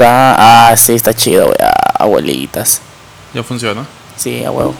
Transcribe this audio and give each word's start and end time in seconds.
Está. 0.00 0.70
Ah, 0.70 0.76
sí, 0.78 0.94
está 0.94 1.12
chido, 1.12 1.52
ah, 1.62 1.92
abuelitas. 1.98 2.80
Ya 3.34 3.42
funciona. 3.42 3.84
Sí, 4.16 4.42
a 4.42 4.50
huevo. 4.50 4.74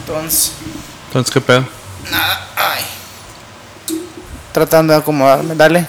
Entonces. 0.00 0.52
Entonces, 1.06 1.32
¿qué 1.32 1.40
pedo? 1.40 1.64
Nada. 2.10 2.46
Ay. 2.56 2.84
Tratando 4.52 4.92
de 4.92 4.98
acomodarme. 4.98 5.54
Dale. 5.54 5.86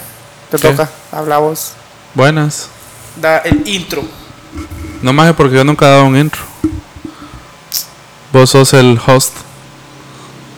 Te 0.50 0.56
¿Qué? 0.56 0.70
toca. 0.70 0.88
Habla 1.12 1.36
vos. 1.36 1.72
Buenas. 2.14 2.68
Da 3.16 3.38
el 3.40 3.68
intro. 3.68 4.02
No 5.02 5.12
más 5.12 5.34
porque 5.34 5.56
yo 5.56 5.64
nunca 5.64 5.84
he 5.86 5.90
dado 5.90 6.06
un 6.06 6.16
intro. 6.16 6.40
Vos 8.32 8.48
sos 8.48 8.72
el 8.72 8.98
host. 9.06 9.34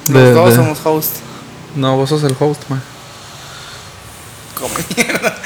Los 0.06 0.22
De- 0.22 0.32
dos 0.34 0.50
de- 0.50 0.54
somos 0.56 0.79
host. 0.84 1.16
No, 1.74 1.96
vos 1.96 2.08
sos 2.10 2.22
el 2.22 2.36
host, 2.38 2.62
man. 2.68 2.80
Como 4.62 4.74
mierda. 4.96 5.36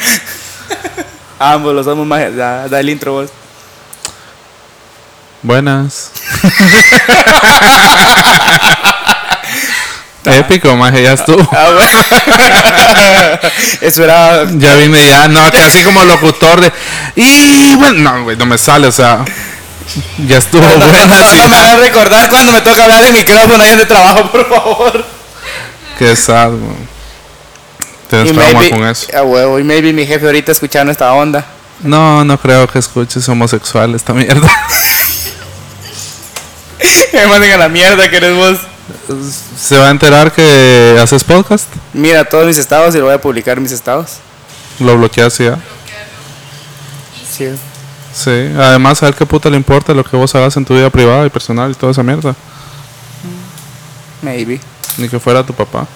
Ambos 1.38 1.74
los 1.74 1.86
somos 1.86 2.06
más. 2.06 2.36
Da, 2.36 2.68
da 2.68 2.80
el 2.80 2.90
intro 2.90 3.12
vos. 3.12 3.30
Buenas. 5.42 6.10
Épico, 10.24 10.76
maje, 10.76 11.02
ya 11.04 11.12
estuvo. 11.12 11.48
Ah, 11.52 11.70
bueno. 11.72 12.04
Eso 13.80 14.04
era. 14.04 14.44
Ya 14.50 14.74
vine 14.74 15.06
ya, 15.06 15.28
no, 15.28 15.50
que 15.50 15.62
así 15.62 15.82
como 15.82 16.04
locutor 16.04 16.60
de. 16.60 16.70
Y 17.14 17.74
bueno, 17.76 18.10
no, 18.12 18.24
güey, 18.24 18.36
no 18.36 18.44
me 18.44 18.58
sale, 18.58 18.88
o 18.88 18.92
sea. 18.92 19.24
Ya 20.26 20.36
estuvo 20.38 20.66
buena, 20.66 21.24
sí. 21.24 21.38
No 21.38 21.48
me 21.48 21.56
hagas 21.56 21.78
recordar 21.78 22.28
cuando 22.28 22.52
me 22.52 22.60
toca 22.60 22.82
hablar 22.82 23.02
de 23.04 23.12
micrófono 23.12 23.62
ahí 23.62 23.76
de 23.76 23.86
trabajo, 23.86 24.30
por 24.30 24.46
favor. 24.48 25.04
Qué 25.98 26.14
sad, 26.16 26.50
güey. 26.50 26.95
Tienes 28.08 28.32
trauma 28.32 28.52
maybe, 28.52 28.70
con 28.70 28.86
eso. 28.86 29.06
a 29.16 29.22
huevo, 29.22 29.58
y 29.58 29.64
maybe 29.64 29.92
mi 29.92 30.06
jefe 30.06 30.26
ahorita 30.26 30.52
escuchando 30.52 30.92
esta 30.92 31.12
onda. 31.12 31.44
No, 31.80 32.24
no 32.24 32.38
creo 32.38 32.66
que 32.68 32.78
escuches 32.78 33.28
homosexual 33.28 33.94
esta 33.94 34.14
mierda. 34.14 34.48
Me 37.12 37.26
manden 37.26 37.52
a 37.52 37.56
la 37.56 37.68
mierda 37.68 38.08
que 38.10 38.16
eres 38.16 38.36
vos. 38.36 38.58
Se 39.58 39.78
va 39.78 39.88
a 39.88 39.90
enterar 39.90 40.32
que 40.32 40.98
haces 41.02 41.24
podcast. 41.24 41.66
Mira 41.92 42.24
todos 42.24 42.46
mis 42.46 42.58
estados 42.58 42.94
y 42.94 42.98
lo 42.98 43.06
voy 43.06 43.14
a 43.14 43.20
publicar 43.20 43.56
en 43.56 43.64
mis 43.64 43.72
estados. 43.72 44.18
Lo 44.78 44.96
bloqueas 44.96 45.36
ya. 45.38 45.58
Sí. 47.30 47.48
Sí, 48.14 48.30
además 48.58 49.02
a 49.02 49.06
ver 49.06 49.14
qué 49.14 49.26
puta 49.26 49.50
le 49.50 49.56
importa 49.56 49.92
lo 49.92 50.04
que 50.04 50.16
vos 50.16 50.34
hagas 50.34 50.56
en 50.56 50.64
tu 50.64 50.74
vida 50.74 50.88
privada 50.88 51.26
y 51.26 51.30
personal 51.30 51.72
y 51.72 51.74
toda 51.74 51.92
esa 51.92 52.02
mierda. 52.02 52.34
Maybe. 54.22 54.60
Ni 54.96 55.08
que 55.08 55.18
fuera 55.18 55.44
tu 55.44 55.52
papá. 55.52 55.86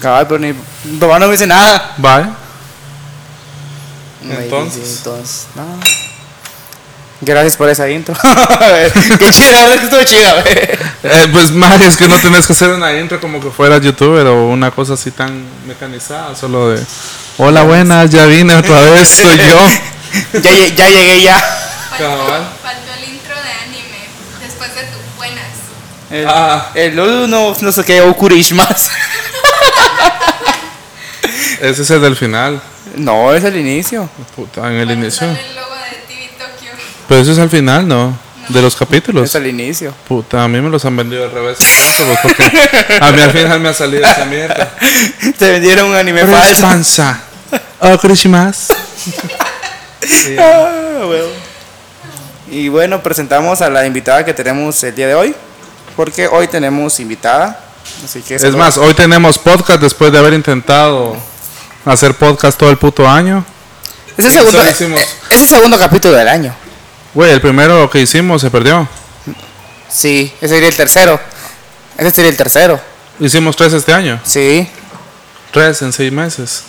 Cabal, 0.00 0.26
pero 0.26 0.38
ni. 0.40 0.52
Mi 0.84 0.98
papá 0.98 1.18
no 1.18 1.26
me 1.26 1.32
dice 1.32 1.46
nada. 1.46 1.94
Maybe, 1.98 2.30
Entonces. 4.44 4.82
sí, 4.88 4.94
entonces, 4.98 5.46
no. 5.54 5.64
Gracias 7.20 7.56
por 7.56 7.68
esa 7.68 7.88
intro. 7.88 8.14
Qué 9.18 9.30
chida, 9.30 9.74
es 9.74 9.80
que 9.80 9.84
estuvo 9.86 10.02
chida. 10.04 10.44
Eh, 11.02 11.28
pues 11.32 11.50
más 11.52 11.80
es 11.80 11.96
que 11.96 12.08
no 12.08 12.18
tenés 12.18 12.46
que 12.46 12.52
hacer 12.52 12.70
una 12.70 12.92
intro 12.98 13.20
como 13.20 13.40
que 13.40 13.50
fuera 13.50 13.78
youtuber 13.78 14.26
o 14.26 14.48
una 14.48 14.70
cosa 14.70 14.94
así 14.94 15.10
tan 15.10 15.44
mecanizada, 15.66 16.34
solo 16.34 16.70
de 16.70 16.82
Hola 17.38 17.62
buenas, 17.62 18.10
ya 18.10 18.26
vine 18.26 18.54
otra 18.56 18.80
vez, 18.80 19.08
soy 19.08 19.36
yo. 19.38 19.60
Ya, 20.42 20.52
ya 20.52 20.88
llegué 20.90 21.22
ya. 21.22 21.36
Cabal. 21.98 22.46
Faltó 22.62 22.92
el 22.98 23.14
intro 23.14 23.34
de 23.34 23.50
anime 23.66 23.98
después 24.40 24.72
de 24.74 24.82
tu 24.82 24.98
buenas. 25.16 25.44
El, 26.10 26.26
Ah. 26.28 26.70
el 26.74 26.94
no, 26.94 27.26
no, 27.26 27.56
no 27.60 27.72
sé 27.72 27.84
qué, 27.84 28.00
Okurish 28.00 28.52
más. 28.54 28.90
Ese 31.64 31.80
es 31.80 31.90
el 31.90 32.02
del 32.02 32.14
final. 32.14 32.60
No, 32.96 33.32
es 33.32 33.42
el 33.42 33.56
inicio. 33.56 34.06
Puta, 34.36 34.70
en 34.70 34.80
el 34.80 34.90
inicio. 34.90 35.26
el 35.26 35.54
logo 35.54 35.74
de 35.74 35.96
TV 36.06 36.28
Tokyo. 36.38 36.70
Pero 37.08 37.20
eso 37.22 37.32
es 37.32 37.38
al 37.38 37.48
final, 37.48 37.88
¿no? 37.88 38.14
De 38.50 38.60
los 38.60 38.76
capítulos. 38.76 39.24
Es 39.30 39.34
el 39.34 39.46
inicio. 39.46 39.94
Puta, 40.06 40.44
a 40.44 40.48
mí 40.48 40.60
me 40.60 40.68
los 40.68 40.84
han 40.84 40.94
vendido 40.94 41.24
al 41.24 41.30
revés. 41.30 41.58
entonces, 41.58 42.18
pues, 42.22 42.36
porque 42.36 42.98
a 43.00 43.12
mí 43.12 43.22
al 43.22 43.30
final 43.30 43.60
me 43.60 43.70
ha 43.70 43.72
salido 43.72 44.04
esa 44.04 44.26
mierda. 44.26 44.74
Te 45.38 45.52
vendieron 45.52 45.88
un 45.88 45.96
anime 45.96 46.26
falso. 46.26 46.62
Panza. 46.62 47.20
Oh. 47.80 47.98
Sí. 50.00 50.36
Ah, 50.38 51.06
huevo. 51.06 51.28
Y 52.50 52.68
bueno, 52.68 53.02
presentamos 53.02 53.62
a 53.62 53.70
la 53.70 53.86
invitada 53.86 54.24
que 54.24 54.34
tenemos 54.34 54.82
el 54.84 54.94
día 54.94 55.08
de 55.08 55.14
hoy. 55.14 55.34
Porque 55.96 56.28
hoy 56.28 56.46
tenemos 56.48 57.00
invitada. 57.00 57.60
Así 58.04 58.20
que 58.22 58.34
Es 58.34 58.54
más, 58.54 58.76
hoy 58.76 58.94
tenemos 58.94 59.38
podcast 59.38 59.80
después 59.80 60.12
de 60.12 60.18
haber 60.18 60.34
intentado 60.34 61.16
hacer 61.84 62.14
podcast 62.14 62.58
todo 62.58 62.70
el 62.70 62.76
puto 62.78 63.08
año. 63.08 63.44
es 64.16 64.24
el 64.24 64.32
segundo, 64.32 64.60
es 65.30 65.40
el 65.42 65.48
segundo 65.48 65.78
capítulo 65.78 66.14
del 66.16 66.28
año. 66.28 66.54
Güey, 67.14 67.30
el 67.32 67.40
primero 67.40 67.88
que 67.90 68.00
hicimos 68.00 68.40
se 68.42 68.50
perdió. 68.50 68.88
Sí, 69.88 70.32
ese 70.40 70.54
sería 70.54 70.68
el 70.68 70.76
tercero. 70.76 71.20
Ese 71.96 72.10
sería 72.10 72.30
el 72.30 72.36
tercero. 72.36 72.80
Hicimos 73.20 73.54
tres 73.56 73.72
este 73.72 73.92
año. 73.92 74.20
Sí, 74.24 74.68
Tres 75.52 75.82
en 75.82 75.92
seis 75.92 76.10
meses. 76.10 76.64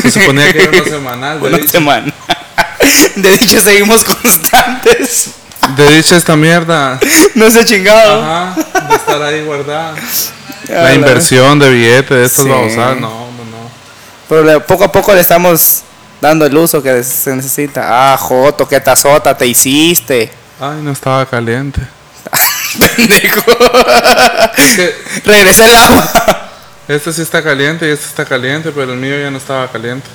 Se 0.00 0.10
suponía 0.10 0.50
que 0.50 0.62
era 0.62 0.70
una 0.70 0.84
semanal. 0.84 1.40
De, 1.42 1.48
una 1.48 1.58
dicho. 1.58 1.70
semana. 1.72 2.12
De 3.16 3.36
dicho, 3.38 3.60
seguimos 3.60 4.02
constantes. 4.02 5.30
de 5.76 5.88
dicha 5.96 6.16
esta 6.16 6.34
mierda. 6.36 6.98
No 7.34 7.50
se 7.50 7.60
ha 7.60 7.64
chingado. 7.66 8.22
Ajá, 8.22 8.54
de 8.88 8.94
estar 8.94 9.22
ahí 9.22 9.42
guardada. 9.44 9.94
La 10.68 10.94
inversión 10.94 11.58
de 11.58 11.68
billetes, 11.70 12.08
de 12.16 12.24
estos 12.24 12.44
Sí. 12.44 12.50
vamos 12.50 12.72
a 12.78 12.94
no, 12.94 13.00
no. 13.00 13.23
Pero 14.42 14.66
poco 14.66 14.84
a 14.84 14.90
poco 14.92 15.14
le 15.14 15.20
estamos 15.20 15.82
dando 16.20 16.44
el 16.46 16.56
uso 16.56 16.82
que 16.82 17.04
se 17.04 17.34
necesita. 17.36 17.84
Ah, 17.86 18.16
Joto, 18.16 18.66
qué 18.66 18.80
tazota 18.80 19.36
te 19.36 19.46
hiciste. 19.46 20.32
Ay, 20.60 20.80
no 20.82 20.90
estaba 20.90 21.24
caliente. 21.26 21.80
Pendejo. 22.96 23.42
Que 24.76 24.94
Regresa 25.24 25.66
el 25.66 25.74
agua. 25.74 26.12
este 26.88 27.12
sí 27.12 27.22
está 27.22 27.42
caliente 27.42 27.88
y 27.88 27.92
este 27.92 28.06
está 28.06 28.24
caliente, 28.24 28.72
pero 28.72 28.92
el 28.92 28.98
mío 28.98 29.18
ya 29.20 29.30
no 29.30 29.38
estaba 29.38 29.70
caliente. 29.70 30.08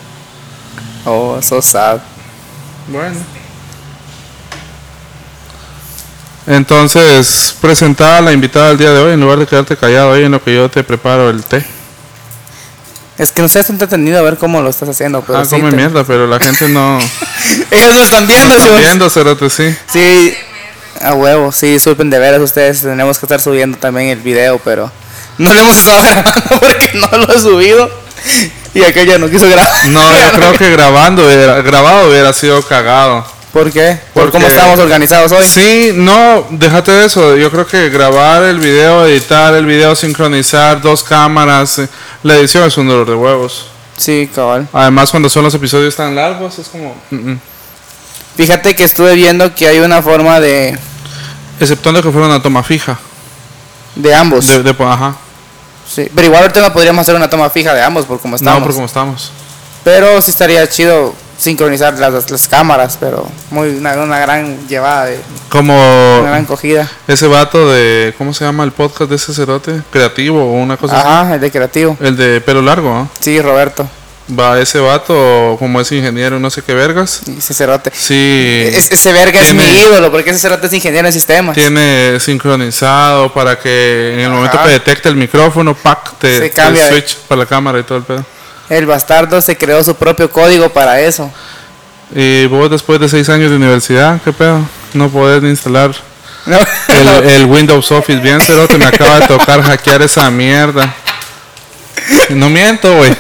Oh, 1.06 1.40
so 1.42 1.62
sad. 1.62 2.00
Bueno. 2.88 3.16
Entonces, 6.48 7.56
presentada 7.62 8.18
a 8.18 8.22
la 8.22 8.34
invitada 8.34 8.70
del 8.70 8.78
día 8.80 8.92
de 8.92 9.00
hoy 9.00 9.14
en 9.14 9.20
lugar 9.22 9.40
de 9.40 9.46
quedarte 9.46 9.78
callado 9.78 10.14
ahí 10.14 10.24
en 10.24 10.32
lo 10.32 10.44
que 10.44 10.56
yo 10.56 10.68
te 10.70 10.84
preparo 10.84 11.30
el 11.30 11.44
té. 11.44 11.64
Es 13.20 13.32
que 13.32 13.42
no 13.42 13.48
está 13.48 13.60
entretenido 13.70 14.18
a 14.18 14.22
ver 14.24 14.38
cómo 14.38 14.62
lo 14.62 14.70
estás 14.70 14.90
haciendo. 14.90 15.22
Pero 15.22 15.40
ah, 15.40 15.46
sí 15.46 15.52
come 15.58 15.70
te- 15.70 15.76
mierda, 15.76 16.04
pero 16.06 16.26
la 16.26 16.40
gente 16.40 16.68
no 16.70 16.98
Ellos 17.72 17.94
no 17.94 18.02
están 18.04 18.26
viendo, 18.26 18.54
está 18.56 18.64
chicos. 18.66 18.80
viendo, 18.80 19.10
cerote, 19.10 19.50
sí. 19.50 19.76
Sí, 19.92 20.34
a 21.02 21.14
huevo, 21.14 21.52
sí, 21.52 21.68
disculpen 21.68 22.10
de 22.10 22.18
veras 22.18 22.42
ustedes. 22.42 22.82
Tenemos 22.82 23.20
que 23.20 23.26
estar 23.26 23.40
subiendo 23.42 23.78
también 23.78 24.08
el 24.10 24.20
video, 24.22 24.58
pero 24.60 24.92
no 25.38 25.54
lo 25.54 25.60
hemos 25.62 25.76
estado 25.78 26.02
grabando 26.04 26.60
porque 26.60 26.92
no 26.94 27.18
lo 27.18 27.34
he 27.36 27.40
subido. 27.40 27.92
Y 28.74 28.84
aquella 28.84 29.18
no 29.18 29.30
quiso 29.30 29.50
grabar. 29.50 29.88
No, 29.90 30.02
yo 30.18 30.32
creo 30.36 30.54
que 30.54 30.70
grabando 30.72 31.26
hubiera, 31.26 31.62
grabado 31.62 32.10
hubiera 32.10 32.32
sido 32.34 32.62
cagado. 32.62 33.26
¿Por 33.54 33.72
qué? 33.72 33.98
Por 34.14 34.24
Porque- 34.24 34.32
cómo 34.38 34.48
estamos 34.48 34.80
organizados 34.80 35.32
hoy. 35.32 35.44
Sí, 35.46 35.92
no, 35.96 36.46
déjate 36.52 36.92
de 36.92 37.06
eso. 37.06 37.36
Yo 37.36 37.50
creo 37.50 37.66
que 37.66 37.90
grabar 37.90 38.44
el 38.44 38.60
video, 38.60 39.08
editar 39.08 39.54
el 39.56 39.66
video, 39.66 39.96
sincronizar 39.96 40.82
dos 40.82 41.04
cámaras, 41.04 41.80
eh, 41.80 41.88
la 42.24 42.36
edición 42.36 42.66
es 42.68 42.78
un 42.78 42.88
dolor 42.88 43.08
de 43.08 43.16
huevos. 43.16 43.66
Sí, 43.98 44.30
cabal. 44.34 44.68
Además, 44.72 45.10
cuando 45.10 45.30
son 45.30 45.44
los 45.44 45.54
episodios 45.56 45.96
tan 45.96 46.16
largos, 46.16 46.60
es 46.60 46.68
como. 46.68 46.96
mm, 47.10 47.16
mm. 47.32 47.40
Fíjate 48.38 48.76
que 48.76 48.84
estuve 48.84 49.16
viendo 49.16 49.54
que 49.56 49.68
hay 49.68 49.80
una 49.80 50.02
forma 50.02 50.40
de, 50.40 50.78
Exceptuando 51.60 52.02
que 52.02 52.10
fuera 52.12 52.28
una 52.28 52.42
toma 52.42 52.64
fija. 52.64 52.98
de 53.96 54.14
ambos. 54.14 54.46
De, 54.48 54.62
de- 54.64 54.76
ajá. 54.86 55.16
Sí, 55.92 56.08
pero 56.14 56.28
igual 56.28 56.44
ahorita 56.44 56.62
no 56.62 56.72
podríamos 56.72 57.02
hacer 57.02 57.16
una 57.16 57.30
toma 57.30 57.50
fija 57.50 57.74
de 57.74 57.82
ambos 57.82 58.06
por 58.06 58.20
cómo 58.22 58.36
estamos. 58.36 58.60
No, 58.60 58.64
por 58.66 58.74
como 58.76 58.86
estamos. 58.86 59.32
Pero 59.84 60.22
sí 60.22 60.30
estaría 60.32 60.70
chido 60.70 61.16
sincronizar 61.40 61.98
las, 61.98 62.30
las 62.30 62.48
cámaras, 62.48 62.98
pero 63.00 63.28
muy 63.50 63.70
una, 63.70 63.94
una 63.96 64.20
gran 64.20 64.68
llevada, 64.68 65.06
de, 65.06 65.20
Como 65.50 65.74
una 66.20 66.30
gran 66.32 66.46
cogida. 66.46 66.90
ese 67.08 67.28
vato 67.28 67.72
de. 67.72 68.14
¿Cómo 68.18 68.34
se 68.34 68.44
llama 68.46 68.64
el 68.66 68.72
podcast 68.72 69.10
de 69.10 69.16
ese 69.16 69.34
cerote? 69.34 69.82
Creativo 69.92 70.44
o 70.44 70.54
una 70.62 70.78
cosa 70.78 71.00
así. 71.00 71.08
Ajá, 71.08 71.36
el 71.36 71.42
de 71.42 71.52
creativo. 71.52 71.98
El 72.00 72.16
de 72.18 72.42
pelo 72.42 72.62
largo, 72.62 72.90
¿no? 72.90 73.10
Sí, 73.20 73.42
Roberto. 73.42 73.88
Va 74.40 74.60
ese 74.60 74.78
vato, 74.80 75.56
como 75.58 75.82
es 75.82 75.92
ingeniero, 75.92 76.40
no 76.40 76.52
sé 76.52 76.62
qué 76.62 76.76
vergas. 76.76 77.22
Ese 77.36 77.52
cerote. 77.56 77.90
Sí. 77.96 78.62
Es- 78.76 78.92
ese 78.92 79.12
verga 79.12 79.42
es 79.42 79.56
mi 79.56 79.64
ídolo, 79.64 80.12
porque 80.12 80.30
ese 80.30 80.38
cerote 80.40 80.68
es 80.68 80.74
ingeniero 80.74 81.08
en 81.08 81.14
sistemas. 81.14 81.56
tiene 81.56 82.20
sincronizado 82.20 83.34
para 83.34 83.58
que 83.58 84.14
en 84.14 84.20
el 84.20 84.30
momento 84.30 84.62
que 84.62 84.70
detecte 84.70 85.10
el 85.10 85.16
micrófono, 85.16 85.74
pack, 85.74 86.20
te, 86.20 86.36
Se 86.36 86.40
te 86.42 86.52
cambia 86.52 86.86
de- 86.86 86.92
switch 86.92 87.18
para 87.28 87.40
la 87.40 87.46
cámara 87.48 87.80
y 87.80 87.84
todo 87.84 87.98
el 87.98 88.04
pedo. 88.04 88.24
El 88.70 88.86
bastardo 88.86 89.42
se 89.42 89.58
creó 89.58 89.84
su 89.84 89.96
propio 89.96 90.30
código 90.30 90.70
para 90.70 91.02
eso. 91.02 91.32
Y 92.14 92.46
vos 92.48 92.70
después 92.70 93.00
de 93.00 93.10
seis 93.10 93.30
años 93.30 93.50
de 93.50 93.58
universidad, 93.58 94.22
¿qué 94.24 94.32
pedo? 94.32 94.62
No 94.94 95.10
podés 95.10 95.44
instalar 95.44 95.92
No, 96.46 96.58
el, 96.58 97.08
el 97.30 97.46
Windows 97.46 97.92
Office 97.92 98.20
bien, 98.20 98.42
cerote, 98.42 98.78
me 98.78 98.86
acaba 98.86 99.20
de 99.20 99.28
tocar 99.28 99.62
hackear 99.62 100.02
esa 100.02 100.30
mierda. 100.32 100.94
No 102.30 102.50
miento, 102.50 102.96
güey. 102.96 103.16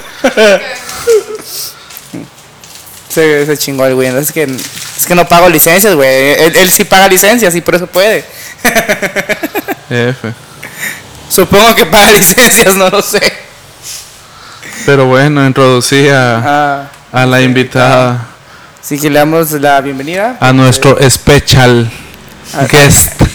Se, 3.09 3.45
se 3.45 3.57
chingó 3.57 3.85
el 3.85 3.95
güey. 3.95 4.07
Es 4.07 4.31
que, 4.31 4.43
es 4.43 5.05
que 5.05 5.15
no 5.15 5.27
pago 5.27 5.49
licencias, 5.49 5.95
güey. 5.95 6.33
Él, 6.39 6.55
él 6.55 6.69
sí 6.69 6.83
paga 6.85 7.07
licencias 7.07 7.55
y 7.55 7.61
por 7.61 7.75
eso 7.75 7.87
puede. 7.87 8.23
F. 9.89 10.33
Supongo 11.29 11.75
que 11.75 11.85
paga 11.85 12.11
licencias, 12.17 12.75
no 12.75 12.89
lo 12.89 13.01
sé. 13.01 13.48
Pero 14.85 15.05
bueno, 15.05 15.45
introducí 15.45 16.07
a, 16.09 16.37
Ah, 16.37 16.87
a 17.11 17.25
la 17.25 17.41
invitada, 17.41 18.25
sí 18.81 18.97
que 18.99 19.09
le 19.09 19.19
damos 19.19 19.51
la 19.51 19.79
bienvenida. 19.81 20.37
a 20.39 20.53
nuestro 20.53 20.97
special 21.09 21.89
Ah. 22.53 22.65
guest. 22.69 23.21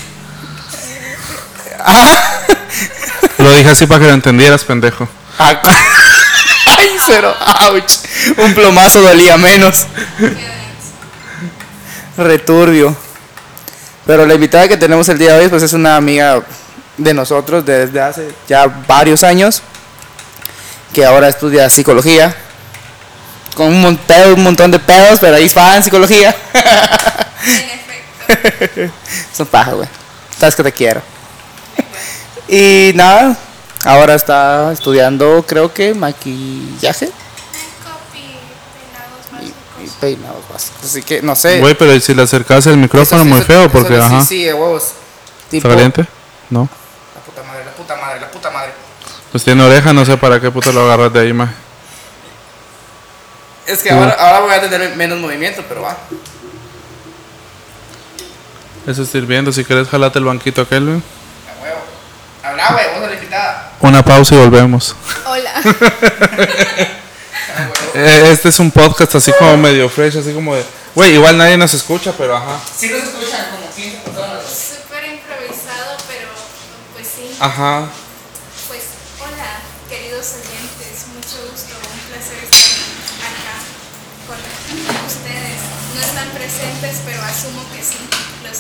Lo 3.39 3.53
dije 3.53 3.69
así 3.71 3.87
para 3.87 4.01
que 4.01 4.07
lo 4.07 4.15
entendieras, 4.15 4.65
pendejo. 4.65 5.07
Ah, 5.39 5.61
Ay, 6.79 6.89
cero. 7.07 7.35
Ouch. 7.71 7.93
Un 8.39 8.55
plomazo 8.55 9.01
dolía 9.03 9.37
menos. 9.37 9.87
Returbio. 12.17 12.97
Pero 14.07 14.27
la 14.27 14.35
invitada 14.35 14.67
que 14.69 14.77
tenemos 14.77 15.09
el 15.09 15.19
día 15.19 15.35
de 15.35 15.41
hoy 15.45 15.49
pues 15.49 15.63
es 15.63 15.73
una 15.75 15.97
amiga 15.97 16.43
de 16.97 17.13
nosotros 17.15 17.65
desde 17.67 18.01
hace 18.01 18.29
ya 18.49 18.67
varios 18.87 19.23
años 19.25 19.63
que 20.95 21.05
ahora 21.05 21.29
estudia 21.29 21.69
psicología 21.69 22.35
con 23.55 23.67
un, 23.67 23.81
mon- 23.83 23.97
pedo- 23.99 24.35
un 24.35 24.43
montón 24.43 24.71
de 24.71 24.79
pedos, 24.79 25.19
pero 25.21 25.37
ahí 25.37 25.49
va 25.57 25.77
en 25.77 25.83
psicología. 25.83 26.35
En 27.45 27.71
efecto. 28.59 28.95
Son 29.37 29.47
paja, 29.47 29.73
güey. 29.73 29.89
Sabes 30.39 30.55
que 30.55 30.63
te 30.63 30.73
quiero. 30.73 31.03
Y 32.49 32.93
nada, 32.95 33.37
ahora 33.85 34.15
está 34.15 34.73
estudiando, 34.73 35.45
creo 35.47 35.73
que 35.73 35.95
maquillaje 35.95 37.11
y, 39.43 39.89
peinados 40.01 40.49
básicos. 40.53 40.85
Así 40.85 41.03
que 41.03 41.23
no 41.23 41.35
sé. 41.37 41.61
Güey, 41.61 41.75
pero 41.75 41.95
¿y 41.95 42.01
si 42.01 42.15
le 42.15 42.23
acercas 42.23 42.67
el 42.67 42.77
micrófono 42.77 43.23
Eso- 43.23 43.29
muy 43.31 43.39
eso- 43.39 43.47
feo, 43.47 43.61
eso 43.63 43.71
porque, 43.71 43.95
sí, 43.97 44.01
ajá. 44.03 44.25
Sí, 44.25 44.45
de 44.45 44.55
huevos. 44.55 44.93
Tipo, 45.51 45.67
¿Está 45.69 45.77
caliente? 45.77 46.07
No. 46.51 46.69
La 47.15 47.21
puta 47.23 47.43
madre, 47.43 47.65
la 47.65 47.73
puta 47.73 47.97
madre, 47.97 48.21
la 48.21 48.31
puta 48.31 48.51
madre. 48.51 48.73
Pues 49.35 49.43
tiene 49.43 49.65
oreja, 49.65 49.93
no 49.93 50.05
sé 50.05 50.17
para 50.17 50.39
qué 50.41 50.49
puto 50.53 50.71
lo 50.71 50.83
agarras 50.85 51.13
de 51.13 51.19
ahí, 51.19 51.33
más. 51.33 51.51
Es 53.67 53.83
que 53.83 53.89
Sí. 53.89 53.95
ahora, 53.97 54.13
ahora 54.13 54.41
voy 54.41 54.55
a 54.55 54.71
tener 54.71 54.95
menos 54.95 55.19
movimiento, 55.19 55.65
pero 55.69 55.83
va. 55.83 55.97
Eso 58.87 59.03
es 59.03 59.09
sirviendo. 59.09 59.51
Si 59.53 59.65
quieres, 59.65 59.89
jalate 59.89 60.21
el 60.21 60.25
banquito 60.27 60.63
aquel, 60.63 60.85
güey. 60.85 60.99
A 60.99 61.63
huevo. 61.65 61.81
Habla, 62.45 62.69
güey, 62.75 63.01
vos 63.01 63.13
invitada. 63.13 63.73
Una 63.81 64.05
pausa 64.05 64.37
y 64.37 64.39
volvemos. 64.39 64.95
Hola. 65.27 65.53
Eh, 67.95 68.31
Este 68.33 68.51
es 68.51 68.59
un 68.61 68.71
podcast 68.73 69.15
así 69.17 69.33
como 69.39 69.57
medio 69.57 69.89
fresh, 69.89 70.19
así 70.19 70.33
como 70.33 70.55
de. 70.57 70.65
Güey, 70.95 71.15
igual 71.15 71.37
nadie 71.39 71.57
nos 71.57 71.73
escucha, 71.75 72.13
pero 72.19 72.37
ajá. 72.37 72.59
Sí 72.77 72.89
nos 72.89 73.03
escuchan 73.05 73.47
como 73.51 73.71
15 73.75 73.99
personas. 73.99 74.43
Súper 74.43 75.05
improvisado, 75.05 75.97
pero 76.09 76.29
pues 76.95 77.07
sí. 77.07 77.37
Ajá. 77.39 77.87
Pues 78.67 78.83
hola, 79.23 79.63
queridos 79.89 80.35
oyentes. 80.35 81.07
Mucho 81.15 81.39
gusto, 81.47 81.71
un 81.79 82.01
placer 82.11 82.43
estar 82.43 82.75
acá 83.23 83.55
con 84.27 84.39
ustedes. 85.07 85.61
No 85.95 86.01
están 86.03 86.29
presentes, 86.35 86.99
pero 87.07 87.23
asumo 87.23 87.63
que 87.71 87.83
sí. 87.85 87.99
Los 88.43 88.59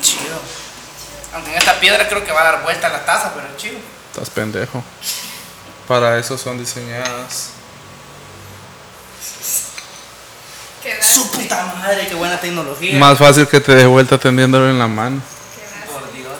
Chido. 0.00 0.40
Aunque 1.34 1.50
en 1.50 1.58
esta 1.58 1.78
piedra 1.80 2.08
creo 2.08 2.24
que 2.24 2.32
va 2.32 2.40
a 2.42 2.44
dar 2.44 2.62
vuelta 2.62 2.88
la 2.88 3.04
taza, 3.04 3.34
pero 3.34 3.46
chido. 3.56 3.78
Estás 4.12 4.30
pendejo. 4.30 4.82
Para 5.88 6.18
eso 6.18 6.38
son 6.38 6.58
diseñadas. 6.58 7.50
Su 11.00 11.30
puta 11.30 11.74
madre, 11.78 12.06
qué 12.08 12.14
buena 12.14 12.38
tecnología. 12.38 12.98
Más 12.98 13.18
fácil 13.18 13.48
que 13.48 13.60
te 13.60 13.74
dé 13.74 13.86
vuelta 13.86 14.18
teniéndolo 14.18 14.68
en 14.68 14.78
la 14.78 14.86
mano. 14.86 15.20
Por 15.90 16.12
Dios. 16.12 16.34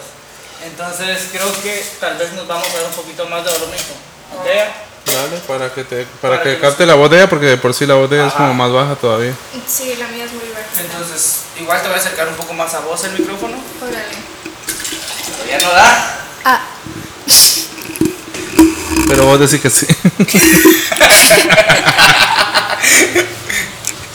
Entonces 0.64 1.28
creo 1.32 1.50
que 1.62 1.84
tal 1.98 2.18
vez 2.18 2.32
nos 2.32 2.46
vamos 2.46 2.68
a 2.68 2.74
dar 2.74 2.86
un 2.86 2.92
poquito 2.92 3.26
más 3.26 3.44
de. 3.44 3.50
¿Botella? 3.50 4.72
Dale, 5.06 5.36
para 5.46 5.72
que 5.72 5.84
te 5.84 6.06
para, 6.20 6.36
Para 6.38 6.42
que 6.42 6.54
que 6.56 6.60
capte 6.60 6.86
la 6.86 6.94
botella, 6.94 7.28
porque 7.28 7.46
de 7.46 7.56
por 7.56 7.74
sí 7.74 7.86
la 7.86 7.94
botella 7.94 8.22
es 8.26 8.28
Ajá. 8.34 8.38
como 8.38 8.54
más 8.54 8.72
baja 8.72 8.94
todavía. 8.96 9.34
Sí, 9.68 9.94
la 9.98 10.08
mía 10.08 10.24
es 10.24 10.32
muy 10.32 10.48
baja. 10.52 10.64
Entonces, 10.80 11.40
igual 11.60 11.80
te 11.82 11.88
voy 11.88 11.96
a 11.96 12.00
acercar 12.00 12.26
un 12.28 12.34
poco 12.34 12.52
más 12.54 12.72
a 12.74 12.80
vos 12.80 13.04
el 13.04 13.12
micrófono. 13.18 13.56
Órale. 13.80 14.16
Todavía 15.36 15.58
no 15.58 15.72
da. 15.72 16.18
Ah, 16.44 16.60
Pero 19.08 19.24
vos 19.26 19.38
decís 19.38 19.60
que 19.60 19.70
sí. 19.70 19.86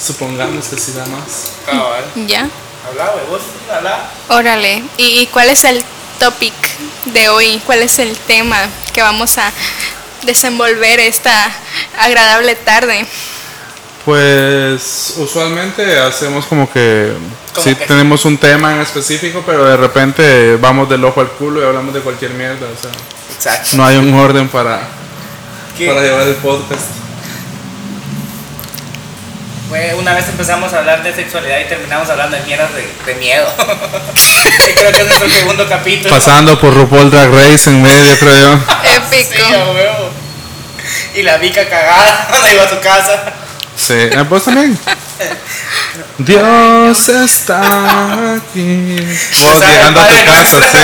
Supongamos 0.06 0.65
que 0.68 0.77
sí 0.77 0.94
da 0.94 1.06
más. 1.06 1.51
Cabal. 1.65 2.06
ya. 2.27 2.47
Habla, 2.88 3.12
güey, 3.13 3.25
vos 3.30 3.41
habla. 3.71 4.09
Órale. 4.30 4.83
¿Y, 4.97 5.19
y 5.21 5.27
cuál 5.27 5.50
es 5.50 5.63
el 5.65 5.83
topic 6.19 6.53
de 7.06 7.30
hoy? 7.30 7.62
¿Cuál 7.65 7.83
es 7.83 8.00
el 8.00 8.18
tema 8.18 8.57
que 8.94 9.01
vamos 9.01 9.38
a 9.38 9.51
desenvolver 10.24 11.00
esta 11.00 11.51
agradable 12.00 12.56
tarde? 12.56 13.06
Pues 14.06 15.13
usualmente 15.18 16.00
hacemos 16.00 16.45
como 16.45 16.71
que 16.71 17.12
sí 17.63 17.75
que- 17.75 17.86
tenemos 17.86 18.25
un 18.25 18.38
tema 18.38 18.74
en 18.74 18.81
específico, 18.81 19.44
pero 19.45 19.66
de 19.66 19.77
repente 19.77 20.56
vamos 20.56 20.89
del 20.89 21.04
ojo 21.04 21.21
al 21.21 21.30
culo 21.30 21.62
y 21.62 21.66
hablamos 21.66 21.94
de 21.94 22.00
cualquier 22.01 22.31
mierda. 22.31 22.66
O 22.68 22.81
sea, 22.81 22.92
Exacto. 23.54 23.77
no 23.77 23.86
hay 23.86 23.98
un 23.98 24.13
orden 24.13 24.48
para, 24.48 24.81
¿Qué? 25.77 25.88
para 25.88 26.01
llevar 26.01 26.27
el 26.27 26.36
podcast. 26.36 26.81
Una 29.69 30.16
vez 30.16 30.27
empezamos 30.27 30.74
a 30.74 30.80
hablar 30.80 31.04
de 31.04 31.13
sexualidad 31.13 31.60
y 31.60 31.66
terminamos 31.66 32.10
hablando 32.10 32.36
de 32.36 32.44
mierdas 32.44 32.71
de, 32.74 32.92
de 33.06 33.19
miedo. 33.19 33.48
Creo 34.75 34.92
que 34.92 35.01
es 35.01 35.07
nuestro 35.07 35.30
segundo 35.30 35.69
capítulo. 35.69 36.10
Pasando 36.10 36.60
por 36.60 36.74
RuPaul 36.74 37.12
Drag 37.12 37.30
Race 37.30 37.69
en 37.69 37.83
medio, 37.83 38.18
creo 38.18 38.36
yo. 38.36 38.54
Épico. 38.95 39.31
Sí, 39.31 39.54
a 39.54 39.71
huevo. 39.71 40.10
Y 41.13 41.21
la 41.21 41.38
Vika 41.38 41.69
cagada 41.69 42.27
cuando 42.31 42.51
iba 42.51 42.63
a 42.63 42.69
su 42.69 42.80
casa. 42.80 43.33
Sí, 43.75 44.10
vos 44.27 44.44
también. 44.44 44.77
Dios 46.18 47.10
está 47.10 48.33
aquí. 48.36 48.95
Vos 49.44 49.60
llegando 49.60 50.01
a 50.01 50.07
tu 50.07 50.25
casa, 50.25 50.57
sí. 50.72 50.77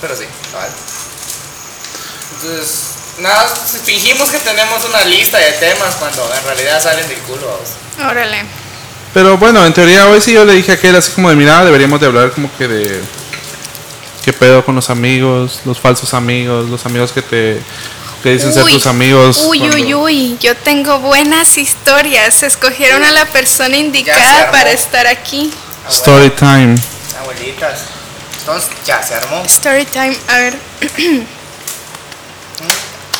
Pero 0.00 0.16
sí, 0.16 0.24
cabal. 0.50 0.70
Entonces, 2.36 2.83
nada, 3.18 3.48
fingimos 3.84 4.30
que 4.30 4.38
tenemos 4.40 4.84
una 4.84 5.04
lista 5.04 5.38
de 5.38 5.52
temas 5.52 5.94
cuando 5.96 6.28
en 6.34 6.44
realidad 6.44 6.82
salen 6.82 7.08
del 7.08 7.18
culo. 7.18 7.60
Órale. 8.08 8.44
Pero 9.12 9.38
bueno, 9.38 9.64
en 9.64 9.72
teoría 9.72 10.08
hoy 10.08 10.20
sí 10.20 10.32
yo 10.32 10.44
le 10.44 10.54
dije 10.54 10.72
a 10.72 10.74
aquel 10.74 10.96
así 10.96 11.12
como 11.12 11.30
de 11.30 11.36
mirada, 11.36 11.64
deberíamos 11.64 12.00
de 12.00 12.06
hablar 12.06 12.32
como 12.32 12.50
que 12.58 12.66
de 12.66 13.00
qué 14.24 14.32
pedo 14.32 14.64
con 14.64 14.74
los 14.74 14.90
amigos, 14.90 15.60
los 15.64 15.78
falsos 15.78 16.14
amigos, 16.14 16.68
los 16.68 16.84
amigos 16.86 17.12
que 17.12 17.22
te 17.22 17.60
que 18.22 18.30
dicen 18.30 18.54
ser 18.54 18.64
tus 18.64 18.86
amigos. 18.86 19.36
Uy, 19.46 19.58
cuando- 19.58 19.76
uy, 19.76 19.94
uy. 19.94 20.38
Yo 20.40 20.56
tengo 20.56 20.98
buenas 21.00 21.58
historias. 21.58 22.42
Escogieron 22.42 23.04
a 23.04 23.10
la 23.12 23.26
persona 23.26 23.76
indicada 23.76 24.50
para 24.50 24.70
estar 24.72 25.06
aquí. 25.06 25.52
Story 25.90 26.30
time. 26.30 26.74
Abuelitas. 27.20 27.80
Entonces, 28.40 28.70
ya 28.86 29.02
se 29.02 29.14
armó. 29.14 29.42
Story 29.44 29.84
time. 29.84 30.16
A 30.28 30.38
ver. 30.38 30.54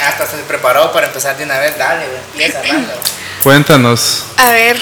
Hasta 0.06 0.26
se 0.26 0.36
preparó 0.38 0.92
para 0.92 1.06
empezar 1.06 1.36
de 1.36 1.44
una 1.44 1.58
vez. 1.58 1.76
Dale, 1.78 2.06
güey. 2.06 2.48
Empieza. 2.48 2.62
Cuéntanos. 3.42 4.24
A 4.36 4.52
ver. 4.52 4.80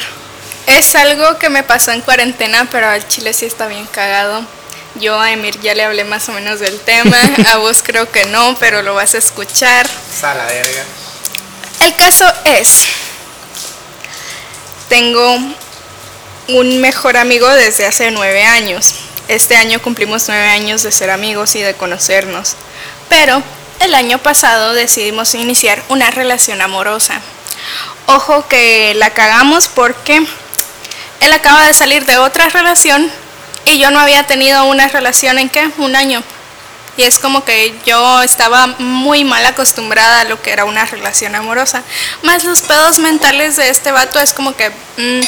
Es 0.66 0.94
algo 0.94 1.38
que 1.38 1.48
me 1.48 1.62
pasó 1.64 1.90
en 1.90 2.00
cuarentena, 2.00 2.68
pero 2.70 2.88
al 2.88 3.06
chile 3.08 3.32
sí 3.32 3.46
está 3.46 3.66
bien 3.66 3.86
cagado. 3.86 4.44
Yo 4.94 5.18
a 5.18 5.32
Emir 5.32 5.58
ya 5.60 5.74
le 5.74 5.84
hablé 5.84 6.04
más 6.04 6.28
o 6.28 6.32
menos 6.32 6.60
del 6.60 6.78
tema. 6.80 7.16
A 7.52 7.56
vos 7.56 7.82
creo 7.82 8.10
que 8.10 8.26
no, 8.26 8.56
pero 8.60 8.82
lo 8.82 8.94
vas 8.94 9.14
a 9.14 9.18
escuchar. 9.18 9.86
Sala 9.88 10.44
verga. 10.44 10.84
El 11.80 11.96
caso 11.96 12.24
es, 12.44 12.84
tengo 14.88 15.36
un 16.48 16.80
mejor 16.80 17.16
amigo 17.16 17.48
desde 17.48 17.86
hace 17.86 18.10
nueve 18.10 18.44
años. 18.44 18.94
Este 19.28 19.56
año 19.56 19.80
cumplimos 19.80 20.24
nueve 20.28 20.46
años 20.46 20.82
de 20.82 20.92
ser 20.92 21.10
amigos 21.10 21.54
y 21.56 21.62
de 21.62 21.74
conocernos. 21.74 22.56
Pero 23.08 23.42
el 23.84 23.94
año 23.94 24.18
pasado 24.18 24.72
decidimos 24.72 25.34
iniciar 25.34 25.82
una 25.88 26.10
relación 26.10 26.60
amorosa. 26.60 27.20
Ojo 28.06 28.46
que 28.48 28.94
la 28.94 29.10
cagamos 29.10 29.68
porque 29.68 30.24
él 31.20 31.32
acaba 31.32 31.66
de 31.66 31.72
salir 31.72 32.04
de 32.06 32.18
otra 32.18 32.48
relación 32.48 33.10
y 33.64 33.78
yo 33.78 33.90
no 33.90 34.00
había 34.00 34.24
tenido 34.24 34.64
una 34.64 34.88
relación 34.88 35.38
en 35.38 35.48
qué? 35.48 35.68
Un 35.78 35.96
año. 35.96 36.22
Y 36.96 37.04
es 37.04 37.18
como 37.18 37.44
que 37.44 37.74
yo 37.86 38.22
estaba 38.22 38.66
muy 38.78 39.24
mal 39.24 39.44
acostumbrada 39.46 40.20
a 40.20 40.24
lo 40.24 40.40
que 40.42 40.50
era 40.50 40.64
una 40.64 40.84
relación 40.84 41.34
amorosa. 41.34 41.82
Más 42.22 42.44
los 42.44 42.60
pedos 42.60 42.98
mentales 42.98 43.56
de 43.56 43.70
este 43.70 43.92
vato 43.92 44.20
es 44.20 44.34
como 44.34 44.54
que 44.54 44.68
mm, 44.68 45.20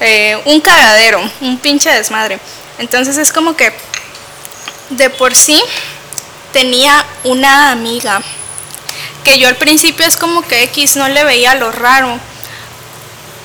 eh, 0.00 0.42
un 0.44 0.60
cagadero, 0.60 1.20
un 1.40 1.58
pinche 1.58 1.90
desmadre. 1.90 2.38
Entonces 2.78 3.16
es 3.16 3.32
como 3.32 3.56
que 3.56 3.72
de 4.90 5.08
por 5.10 5.34
sí 5.34 5.62
tenía 6.52 7.04
una 7.24 7.70
amiga 7.70 8.22
que 9.24 9.38
yo 9.38 9.48
al 9.48 9.56
principio 9.56 10.06
es 10.06 10.16
como 10.16 10.42
que 10.42 10.62
X 10.64 10.96
no 10.96 11.08
le 11.08 11.24
veía 11.24 11.54
lo 11.54 11.70
raro, 11.70 12.18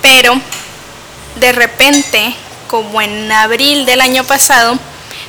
pero 0.01 0.39
de 1.35 1.51
repente, 1.51 2.35
como 2.67 3.01
en 3.01 3.31
abril 3.31 3.85
del 3.85 4.01
año 4.01 4.24
pasado, 4.24 4.77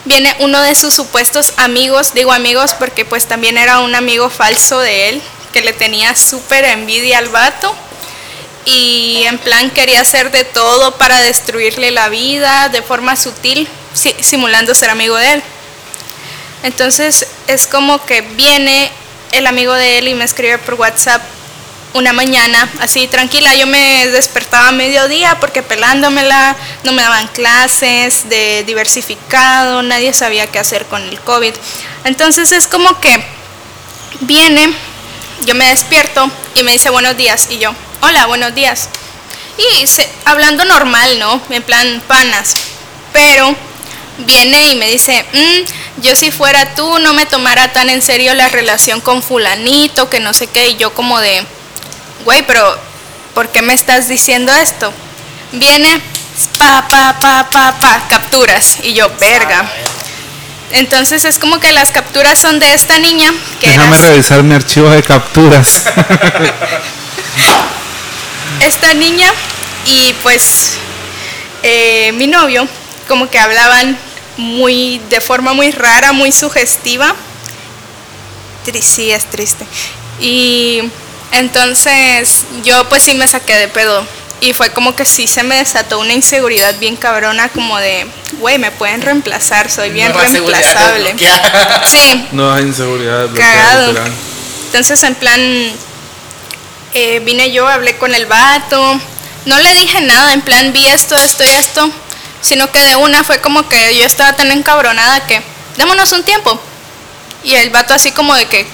viene 0.05 0.35
uno 0.39 0.61
de 0.61 0.75
sus 0.75 0.95
supuestos 0.95 1.53
amigos, 1.57 2.15
digo 2.15 2.33
amigos 2.33 2.75
porque 2.79 3.05
pues 3.05 3.27
también 3.27 3.59
era 3.59 3.81
un 3.81 3.95
amigo 3.95 4.31
falso 4.31 4.79
de 4.79 5.09
él, 5.09 5.23
que 5.53 5.63
le 5.63 5.73
tenía 5.73 6.15
súper 6.15 6.65
envidia 6.65 7.19
al 7.19 7.29
vato 7.29 7.75
y 8.65 9.23
en 9.27 9.39
plan 9.39 9.71
quería 9.71 10.01
hacer 10.01 10.31
de 10.31 10.45
todo 10.45 10.97
para 10.97 11.23
destruirle 11.23 11.91
la 11.91 12.09
vida 12.09 12.69
de 12.69 12.83
forma 12.83 13.17
sutil, 13.17 13.69
simulando 13.95 14.75
ser 14.75 14.91
amigo 14.91 15.17
de 15.17 15.35
él. 15.35 15.43
Entonces 16.63 17.27
es 17.47 17.67
como 17.67 18.05
que 18.05 18.23
viene 18.23 18.91
el 19.33 19.47
amigo 19.47 19.75
de 19.75 19.99
él 19.99 20.09
y 20.09 20.15
me 20.15 20.25
escribe 20.25 20.59
por 20.59 20.75
WhatsApp 20.75 21.23
una 21.95 22.13
mañana, 22.13 22.69
así 22.81 23.07
tranquila, 23.07 23.55
yo 23.55 23.67
me 23.67 24.07
despertaba 24.09 24.69
a 24.69 24.73
mediodía 24.73 25.39
porque 25.41 25.63
pelándomela, 25.63 26.55
no 26.85 26.93
me 26.93 27.03
daban 27.03 27.27
clases 27.29 28.29
de 28.29 28.65
diversificado, 28.67 29.83
nadie 29.83 30.13
sabía 30.13 30.47
qué 30.47 30.59
hacer 30.59 30.85
con 30.87 31.03
el 31.03 31.19
COVID. 31.21 31.55
Entonces 32.05 32.53
es 32.53 32.67
como 32.67 33.01
que 33.01 33.25
viene, 34.21 34.75
yo 35.47 35.55
me 35.55 35.69
despierto 35.69 36.31
y 36.55 36.63
me 36.63 36.73
dice 36.73 36.91
buenos 36.91 37.17
días 37.17 37.49
y 37.51 37.59
yo, 37.59 37.75
hola, 38.03 38.27
buenos 38.27 38.55
días. 38.55 38.91
Y 39.59 39.87
hablando 40.27 40.67
normal, 40.67 41.19
¿no? 41.19 41.41
En 41.49 41.63
plan 41.63 42.03
panas. 42.07 42.55
Pero 43.13 43.57
viene 44.19 44.69
y 44.69 44.77
me 44.77 44.89
dice, 44.89 45.25
mm, 45.33 46.01
yo 46.03 46.17
si 46.17 46.31
fuera 46.31 46.75
tú 46.75 46.99
no 47.01 47.13
me 47.13 47.27
tomara 47.27 47.73
tan 47.73 47.91
en 47.91 48.03
serio 48.03 48.35
la 48.35 48.49
relación 48.49 49.01
con 49.01 49.23
fulanito, 49.23 50.09
que 50.09 50.21
no 50.21 50.33
sé 50.33 50.47
qué, 50.47 50.69
y 50.69 50.77
yo 50.77 50.95
como 50.95 51.21
de, 51.21 51.45
güey, 52.25 52.47
pero 52.47 52.79
¿por 53.35 53.49
qué 53.49 53.63
me 53.63 53.75
estás 53.75 54.09
diciendo 54.09 54.53
esto? 54.53 54.93
Viene, 55.53 56.01
pa, 56.59 56.87
pa, 56.89 57.19
pa, 57.21 57.49
pa, 57.51 57.79
pa, 57.79 58.09
capturas. 58.09 58.79
Y 58.83 58.95
yo, 58.95 59.11
verga. 59.21 59.71
Entonces 60.73 61.25
es 61.25 61.39
como 61.39 61.61
que 61.61 61.73
las 61.73 61.93
capturas 61.93 62.39
son 62.39 62.59
de 62.59 62.75
esta 62.75 62.99
niña. 62.99 63.33
Que 63.61 63.69
Déjame 63.69 63.97
revisar 63.99 64.43
mi 64.43 64.55
archivo 64.55 64.91
de 64.91 65.03
capturas. 65.03 65.85
esta 68.61 68.95
niña 68.95 69.31
y 69.85 70.13
pues 70.23 70.79
eh, 71.63 72.13
mi 72.13 72.27
novio 72.27 72.67
como 73.07 73.29
que 73.29 73.39
hablaban 73.39 73.97
muy 74.37 75.01
de 75.11 75.21
forma 75.21 75.53
muy 75.53 75.71
rara, 75.71 76.13
muy 76.13 76.33
sugestiva. 76.33 77.15
Sí, 78.81 79.13
es 79.13 79.27
triste. 79.27 79.65
Y 80.21 80.83
entonces 81.33 82.45
yo 82.65 82.89
pues 82.89 83.03
sí 83.03 83.15
me 83.15 83.29
saqué 83.29 83.55
de 83.55 83.69
pedo. 83.69 84.05
Y 84.41 84.53
fue 84.53 84.71
como 84.71 84.95
que 84.95 85.07
sí 85.07 85.27
se 85.27 85.43
me 85.43 85.57
desató 85.57 85.99
una 85.99 86.13
inseguridad 86.13 86.79
bien 86.79 86.97
cabrona, 86.97 87.49
como 87.49 87.79
de, 87.79 88.07
güey, 88.39 88.59
me 88.59 88.71
pueden 88.71 89.01
reemplazar, 89.01 89.71
soy 89.71 89.91
bien 89.91 90.13
reemplazable. 90.13 91.15
Sí. 91.91 92.29
No 92.33 92.53
hay 92.53 92.65
inseguridad. 92.65 93.29
Cagado. 93.35 93.95
Entonces 94.67 95.03
en 95.05 95.15
plan, 95.15 95.41
eh, 96.93 97.21
vine 97.21 97.51
yo, 97.51 97.67
hablé 97.67 97.97
con 97.97 98.15
el 98.15 98.27
vato, 98.27 99.01
no 99.47 99.59
le 99.59 99.75
dije 99.75 100.01
nada, 100.03 100.33
en 100.35 100.43
plan 100.43 100.73
vi 100.73 100.87
esto, 100.87 101.17
esto 101.17 101.45
y 101.45 101.49
esto, 101.49 101.91
sino 102.47 102.71
que 102.71 102.81
de 102.81 102.97
una 102.97 103.25
fue 103.25 103.41
como 103.41 103.69
que 103.69 103.97
yo 103.97 104.05
estaba 104.05 104.35
tan 104.35 104.53
encabronada 104.53 105.27
que, 105.27 105.43
démonos 105.77 106.13
un 106.13 106.23
tiempo. 106.23 106.61
Y 107.43 107.55
el 107.57 107.71
vato 107.71 107.93
así 107.95 108.13
como 108.13 108.35
de 108.35 108.47
que, 108.47 108.67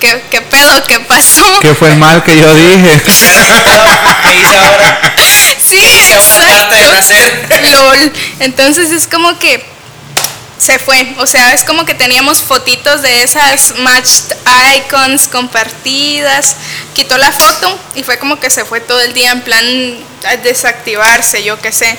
¿Qué, 0.00 0.22
¿Qué, 0.30 0.42
pedo? 0.42 0.84
¿Qué 0.84 1.00
pasó? 1.00 1.58
¿Qué 1.62 1.74
fue 1.74 1.88
el 1.88 1.96
mal 1.96 2.22
que 2.22 2.38
yo 2.38 2.54
dije? 2.54 3.02
¿Qué 4.22 4.34
hice 4.34 4.58
ahora? 4.58 5.14
Sí, 5.58 6.12
exacto. 6.12 6.76
LOL. 7.70 8.12
Entonces 8.40 8.90
es 8.90 9.06
como 9.06 9.38
que 9.38 9.64
se 10.58 10.78
fue. 10.78 11.14
O 11.18 11.26
sea, 11.26 11.54
es 11.54 11.64
como 11.64 11.86
que 11.86 11.94
teníamos 11.94 12.42
fotitos 12.42 13.00
de 13.00 13.22
esas 13.22 13.74
matched 13.78 14.36
icons 14.76 15.28
compartidas. 15.28 16.56
Quitó 16.94 17.16
la 17.16 17.32
foto 17.32 17.78
y 17.94 18.02
fue 18.02 18.18
como 18.18 18.38
que 18.38 18.50
se 18.50 18.66
fue 18.66 18.80
todo 18.80 19.00
el 19.00 19.14
día 19.14 19.32
en 19.32 19.40
plan 19.40 19.64
a 20.26 20.36
desactivarse, 20.36 21.42
yo 21.42 21.58
qué 21.60 21.72
sé. 21.72 21.96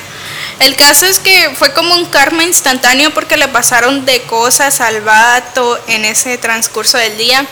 El 0.60 0.74
caso 0.74 1.06
es 1.06 1.20
que 1.20 1.50
fue 1.56 1.72
como 1.72 1.94
un 1.94 2.06
karma 2.06 2.42
instantáneo 2.42 3.12
porque 3.14 3.36
le 3.36 3.46
pasaron 3.48 4.04
de 4.04 4.22
cosas 4.22 4.80
al 4.80 5.00
vato 5.02 5.78
en 5.86 6.04
ese 6.04 6.36
transcurso 6.36 6.98
del 6.98 7.16
día. 7.16 7.46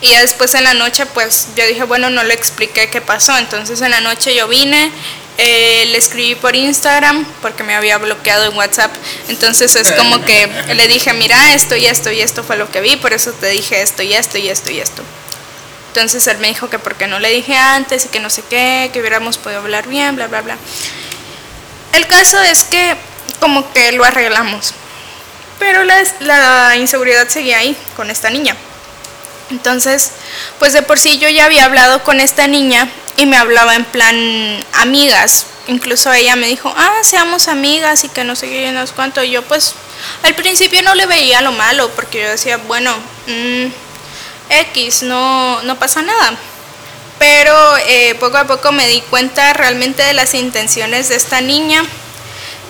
Y 0.00 0.10
ya 0.10 0.20
después 0.20 0.54
en 0.54 0.64
la 0.64 0.74
noche, 0.74 1.06
pues 1.06 1.48
yo 1.56 1.66
dije, 1.66 1.84
bueno, 1.84 2.10
no 2.10 2.22
le 2.22 2.34
expliqué 2.34 2.88
qué 2.88 3.00
pasó. 3.00 3.36
Entonces 3.36 3.80
en 3.80 3.90
la 3.90 4.00
noche 4.00 4.34
yo 4.34 4.46
vine, 4.46 4.92
eh, 5.38 5.86
le 5.90 5.98
escribí 5.98 6.34
por 6.36 6.54
Instagram 6.54 7.24
porque 7.40 7.64
me 7.64 7.74
había 7.74 7.98
bloqueado 7.98 8.44
en 8.44 8.56
WhatsApp. 8.56 8.92
Entonces 9.28 9.74
es 9.74 9.90
como 9.92 10.24
que 10.24 10.46
le 10.74 10.86
dije, 10.88 11.12
mira, 11.14 11.54
esto 11.54 11.74
y 11.74 11.86
esto 11.86 12.12
y 12.12 12.20
esto 12.20 12.44
fue 12.44 12.56
lo 12.56 12.70
que 12.70 12.80
vi, 12.80 12.96
por 12.96 13.12
eso 13.12 13.32
te 13.32 13.48
dije 13.48 13.82
esto 13.82 14.02
y 14.02 14.12
esto 14.12 14.38
y 14.38 14.48
esto 14.48 14.70
y 14.70 14.78
esto. 14.78 15.02
Entonces 15.88 16.26
él 16.26 16.38
me 16.38 16.48
dijo 16.48 16.70
que 16.70 16.78
porque 16.78 17.06
no 17.06 17.18
le 17.18 17.30
dije 17.30 17.56
antes 17.56 18.06
y 18.06 18.08
que 18.08 18.20
no 18.20 18.30
sé 18.30 18.42
qué, 18.48 18.90
que 18.92 19.00
hubiéramos 19.00 19.36
podido 19.36 19.60
hablar 19.60 19.88
bien, 19.88 20.16
bla, 20.16 20.26
bla, 20.26 20.42
bla. 20.42 20.56
El 21.92 22.06
caso 22.06 22.40
es 22.40 22.64
que 22.64 22.96
como 23.40 23.72
que 23.72 23.92
lo 23.92 24.04
arreglamos. 24.04 24.74
Pero 25.58 25.84
la, 25.84 26.02
la 26.20 26.76
inseguridad 26.76 27.28
seguía 27.28 27.58
ahí 27.58 27.76
con 27.96 28.10
esta 28.10 28.30
niña. 28.30 28.56
Entonces, 29.50 30.12
pues 30.58 30.72
de 30.72 30.82
por 30.82 30.98
sí 30.98 31.18
yo 31.18 31.28
ya 31.28 31.44
había 31.44 31.66
hablado 31.66 32.02
con 32.02 32.20
esta 32.20 32.46
niña 32.46 32.88
y 33.16 33.26
me 33.26 33.36
hablaba 33.36 33.76
en 33.76 33.84
plan 33.84 34.64
amigas. 34.72 35.46
Incluso 35.68 36.12
ella 36.12 36.34
me 36.36 36.48
dijo, 36.48 36.72
ah, 36.76 36.98
seamos 37.02 37.48
amigas 37.48 38.02
y 38.04 38.08
que 38.08 38.24
no 38.24 38.34
sé 38.34 38.48
qué, 38.48 38.72
no 38.72 38.86
sé 38.86 38.94
cuánto. 38.94 39.22
Y 39.22 39.30
yo 39.30 39.42
pues 39.42 39.74
al 40.22 40.34
principio 40.34 40.82
no 40.82 40.94
le 40.94 41.06
veía 41.06 41.40
lo 41.42 41.52
malo 41.52 41.90
porque 41.90 42.22
yo 42.22 42.28
decía, 42.28 42.56
bueno, 42.56 42.96
mm, 43.26 43.66
X, 44.48 45.02
no, 45.02 45.62
no 45.62 45.78
pasa 45.78 46.02
nada. 46.02 46.34
Pero 47.22 47.76
eh, 47.86 48.16
poco 48.18 48.36
a 48.36 48.48
poco 48.48 48.72
me 48.72 48.88
di 48.88 49.00
cuenta 49.02 49.52
realmente 49.52 50.02
de 50.02 50.12
las 50.12 50.34
intenciones 50.34 51.08
de 51.08 51.14
esta 51.14 51.40
niña 51.40 51.84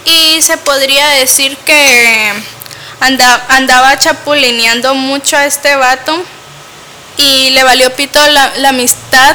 y 0.05 0.43
se 0.43 0.59
podría 0.59 1.09
decir 1.09 1.57
que 1.57 2.35
andaba, 3.01 3.97
chapulineando 3.97 4.95
mucho 4.95 5.39
a 5.39 5.47
este 5.47 5.75
vato 5.75 6.23
y 7.17 7.49
le 7.53 7.65
valió 7.65 7.97
pito 7.97 8.21
la, 8.29 8.53
la 8.59 8.69
amistad 8.69 9.35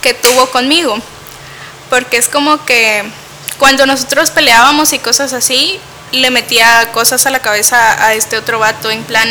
que 0.00 0.14
tuvo 0.14 0.46
conmigo. 0.52 0.96
Porque 1.90 2.16
es 2.16 2.28
como 2.28 2.64
que 2.64 3.02
cuando 3.58 3.84
nosotros 3.84 4.30
peleábamos 4.30 4.92
y 4.92 5.00
cosas 5.00 5.32
así, 5.32 5.80
le 6.12 6.30
metía 6.30 6.90
cosas 6.92 7.26
a 7.26 7.30
la 7.30 7.40
cabeza 7.40 8.04
a 8.04 8.14
este 8.14 8.38
otro 8.38 8.58
vato 8.58 8.90
en 8.90 9.02
plan, 9.04 9.28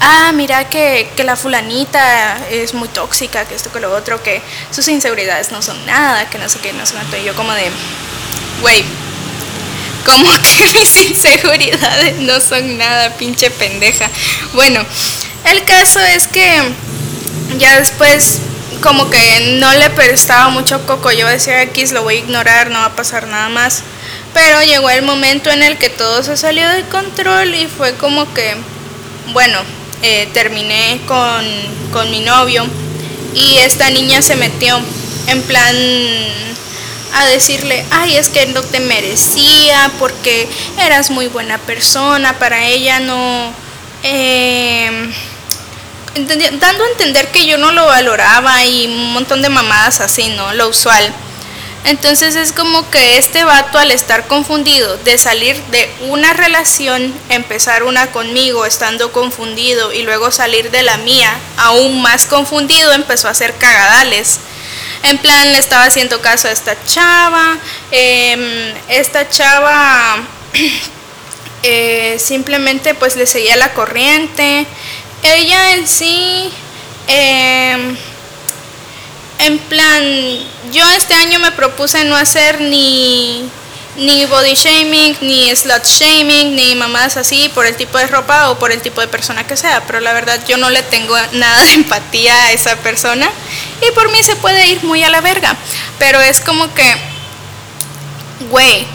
ah, 0.00 0.32
mira 0.34 0.68
que, 0.68 1.08
que, 1.16 1.24
la 1.24 1.36
fulanita 1.36 2.38
es 2.50 2.74
muy 2.74 2.88
tóxica, 2.88 3.44
que 3.46 3.54
esto, 3.54 3.72
que 3.72 3.80
lo 3.80 3.94
otro, 3.94 4.22
que 4.22 4.42
sus 4.70 4.86
inseguridades 4.88 5.52
no 5.52 5.62
son 5.62 5.84
nada, 5.86 6.28
que 6.28 6.38
no 6.38 6.48
sé 6.48 6.58
qué, 6.60 6.72
no 6.72 6.84
sé 6.86 6.94
cuánto. 6.94 7.16
Y 7.16 7.24
yo 7.24 7.34
como 7.34 7.52
de, 7.52 7.70
güey, 8.60 8.84
como 10.04 10.30
que 10.56 10.78
mis 10.78 10.96
inseguridades 11.02 12.18
no 12.18 12.40
son 12.40 12.78
nada, 12.78 13.14
pinche 13.14 13.50
pendeja. 13.50 14.08
Bueno, 14.52 14.84
el 15.44 15.64
caso 15.64 16.00
es 16.00 16.26
que 16.26 16.62
ya 17.58 17.78
después 17.78 18.40
como 18.82 19.10
que 19.10 19.56
no 19.60 19.72
le 19.74 19.90
prestaba 19.90 20.48
mucho 20.50 20.86
coco. 20.86 21.10
Yo 21.10 21.26
decía 21.26 21.62
X, 21.62 21.92
lo 21.92 22.02
voy 22.02 22.16
a 22.16 22.18
ignorar, 22.18 22.70
no 22.70 22.78
va 22.78 22.86
a 22.86 22.96
pasar 22.96 23.26
nada 23.26 23.48
más. 23.48 23.82
Pero 24.34 24.62
llegó 24.62 24.90
el 24.90 25.02
momento 25.02 25.50
en 25.50 25.62
el 25.62 25.78
que 25.78 25.88
todo 25.88 26.22
se 26.22 26.36
salió 26.36 26.68
de 26.68 26.84
control 26.84 27.54
y 27.54 27.66
fue 27.66 27.94
como 27.94 28.32
que, 28.34 28.56
bueno, 29.32 29.58
eh, 30.02 30.28
terminé 30.32 31.00
con, 31.06 31.44
con 31.92 32.10
mi 32.10 32.20
novio 32.20 32.64
y 33.34 33.58
esta 33.58 33.90
niña 33.90 34.22
se 34.22 34.36
metió 34.36 34.80
en 35.26 35.42
plan 35.42 35.76
a 37.14 37.26
decirle, 37.26 37.84
ay, 37.90 38.16
es 38.16 38.28
que 38.28 38.46
no 38.46 38.62
te 38.62 38.80
merecía 38.80 39.90
porque 39.98 40.48
eras 40.78 41.10
muy 41.10 41.26
buena 41.26 41.58
persona, 41.58 42.38
para 42.38 42.66
ella 42.66 43.00
no... 43.00 43.52
Eh, 44.02 45.10
dando 46.16 46.84
a 46.84 46.88
entender 46.88 47.28
que 47.28 47.46
yo 47.46 47.58
no 47.58 47.72
lo 47.72 47.86
valoraba 47.86 48.64
y 48.64 48.86
un 48.86 49.12
montón 49.12 49.42
de 49.42 49.48
mamadas 49.48 50.00
así, 50.00 50.28
¿no? 50.30 50.52
Lo 50.54 50.68
usual. 50.68 51.12
Entonces 51.84 52.36
es 52.36 52.52
como 52.52 52.90
que 52.90 53.16
este 53.18 53.44
vato 53.44 53.78
al 53.78 53.90
estar 53.92 54.26
confundido 54.26 54.96
de 54.98 55.16
salir 55.16 55.56
de 55.70 55.90
una 56.08 56.32
relación, 56.34 57.14
empezar 57.30 57.82
una 57.82 58.10
conmigo 58.10 58.66
estando 58.66 59.12
confundido 59.12 59.92
y 59.92 60.02
luego 60.02 60.30
salir 60.30 60.70
de 60.70 60.82
la 60.82 60.98
mía 60.98 61.34
aún 61.56 62.02
más 62.02 62.26
confundido, 62.26 62.92
empezó 62.92 63.28
a 63.28 63.30
hacer 63.30 63.54
cagadales. 63.54 64.40
En 65.04 65.18
plan, 65.18 65.52
le 65.52 65.58
estaba 65.58 65.84
haciendo 65.84 66.20
caso 66.20 66.48
a 66.48 66.50
esta 66.50 66.76
chava, 66.84 67.56
em, 67.92 68.74
esta 68.88 69.28
chava 69.30 70.18
eh, 71.62 72.16
simplemente 72.18 72.94
pues 72.94 73.16
le 73.16 73.26
seguía 73.26 73.56
la 73.56 73.72
corriente, 73.72 74.66
ella 75.22 75.74
en 75.74 75.86
sí, 75.86 76.50
em, 77.06 77.96
en 79.38 79.58
plan, 79.58 80.02
yo 80.72 80.88
este 80.90 81.14
año 81.14 81.38
me 81.38 81.52
propuse 81.52 82.04
no 82.04 82.16
hacer 82.16 82.60
ni 82.60 83.48
ni 83.98 84.24
body 84.26 84.54
shaming, 84.54 85.16
ni 85.22 85.54
slut 85.56 85.84
shaming, 85.84 86.54
ni 86.54 86.74
mamás 86.76 87.16
así 87.16 87.50
por 87.52 87.66
el 87.66 87.76
tipo 87.76 87.98
de 87.98 88.06
ropa 88.06 88.50
o 88.50 88.58
por 88.58 88.70
el 88.70 88.80
tipo 88.80 89.00
de 89.00 89.08
persona 89.08 89.44
que 89.46 89.56
sea. 89.56 89.82
Pero 89.86 90.00
la 90.00 90.12
verdad 90.12 90.40
yo 90.46 90.56
no 90.56 90.70
le 90.70 90.82
tengo 90.82 91.16
nada 91.32 91.64
de 91.64 91.72
empatía 91.74 92.34
a 92.44 92.52
esa 92.52 92.76
persona 92.76 93.28
y 93.86 93.90
por 93.92 94.10
mí 94.12 94.22
se 94.22 94.36
puede 94.36 94.68
ir 94.68 94.84
muy 94.84 95.02
a 95.02 95.10
la 95.10 95.20
verga. 95.20 95.56
Pero 95.98 96.20
es 96.20 96.40
como 96.40 96.72
que, 96.74 96.96
güey, 98.50 98.86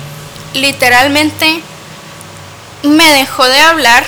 literalmente 0.53 1.61
me 2.83 3.13
dejó 3.13 3.45
de 3.45 3.59
hablar 3.59 4.05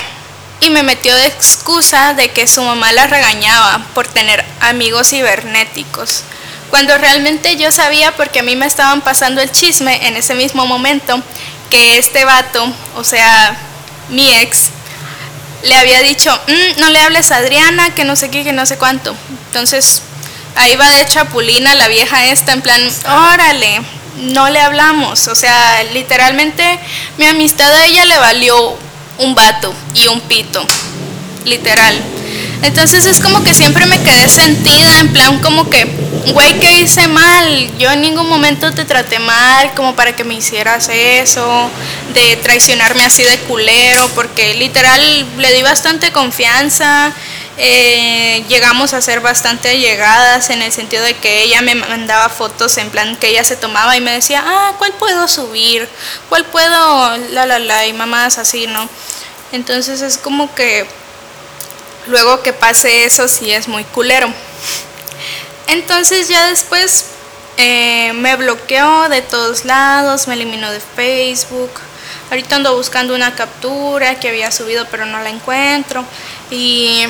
y 0.66 0.70
me 0.70 0.84
metió 0.84 1.16
de 1.16 1.28
excusa 1.28 2.14
de 2.14 2.30
que 2.30 2.48
su 2.48 2.62
mamá 2.64 2.92
la 2.92 3.08
regañaba 3.08 3.86
por 3.94 4.08
tener 4.08 4.44
amigos 4.62 5.10
cibernéticos 5.10 6.24
cuando 6.70 6.98
realmente 6.98 7.56
yo 7.56 7.72
sabía, 7.72 8.16
porque 8.16 8.40
a 8.40 8.44
mí 8.44 8.56
me 8.56 8.66
estaban 8.66 9.02
pasando 9.02 9.42
el 9.42 9.52
chisme 9.52 10.08
en 10.08 10.18
ese 10.18 10.36
mismo 10.36 10.66
momento, 10.66 11.22
que 11.70 11.98
este 11.98 12.26
vato, 12.26 12.68
o 12.96 13.04
sea, 13.04 13.56
mi 14.10 14.30
ex, 14.30 14.72
le 15.64 15.76
había 15.76 16.02
dicho, 16.02 16.38
mm, 16.48 16.82
no 16.82 16.90
le 16.90 17.00
hables 17.00 17.32
a 17.32 17.38
Adriana, 17.38 17.94
que 17.96 18.04
no 18.04 18.16
sé 18.16 18.30
qué, 18.30 18.44
que 18.44 18.52
no 18.52 18.66
sé 18.66 18.78
cuánto. 18.78 19.16
Entonces, 19.48 20.02
ahí 20.56 20.76
va 20.76 20.90
de 20.90 21.06
chapulina 21.06 21.76
la 21.76 21.88
vieja 21.88 22.26
esta, 22.26 22.54
en 22.54 22.62
plan, 22.62 22.82
órale, 23.08 23.82
no 24.18 24.50
le 24.50 24.60
hablamos. 24.60 25.28
O 25.28 25.36
sea, 25.36 25.84
literalmente 25.94 26.80
mi 27.18 27.26
amistad 27.26 27.72
a 27.72 27.86
ella 27.86 28.06
le 28.06 28.18
valió 28.18 28.78
un 29.18 29.36
vato 29.36 29.74
y 29.94 30.08
un 30.08 30.22
pito, 30.22 30.66
literal. 31.46 31.96
Entonces 32.62 33.06
es 33.06 33.20
como 33.20 33.44
que 33.44 33.54
siempre 33.54 33.86
me 33.86 34.02
quedé 34.02 34.28
sentida, 34.28 35.00
en 35.00 35.14
plan 35.14 35.40
como 35.40 35.70
que, 35.70 35.86
güey, 36.34 36.58
¿qué 36.60 36.80
hice 36.80 37.08
mal? 37.08 37.78
Yo 37.78 37.92
en 37.92 38.02
ningún 38.02 38.28
momento 38.28 38.74
te 38.74 38.86
traté 38.86 39.20
mal 39.20 39.74
como 39.76 39.96
para 39.96 40.16
que 40.16 40.24
me 40.24 40.34
hicieras 40.34 40.90
eso, 40.90 41.70
de 42.14 42.38
traicionarme 42.38 43.04
así 43.04 43.24
de 43.24 43.38
culero, 43.40 44.10
porque 44.16 44.56
literal 44.56 45.00
le 45.38 45.54
di 45.54 45.62
bastante 45.62 46.12
confianza. 46.12 47.14
Eh, 47.58 48.44
llegamos 48.50 48.94
a 48.94 49.02
ser 49.02 49.22
bastante 49.22 49.78
llegadas 49.80 50.50
en 50.50 50.62
el 50.62 50.74
sentido 50.74 51.04
de 51.04 51.16
que 51.16 51.44
ella 51.44 51.62
me 51.62 51.74
mandaba 51.76 52.28
fotos 52.28 52.78
en 52.78 52.90
plan 52.90 53.16
que 53.16 53.30
ella 53.30 53.46
se 53.46 53.56
tomaba 53.56 53.96
y 53.96 54.02
me 54.02 54.12
decía, 54.12 54.44
ah, 54.46 54.74
¿cuál 54.78 54.92
puedo 54.94 55.28
subir? 55.30 55.88
¿Cuál 56.28 56.46
puedo? 56.46 57.18
La, 57.32 57.46
la, 57.46 57.60
la, 57.60 57.86
y 57.86 57.94
mamás 57.94 58.38
así, 58.38 58.68
¿no? 58.68 58.90
Entonces 59.54 60.02
es 60.02 60.18
como 60.18 60.54
que 60.54 60.86
luego 62.08 62.44
que 62.44 62.52
pase 62.52 63.06
eso 63.06 63.28
sí 63.30 63.52
es 63.52 63.70
muy 63.70 63.86
culero. 63.86 64.28
Entonces 65.68 66.28
ya 66.28 66.48
después 66.48 67.06
eh, 67.58 68.12
me 68.14 68.36
bloqueó 68.36 69.08
de 69.08 69.22
todos 69.22 69.64
lados, 69.64 70.28
me 70.28 70.34
eliminó 70.34 70.72
de 70.72 70.82
Facebook. 70.82 71.72
Ahorita 72.30 72.58
ando 72.58 72.76
buscando 72.76 73.16
una 73.16 73.36
captura 73.36 74.20
que 74.20 74.28
había 74.30 74.52
subido 74.52 74.86
pero 74.92 75.06
no 75.06 75.22
la 75.22 75.30
encuentro. 75.30 76.04
Y 76.52 77.06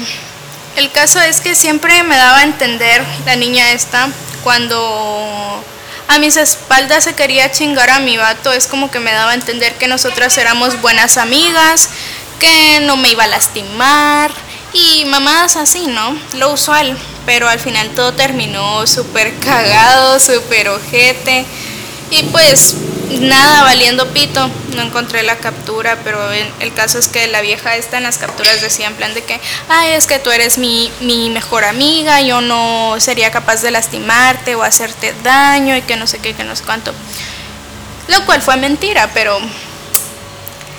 el 0.76 0.92
caso 0.92 1.20
es 1.22 1.42
que 1.42 1.56
siempre 1.56 2.04
me 2.04 2.18
daba 2.18 2.40
a 2.40 2.44
entender 2.44 3.04
la 3.26 3.36
niña 3.36 3.72
esta 3.72 4.10
cuando 4.44 5.64
a 6.08 6.20
mis 6.20 6.38
espaldas 6.38 7.06
se 7.06 7.16
quería 7.16 7.52
chingar 7.52 7.90
a 7.90 8.00
mi 8.00 8.18
vato. 8.18 8.52
Es 8.54 8.68
como 8.68 8.92
que 8.92 9.00
me 9.00 9.12
daba 9.12 9.32
a 9.32 9.36
entender 9.36 9.74
que 9.76 9.88
nosotras 9.88 10.38
éramos 10.38 10.82
buenas 10.82 11.18
amigas, 11.18 11.90
que 12.40 12.80
no 12.82 12.98
me 12.98 13.12
iba 13.12 13.24
a 13.24 13.28
lastimar 13.28 14.32
y 14.74 15.06
mamadas 15.06 15.56
así, 15.56 15.88
¿no? 15.88 16.18
Lo 16.34 16.52
usual. 16.52 16.98
Pero 17.26 17.50
al 17.50 17.60
final 17.60 17.90
todo 17.96 18.14
terminó 18.14 18.86
súper 18.86 19.34
cagado, 19.40 20.20
súper 20.20 20.70
ojete. 20.70 21.46
Y 22.12 22.24
pues 22.24 22.76
nada, 23.10 23.64
valiendo 23.64 24.08
pito. 24.10 24.50
No 24.76 24.82
encontré 24.82 25.24
la 25.24 25.38
captura, 25.38 25.98
pero 26.04 26.20
el 26.32 26.74
caso 26.74 27.00
es 27.00 27.08
que 27.08 27.28
la 27.28 27.42
vieja 27.42 27.76
esta 27.76 27.98
en 27.98 28.04
las 28.04 28.18
capturas 28.18 28.62
decía 28.62 28.88
en 28.88 28.96
plan 28.96 29.14
de 29.14 29.24
que, 29.24 29.40
ay, 29.70 29.92
es 29.92 30.06
que 30.06 30.20
tú 30.20 30.32
eres 30.32 30.58
mi, 30.58 30.92
mi 31.00 31.30
mejor 31.30 31.64
amiga, 31.64 32.22
yo 32.22 32.42
no 32.42 32.96
sería 33.00 33.32
capaz 33.32 33.62
de 33.62 33.72
lastimarte 33.72 34.56
o 34.56 34.64
hacerte 34.64 35.14
daño 35.24 35.76
y 35.76 35.82
que 35.82 35.96
no 35.96 36.08
sé 36.08 36.20
qué, 36.20 36.34
que 36.34 36.44
no 36.44 36.56
sé 36.56 36.64
cuánto. 36.64 36.94
Lo 38.08 38.26
cual 38.26 38.42
fue 38.42 38.58
mentira, 38.58 39.10
pero 39.14 39.40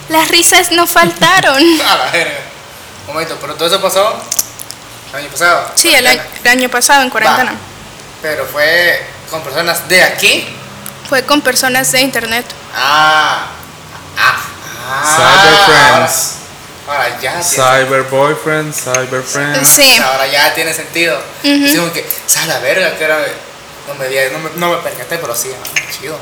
las 0.08 0.28
risas 0.28 0.70
no 0.70 0.86
faltaron. 0.86 1.62
Un 3.06 3.14
momento, 3.14 3.36
pero 3.40 3.54
todo 3.54 3.68
eso 3.68 3.80
pasó 3.80 4.20
el 5.12 5.18
año 5.20 5.28
pasado. 5.28 5.72
Sí, 5.74 5.94
el 5.94 6.06
año, 6.48 6.68
pasado 6.68 7.02
en 7.02 7.10
cuarentena. 7.10 7.54
Pero 8.22 8.46
fue 8.46 9.06
con 9.30 9.42
personas 9.42 9.88
de 9.88 10.02
aquí. 10.02 10.46
Fue 11.08 11.24
con 11.24 11.40
personas 11.40 11.90
de 11.92 12.00
internet. 12.00 12.44
Ah. 12.74 13.46
Ah. 14.18 14.36
Cyber 15.04 15.66
friends. 15.66 16.32
Ahora 16.88 17.20
ya. 17.20 17.42
Cyber 17.42 18.02
boyfriends, 18.04 18.76
cyber 18.84 19.22
friends. 19.22 19.68
Sí. 19.68 19.98
Ahora 19.98 20.26
ya 20.26 20.54
tiene 20.54 20.72
sentido. 20.72 21.18
Uh 21.42 21.92
que, 21.92 22.06
¿sabes 22.26 22.48
la 22.48 22.58
verga? 22.60 22.96
Que 22.96 23.04
era. 23.04 23.18
No 23.88 23.94
me, 23.94 24.30
no 24.30 24.38
me, 24.38 24.50
no 24.56 24.70
me 24.70 24.76
percaté, 24.78 25.18
pero 25.18 25.34
sí, 25.34 25.50
chido. 25.96 26.18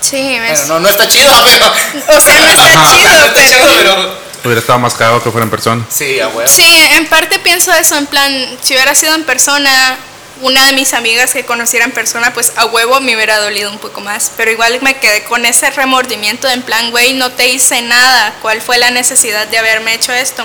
Sí, 0.00 0.38
Bueno, 0.38 0.64
no, 0.66 0.80
no 0.80 0.88
está 0.88 1.08
chido, 1.08 1.32
pero. 1.44 1.66
O 2.16 2.20
sea, 2.20 2.40
no 2.40 2.50
está 2.50 2.86
chido, 2.90 3.10
no 3.10 3.24
está 3.26 3.48
chido, 3.48 3.66
pero 3.76 4.30
Hubiera 4.42 4.60
estado 4.60 4.78
más 4.78 4.94
cagado 4.94 5.22
que 5.22 5.30
fuera 5.30 5.44
en 5.44 5.50
persona. 5.50 5.84
Sí, 5.90 6.18
a 6.18 6.28
huevo. 6.28 6.48
Sí, 6.48 6.86
en 6.92 7.06
parte 7.06 7.38
pienso 7.40 7.72
eso, 7.74 7.96
en 7.96 8.06
plan, 8.06 8.32
si 8.62 8.72
hubiera 8.72 8.94
sido 8.94 9.14
en 9.14 9.24
persona, 9.24 9.98
una 10.40 10.64
de 10.66 10.72
mis 10.72 10.94
amigas 10.94 11.32
que 11.32 11.44
conociera 11.44 11.84
en 11.84 11.92
persona, 11.92 12.32
pues 12.32 12.52
a 12.56 12.66
huevo 12.66 13.00
me 13.00 13.14
hubiera 13.14 13.38
dolido 13.38 13.70
un 13.70 13.78
poco 13.78 14.00
más. 14.00 14.32
Pero 14.36 14.50
igual 14.50 14.78
me 14.82 14.98
quedé 14.98 15.24
con 15.24 15.44
ese 15.44 15.70
remordimiento 15.70 16.48
en 16.48 16.62
plan, 16.62 16.90
güey, 16.90 17.14
no 17.14 17.30
te 17.32 17.48
hice 17.48 17.82
nada. 17.82 18.34
¿Cuál 18.42 18.60
fue 18.60 18.78
la 18.78 18.90
necesidad 18.90 19.46
de 19.48 19.58
haberme 19.58 19.94
hecho 19.94 20.12
esto? 20.12 20.44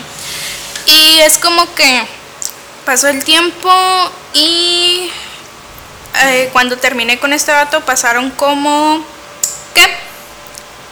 Y 0.86 1.20
es 1.22 1.38
como 1.38 1.74
que 1.76 2.06
pasó 2.86 3.08
el 3.08 3.24
tiempo 3.24 3.72
y 4.34 5.10
eh, 6.24 6.50
cuando 6.54 6.78
terminé 6.78 7.18
con 7.20 7.34
este 7.34 7.52
vato 7.52 7.82
pasaron 7.82 8.32
como, 8.32 9.04
¿qué? 9.74 9.90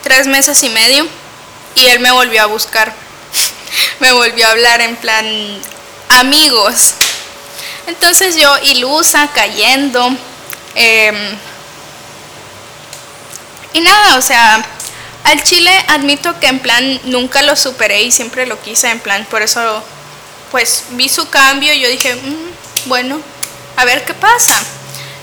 Tres 0.02 0.28
meses 0.28 0.62
y 0.64 0.70
medio 0.70 1.08
y 1.76 1.86
él 1.88 2.00
me 2.00 2.12
volvió 2.12 2.44
a 2.44 2.46
buscar. 2.48 2.94
me 4.00 4.12
volvió 4.14 4.48
a 4.48 4.52
hablar 4.52 4.82
en 4.82 4.96
plan 4.96 5.62
amigos. 6.10 6.96
Entonces 7.88 8.36
yo 8.38 8.56
ilusa, 8.64 9.30
cayendo. 9.34 10.10
Em, 10.76 11.16
y 13.74 13.82
nada, 13.82 14.18
o 14.18 14.22
sea, 14.22 14.66
al 15.24 15.42
chile 15.44 15.72
admito 15.88 16.40
que 16.40 16.48
en 16.48 16.60
plan 16.60 17.00
nunca 17.06 17.42
lo 17.42 17.56
superé 17.56 18.04
y 18.04 18.12
siempre 18.12 18.46
lo 18.46 18.62
quise 18.62 18.90
en 18.90 19.00
plan, 19.00 19.26
por 19.30 19.42
eso 19.42 19.84
pues 20.52 20.84
vi 20.92 21.10
su 21.10 21.30
cambio 21.30 21.74
y 21.74 21.80
yo 21.80 21.90
dije, 21.90 22.16
mm, 22.16 22.90
bueno, 22.90 23.20
a 23.76 23.86
ver 23.86 24.06
qué 24.06 24.14
pasa. 24.14 24.62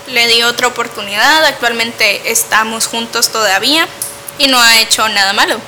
Le 0.09 0.27
di 0.27 0.43
otra 0.43 0.67
oportunidad, 0.67 1.45
actualmente 1.45 2.33
estamos 2.33 2.87
juntos 2.89 3.31
todavía 3.31 3.87
y 4.39 4.49
no 4.49 4.61
ha 4.61 4.81
hecho 4.81 5.09
nada 5.09 5.33
malo. 5.33 5.61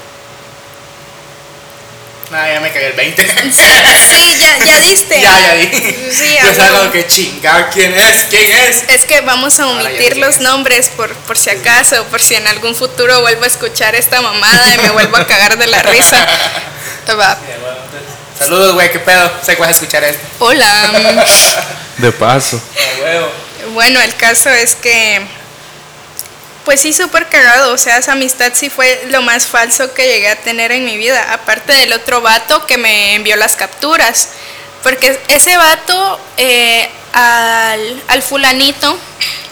Nada, 2.32 2.50
ya 2.54 2.60
me 2.60 2.72
cagué 2.72 2.86
el 2.86 2.92
20. 2.94 3.26
Sí, 3.52 4.38
ya, 4.38 4.58
ya 4.64 4.78
diste. 4.88 5.20
ya, 5.20 5.38
ya 5.38 5.54
di. 5.54 5.66
Sí, 6.10 6.38
pues 6.40 6.58
algo 6.58 6.90
que 6.90 7.06
chingar, 7.06 7.70
¿quién 7.70 7.92
es? 7.94 8.24
¿Quién 8.30 8.50
es? 8.50 8.84
Es 8.88 9.04
que 9.04 9.20
vamos 9.20 9.60
a 9.60 9.66
omitir 9.68 10.16
los 10.16 10.40
nombres 10.40 10.88
por, 10.88 11.12
por 11.14 11.36
si 11.36 11.50
acaso, 11.50 12.02
por 12.06 12.22
si 12.22 12.34
en 12.34 12.46
algún 12.46 12.74
futuro 12.74 13.20
vuelvo 13.20 13.44
a 13.44 13.46
escuchar 13.46 13.94
esta 13.94 14.22
mamada 14.22 14.74
y 14.74 14.78
me 14.78 14.90
vuelvo 14.90 15.18
a 15.18 15.26
cagar 15.26 15.58
de 15.58 15.66
la 15.66 15.82
risa. 15.82 16.26
Va. 17.20 17.36
Saludos, 18.38 18.72
güey, 18.74 18.90
qué 18.90 18.98
pedo. 18.98 19.30
Sé 19.44 19.54
que 19.54 19.60
vas 19.60 19.68
a 19.68 19.72
escuchar 19.72 20.02
esto. 20.02 20.22
Hola. 20.38 20.90
De 21.98 22.12
paso. 22.12 22.60
Bueno, 23.74 24.00
el 24.00 24.14
caso 24.16 24.48
es 24.48 24.74
que 24.74 25.20
pues 26.64 26.80
sí, 26.80 26.92
súper 26.92 27.28
cagado, 27.28 27.72
o 27.72 27.78
sea, 27.78 27.98
esa 27.98 28.12
amistad 28.12 28.52
sí 28.54 28.70
fue 28.70 29.06
lo 29.10 29.22
más 29.22 29.46
falso 29.46 29.92
que 29.94 30.06
llegué 30.06 30.28
a 30.28 30.36
tener 30.36 30.72
en 30.72 30.84
mi 30.84 30.96
vida, 30.96 31.32
aparte 31.32 31.72
del 31.72 31.92
otro 31.92 32.20
vato 32.20 32.66
que 32.66 32.78
me 32.78 33.14
envió 33.14 33.36
las 33.36 33.56
capturas, 33.56 34.30
porque 34.82 35.18
ese 35.28 35.56
vato 35.56 36.20
eh, 36.36 36.88
al, 37.12 38.02
al 38.08 38.22
fulanito 38.22 38.98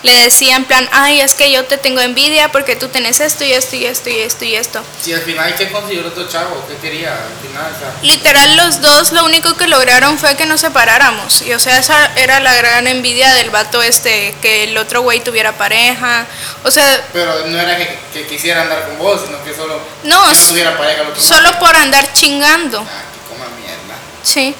le 0.02 0.14
decía 0.14 0.56
en 0.56 0.64
plan, 0.64 0.88
ay, 0.92 1.20
es 1.20 1.34
que 1.34 1.52
yo 1.52 1.64
te 1.66 1.76
tengo 1.76 2.00
envidia 2.00 2.50
porque 2.50 2.74
tú 2.74 2.88
tenés 2.88 3.20
esto 3.20 3.44
y 3.44 3.52
esto 3.52 3.76
y 3.76 3.84
esto 3.84 4.08
y 4.08 4.18
esto 4.18 4.44
y 4.44 4.54
esto. 4.54 4.82
Sí, 5.02 5.12
al 5.12 5.20
final, 5.20 5.54
¿qué 5.56 5.70
consiguió 5.70 6.00
el 6.00 6.06
otro 6.06 6.26
chavo? 6.26 6.64
¿Qué 6.66 6.76
quería? 6.76 7.12
Al 7.12 7.46
final, 7.46 7.94
Literal, 8.02 8.56
los 8.56 8.80
dos 8.80 9.12
lo 9.12 9.24
único 9.24 9.54
que 9.56 9.66
lograron 9.66 10.18
fue 10.18 10.36
que 10.36 10.46
nos 10.46 10.60
separáramos. 10.60 11.42
Y 11.42 11.52
o 11.52 11.58
sea, 11.58 11.78
esa 11.78 12.12
era 12.16 12.40
la 12.40 12.54
gran 12.54 12.86
envidia 12.86 13.34
del 13.34 13.50
vato 13.50 13.82
este, 13.82 14.34
que 14.40 14.64
el 14.64 14.78
otro 14.78 15.02
güey 15.02 15.20
tuviera 15.20 15.52
pareja. 15.52 16.26
O 16.64 16.70
sea... 16.70 17.06
Pero 17.12 17.46
no 17.46 17.60
era 17.60 17.76
que, 17.76 17.98
que 18.14 18.26
quisiera 18.26 18.62
andar 18.62 18.86
con 18.86 18.98
vos, 18.98 19.20
sino 19.26 19.42
que 19.44 19.54
solo... 19.54 19.80
No, 20.04 20.24
que 20.28 20.34
tuviera 20.48 20.78
pareja. 20.78 21.02
El 21.02 21.08
otro 21.08 21.22
solo 21.22 21.58
por 21.58 21.76
andar 21.76 22.10
chingando. 22.14 22.80
Ah, 22.80 23.02
que 23.12 23.34
coma 23.34 23.50
mierda. 23.58 23.98
Sí. 24.22 24.54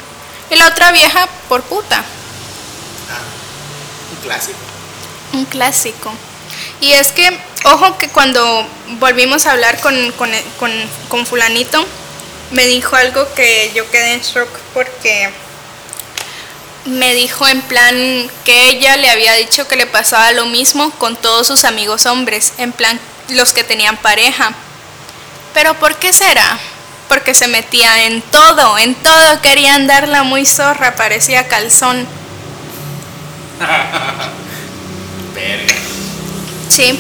Y 0.51 0.57
la 0.57 0.67
otra 0.67 0.93
vieja 0.93 1.27
por 1.49 1.63
puta. 1.63 2.05
Clásico. 4.23 4.59
Un 5.33 5.45
clásico. 5.45 6.13
Y 6.81 6.93
es 6.93 7.13
que, 7.13 7.39
ojo 7.65 7.99
que 7.99 8.09
cuando 8.09 8.67
volvimos 8.99 9.47
a 9.47 9.53
hablar 9.53 9.81
con, 9.81 10.13
con, 10.13 10.31
con, 10.59 10.73
con 11.09 11.27
fulanito, 11.27 11.85
me 12.51 12.67
dijo 12.67 12.97
algo 12.97 13.33
que 13.35 13.71
yo 13.75 13.89
quedé 13.91 14.15
en 14.15 14.21
shock 14.21 14.49
porque 14.75 15.31
me 16.87 17.15
dijo 17.15 17.47
en 17.47 17.61
plan 17.63 18.31
que 18.45 18.69
ella 18.69 18.97
le 18.97 19.11
había 19.11 19.35
dicho 19.35 19.69
que 19.69 19.77
le 19.77 19.87
pasaba 19.87 20.33
lo 20.33 20.47
mismo 20.47 20.91
con 20.93 21.17
todos 21.17 21.47
sus 21.47 21.65
amigos 21.65 22.07
hombres, 22.07 22.55
en 22.59 22.73
plan 22.73 22.99
los 23.29 23.53
que 23.53 23.65
tenían 23.65 23.97
pareja. 23.99 24.53
Pero 25.55 25.75
¿por 25.75 25.97
qué 25.97 26.13
será? 26.13 26.59
Porque 27.09 27.35
se 27.35 27.49
metía 27.49 28.05
en 28.05 28.23
todo, 28.23 28.79
en 28.79 28.95
todo 28.95 29.41
quería 29.43 29.75
andarla 29.75 30.23
muy 30.23 30.47
zorra, 30.47 30.97
parecía 30.97 31.49
calzón. 31.49 32.07
Verga. 35.35 35.75
Sí. 36.69 36.99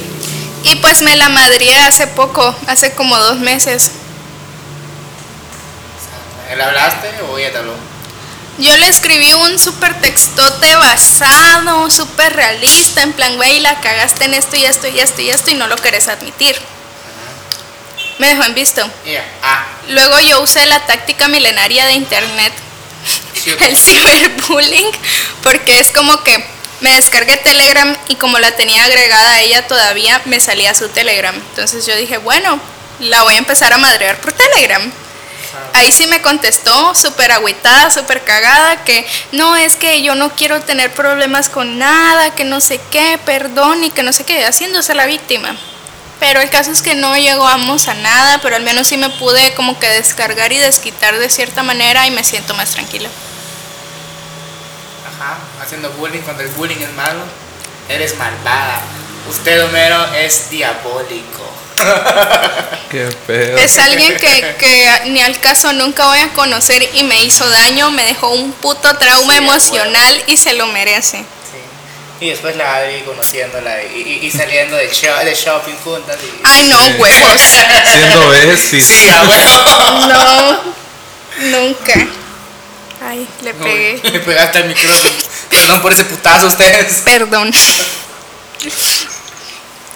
Y 0.62 0.76
pues 0.76 1.00
me 1.02 1.16
la 1.16 1.28
madrié 1.28 1.78
hace 1.78 2.06
poco, 2.06 2.54
hace 2.66 2.94
como 2.94 3.16
dos 3.18 3.38
meses. 3.38 3.92
¿Le 6.54 6.62
hablaste 6.62 7.08
o 7.30 7.38
ella 7.38 7.52
te 7.52 7.58
habló? 7.58 7.74
Yo 8.58 8.76
le 8.76 8.88
escribí 8.88 9.32
un 9.32 9.58
super 9.58 9.98
textote 10.00 10.76
basado, 10.76 11.88
súper 11.88 12.34
realista, 12.34 13.02
en 13.02 13.14
plan, 13.14 13.36
güey, 13.36 13.60
la 13.60 13.80
cagaste 13.80 14.26
en 14.26 14.34
esto 14.34 14.56
y 14.56 14.66
esto 14.66 14.86
y 14.88 15.00
esto 15.00 15.22
y 15.22 15.30
esto 15.30 15.50
y 15.50 15.54
no 15.54 15.66
lo 15.66 15.76
querés 15.76 16.08
admitir. 16.08 16.56
Me 18.18 18.28
dejó 18.28 18.44
en 18.44 18.54
visto. 18.54 18.86
Y 19.06 19.10
ella, 19.10 19.24
ah, 19.42 19.64
Luego 19.88 20.18
yo 20.20 20.42
usé 20.42 20.66
la 20.66 20.84
táctica 20.84 21.26
milenaria 21.28 21.86
de 21.86 21.94
internet, 21.94 22.52
el 23.60 23.76
ciberbullying, 23.76 24.90
porque 25.42 25.80
es 25.80 25.90
como 25.92 26.22
que 26.22 26.44
me 26.80 26.94
descargué 26.94 27.36
Telegram 27.36 27.96
y 28.08 28.16
como 28.16 28.38
la 28.38 28.56
tenía 28.56 28.84
agregada 28.84 29.34
a 29.34 29.40
ella 29.40 29.66
todavía, 29.66 30.20
me 30.24 30.40
salía 30.40 30.74
su 30.74 30.88
Telegram. 30.88 31.34
Entonces 31.34 31.86
yo 31.86 31.94
dije, 31.96 32.18
bueno, 32.18 32.58
la 33.00 33.22
voy 33.22 33.34
a 33.34 33.38
empezar 33.38 33.72
a 33.72 33.78
madrear 33.78 34.20
por 34.20 34.32
Telegram. 34.32 34.90
Ahí 35.74 35.92
sí 35.92 36.06
me 36.06 36.22
contestó, 36.22 36.94
súper 36.94 37.32
agüitada, 37.32 37.90
súper 37.90 38.22
cagada, 38.22 38.84
que 38.84 39.06
no 39.32 39.56
es 39.56 39.76
que 39.76 40.02
yo 40.02 40.14
no 40.14 40.34
quiero 40.34 40.60
tener 40.62 40.92
problemas 40.92 41.48
con 41.48 41.78
nada, 41.78 42.34
que 42.34 42.44
no 42.44 42.60
sé 42.60 42.80
qué, 42.90 43.18
perdón 43.24 43.84
y 43.84 43.90
que 43.90 44.02
no 44.02 44.12
sé 44.12 44.24
qué, 44.24 44.44
haciéndose 44.44 44.94
la 44.94 45.06
víctima. 45.06 45.56
Pero 46.18 46.40
el 46.40 46.50
caso 46.50 46.70
es 46.70 46.82
que 46.82 46.94
no 46.94 47.16
llegamos 47.16 47.88
a 47.88 47.94
nada, 47.94 48.40
pero 48.42 48.56
al 48.56 48.62
menos 48.62 48.86
sí 48.86 48.96
me 48.96 49.08
pude 49.10 49.54
como 49.54 49.78
que 49.78 49.88
descargar 49.88 50.52
y 50.52 50.58
desquitar 50.58 51.18
de 51.18 51.30
cierta 51.30 51.62
manera 51.62 52.06
y 52.06 52.10
me 52.10 52.24
siento 52.24 52.54
más 52.54 52.70
tranquila. 52.70 53.08
Ajá, 55.20 55.38
haciendo 55.62 55.90
bullying 55.90 56.20
cuando 56.20 56.42
el 56.42 56.48
bullying 56.50 56.80
es 56.80 56.92
malo. 56.94 57.20
Eres 57.88 58.16
malvada. 58.16 58.80
Usted, 59.28 59.64
Homero, 59.64 60.06
es 60.14 60.48
diabólico. 60.50 61.44
Qué 62.90 63.08
pedo. 63.26 63.58
Es 63.58 63.78
alguien 63.78 64.16
que, 64.16 64.54
que 64.58 64.90
ni 65.06 65.20
al 65.20 65.38
caso 65.40 65.72
nunca 65.72 66.06
voy 66.06 66.18
a 66.18 66.32
conocer 66.32 66.88
y 66.94 67.04
me 67.04 67.22
hizo 67.24 67.48
daño, 67.48 67.90
me 67.90 68.04
dejó 68.04 68.30
un 68.30 68.52
puto 68.52 68.94
trauma 68.96 69.32
Sí, 69.32 69.38
emocional 69.38 70.22
y 70.26 70.36
se 70.36 70.54
lo 70.54 70.66
merece. 70.68 71.18
Sí. 71.18 72.24
Y 72.26 72.30
después 72.30 72.56
la 72.56 72.76
Adri 72.76 73.00
conociéndola 73.02 73.82
y, 73.84 74.20
y- 74.22 74.26
y 74.26 74.30
saliendo 74.30 74.76
de, 74.76 74.90
sho- 74.90 75.24
de 75.24 75.34
shopping 75.34 75.76
juntas. 75.84 76.16
Y... 76.22 76.40
Ay, 76.44 76.66
no, 76.68 76.78
huevos. 76.98 77.40
Siendo 77.40 78.28
besties. 78.46 78.84
Sí, 78.86 79.08
a 79.08 79.22
huevo. 79.22 80.06
No, 80.08 80.60
nunca. 81.58 81.94
Ay, 83.02 83.26
le 83.42 83.54
pegué. 83.54 84.00
Le 84.12 84.20
pegaste 84.20 84.58
al 84.58 84.68
micrófono. 84.68 85.10
Perdón 85.48 85.82
por 85.82 85.92
ese 85.92 86.04
putazo 86.04 86.46
ustedes. 86.48 87.00
Perdón. 87.04 87.50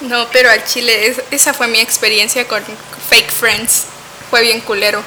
No, 0.02 0.26
pero 0.32 0.50
al 0.50 0.64
chile, 0.64 1.08
es- 1.08 1.20
esa 1.30 1.54
fue 1.54 1.68
mi 1.68 1.80
experiencia 1.80 2.46
con 2.48 2.62
fake 3.10 3.30
friends. 3.30 3.82
Fue 4.30 4.42
bien 4.42 4.60
culero. 4.60 5.02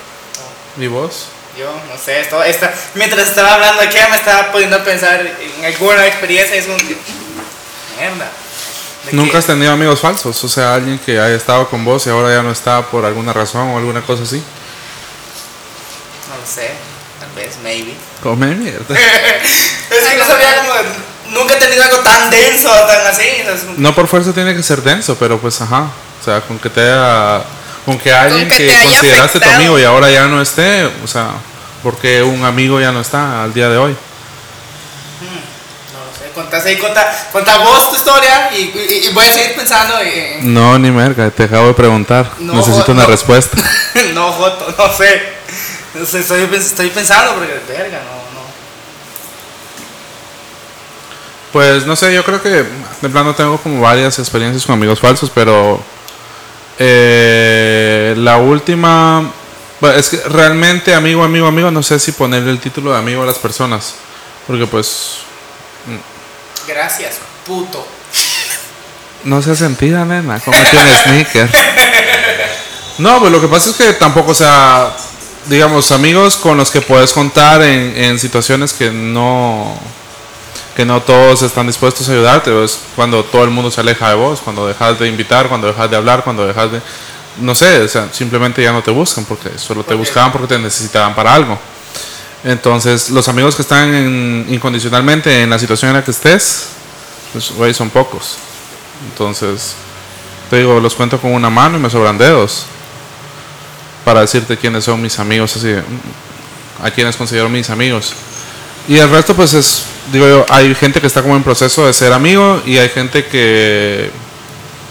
¿Y 0.78 0.88
vos? 0.88 1.26
Yo 1.58 1.66
no 1.92 1.98
sé, 2.00 2.20
esto, 2.22 2.44
esta, 2.44 2.72
mientras 2.94 3.28
estaba 3.30 3.56
hablando 3.56 3.82
aquí 3.82 3.96
ya 3.96 4.08
me 4.10 4.16
estaba 4.18 4.52
poniendo 4.52 4.78
a 4.78 4.84
pensar 4.84 5.20
en 5.26 5.66
alguna 5.66 6.06
experiencia 6.06 6.56
y 6.56 6.60
es 6.60 6.66
que. 6.66 6.98
Mierda. 8.00 8.30
¿De 9.06 9.14
¿Nunca 9.14 9.32
qué? 9.32 9.38
has 9.40 9.46
tenido 9.48 9.72
amigos 9.72 10.00
falsos? 10.00 10.44
O 10.44 10.48
sea, 10.50 10.76
alguien 10.76 11.00
que 11.00 11.20
haya 11.20 11.36
estado 11.36 11.68
con 11.68 11.84
vos 11.84 12.06
y 12.06 12.12
ahora 12.12 12.32
ya 12.32 12.44
no 12.44 12.52
está 12.52 12.86
por 12.88 13.06
alguna 13.06 13.34
razón 13.34 13.70
o 13.70 13.78
alguna 13.78 14.02
cosa 14.04 14.22
así. 14.24 14.38
No 16.30 16.38
lo 16.38 16.46
sé, 16.46 16.72
vez, 17.38 17.56
maybe. 17.64 17.94
Come 18.22 18.48
mierda. 18.56 18.84
Es 19.90 20.10
que 20.10 20.18
no 20.18 20.26
sabía 20.26 20.58
como. 20.58 20.74
Nunca 21.40 21.54
he 21.56 21.58
tenido 21.58 21.84
algo 21.84 21.98
tan 22.00 22.30
denso, 22.30 22.70
tan 22.70 23.06
así. 23.08 23.24
es 23.24 23.62
como- 23.62 23.76
No 23.78 23.94
por 23.96 24.08
fuerza 24.08 24.34
tiene 24.34 24.54
que 24.56 24.64
ser 24.64 24.82
denso, 24.82 25.16
pero 25.18 25.38
pues 25.40 25.60
ajá. 25.62 25.88
O 26.22 26.24
sea, 26.26 26.42
con 26.42 26.58
que 26.60 26.70
te 26.70 26.82
haya. 26.82 27.42
Con 27.86 27.98
que 27.98 28.12
alguien 28.12 28.50
que 28.50 28.66
que, 28.66 28.72
haya 28.72 28.84
consideraste 28.84 29.40
tu 29.40 29.46
afectado. 29.46 29.56
amigo 29.56 29.80
y 29.80 29.84
ahora 29.86 30.10
ya 30.12 30.28
no 30.28 30.42
esté. 30.42 30.86
O 31.04 31.08
sea, 31.08 31.30
porque 31.84 32.22
un 32.24 32.44
amigo 32.44 32.80
ya 32.82 32.92
no 32.92 33.00
está 33.02 33.44
al 33.44 33.54
día 33.54 33.70
de 33.70 33.78
hoy. 33.78 33.96
Sé, 36.20 36.32
contás 36.34 36.66
ahí, 36.66 36.78
contá, 36.78 37.30
contá 37.32 37.58
vos 37.60 37.90
tu 37.90 37.96
historia 37.96 38.50
y, 38.54 38.62
y- 38.62 39.08
y 39.08 39.14
voy 39.14 39.26
a 39.26 39.32
seguir 39.34 39.56
pensando 39.56 40.00
en. 40.00 40.54
No, 40.54 40.78
ni 40.80 40.90
merga, 40.92 41.30
te 41.30 41.44
acabo 41.44 41.68
de 41.68 41.74
preguntar. 41.74 42.32
No, 42.40 42.54
Necesito 42.54 42.92
una 42.92 43.04
no. 43.04 43.10
respuesta. 43.10 43.58
no, 44.14 44.32
Joto, 44.32 44.74
no 44.78 44.94
sé. 44.98 45.38
Estoy, 46.04 46.50
estoy 46.54 46.90
pensando 46.90 47.34
porque, 47.36 47.60
verga, 47.68 48.00
no, 48.00 48.40
no. 48.40 48.48
Pues 51.52 51.86
no 51.86 51.96
sé, 51.96 52.14
yo 52.14 52.24
creo 52.24 52.42
que 52.42 52.50
de 52.50 53.10
plano 53.10 53.34
tengo 53.34 53.58
como 53.58 53.82
varias 53.82 54.20
experiencias 54.20 54.66
con 54.66 54.74
amigos 54.74 55.00
falsos, 55.00 55.32
pero 55.34 55.82
eh, 56.78 58.14
la 58.18 58.38
última, 58.38 59.32
bueno, 59.80 59.98
es 59.98 60.10
que 60.10 60.18
realmente 60.30 60.94
amigo, 60.94 61.24
amigo, 61.24 61.48
amigo, 61.48 61.72
no 61.72 61.82
sé 61.82 62.00
si 62.00 62.12
ponerle 62.12 62.52
el 62.52 62.60
título 62.60 62.92
de 62.92 62.98
amigo 62.98 63.24
a 63.24 63.26
las 63.26 63.38
personas, 63.38 63.96
porque 64.46 64.68
pues 64.68 65.20
Gracias, 66.68 67.16
puto. 67.46 67.88
no 69.24 69.42
se 69.42 69.56
sentida, 69.56 70.06
nena, 70.06 70.40
cómete 70.40 70.78
un 70.78 70.98
sneaker. 71.04 71.50
No, 72.98 73.20
pues 73.20 73.32
lo 73.32 73.40
que 73.40 73.48
pasa 73.48 73.70
es 73.70 73.76
que 73.76 73.94
tampoco, 73.94 74.32
o 74.32 74.36
sea, 74.36 74.92
digamos, 75.50 75.92
amigos 75.92 76.36
con 76.38 76.58
los 76.58 76.72
que 76.72 76.82
puedes 76.82 77.14
contar 77.14 77.62
en, 77.62 77.96
en 77.96 78.20
situaciones 78.20 78.74
que 78.74 78.92
no 78.92 79.78
que 80.76 80.86
no 80.86 81.02
todos 81.02 81.42
están 81.42 81.66
dispuestos 81.66 82.08
a 82.08 82.12
ayudarte, 82.12 82.64
es 82.64 82.80
cuando 82.96 83.24
todo 83.24 83.44
el 83.44 83.50
mundo 83.50 83.72
se 83.72 83.82
aleja 83.82 84.10
de 84.10 84.16
vos, 84.16 84.40
cuando 84.44 84.68
dejas 84.68 85.00
de 85.00 85.08
invitar, 85.08 85.48
cuando 85.50 85.66
dejas 85.66 85.90
de 85.90 85.98
hablar, 85.98 86.24
cuando 86.24 86.46
dejas 86.46 86.72
de 86.72 86.82
no 87.42 87.56
sé, 87.56 87.82
o 87.82 87.88
sea, 87.88 88.10
simplemente 88.12 88.62
ya 88.62 88.72
no 88.72 88.84
te 88.84 88.92
buscan 88.92 89.26
porque 89.26 89.50
solo 89.58 89.84
te 89.84 89.96
buscaban 89.96 90.32
porque 90.32 90.48
te 90.48 90.60
necesitaban 90.60 91.16
para 91.16 91.34
algo. 91.34 91.58
Entonces, 92.44 93.10
los 93.10 93.28
amigos 93.28 93.56
que 93.56 93.64
están 93.64 93.92
en- 93.94 94.46
incondicionalmente 94.50 95.42
en 95.42 95.50
la 95.50 95.58
situación 95.58 95.90
en 95.90 95.98
la 95.98 96.04
que 96.04 96.12
estés, 96.12 96.68
pues, 97.34 97.52
güey, 97.52 97.74
son 97.74 97.90
pocos. 97.90 98.38
Entonces, 99.12 99.74
te 100.50 100.58
digo, 100.58 100.80
los 100.80 100.94
cuento 100.96 101.20
con 101.20 101.32
una 101.32 101.50
mano 101.50 101.78
y 101.78 101.82
me 101.82 101.90
sobran 101.90 102.18
dedos 102.20 102.66
para 104.08 104.22
decirte 104.22 104.56
quiénes 104.56 104.86
son 104.86 105.02
mis 105.02 105.20
amigos, 105.20 105.58
así, 105.58 105.76
a 106.82 106.92
quienes 106.92 107.18
considero 107.18 107.50
mis 107.50 107.70
amigos. 107.70 108.14
Y 108.88 108.98
el 109.00 109.10
resto, 109.10 109.36
pues 109.36 109.54
es, 109.54 109.84
digo 110.14 110.26
yo, 110.26 110.46
hay 110.48 110.74
gente 110.76 111.02
que 111.02 111.08
está 111.08 111.22
como 111.22 111.36
en 111.36 111.44
proceso 111.44 111.86
de 111.86 111.92
ser 111.92 112.14
amigo 112.14 112.62
y 112.66 112.78
hay 112.78 112.88
gente 112.88 113.26
que 113.26 114.10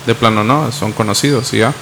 de 0.05 0.15
plano 0.15 0.45
no, 0.45 0.71
son 0.71 0.93
conocidos 0.93 1.51
y 1.55 1.61
ya. 1.61 1.73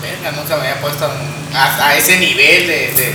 Verga, 0.00 0.32
nunca 0.34 0.56
me 0.56 0.62
había 0.62 0.80
puesto 0.80 1.06
a 1.52 1.94
ese 1.94 2.16
nivel 2.16 2.66
de, 2.66 2.74
de, 2.94 3.14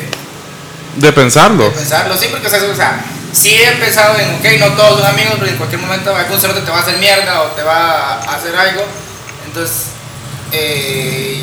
De 0.97 1.11
pensarlo. 1.11 1.63
de 1.63 1.71
pensarlo. 1.71 2.15
Sí, 2.15 2.27
porque, 2.29 2.45
o 2.45 2.49
sea, 2.51 2.61
o 2.61 2.75
sea, 2.75 3.03
sí 3.33 3.55
he 3.55 3.71
pensado 3.83 4.19
en, 4.19 4.35
ok, 4.35 4.59
no 4.59 4.67
todos 4.75 5.01
son 5.01 5.07
amigos, 5.07 5.33
pero 5.39 5.49
en 5.49 5.57
cualquier 5.57 5.81
momento 5.81 6.15
algún 6.15 6.39
cerote 6.39 6.61
te 6.61 6.69
va 6.69 6.77
a 6.77 6.81
hacer 6.81 6.99
mierda 6.99 7.41
o 7.41 7.47
te 7.53 7.63
va 7.63 8.19
a 8.19 8.35
hacer 8.35 8.55
algo. 8.55 8.83
Entonces, 9.47 9.87
eh, 10.51 11.41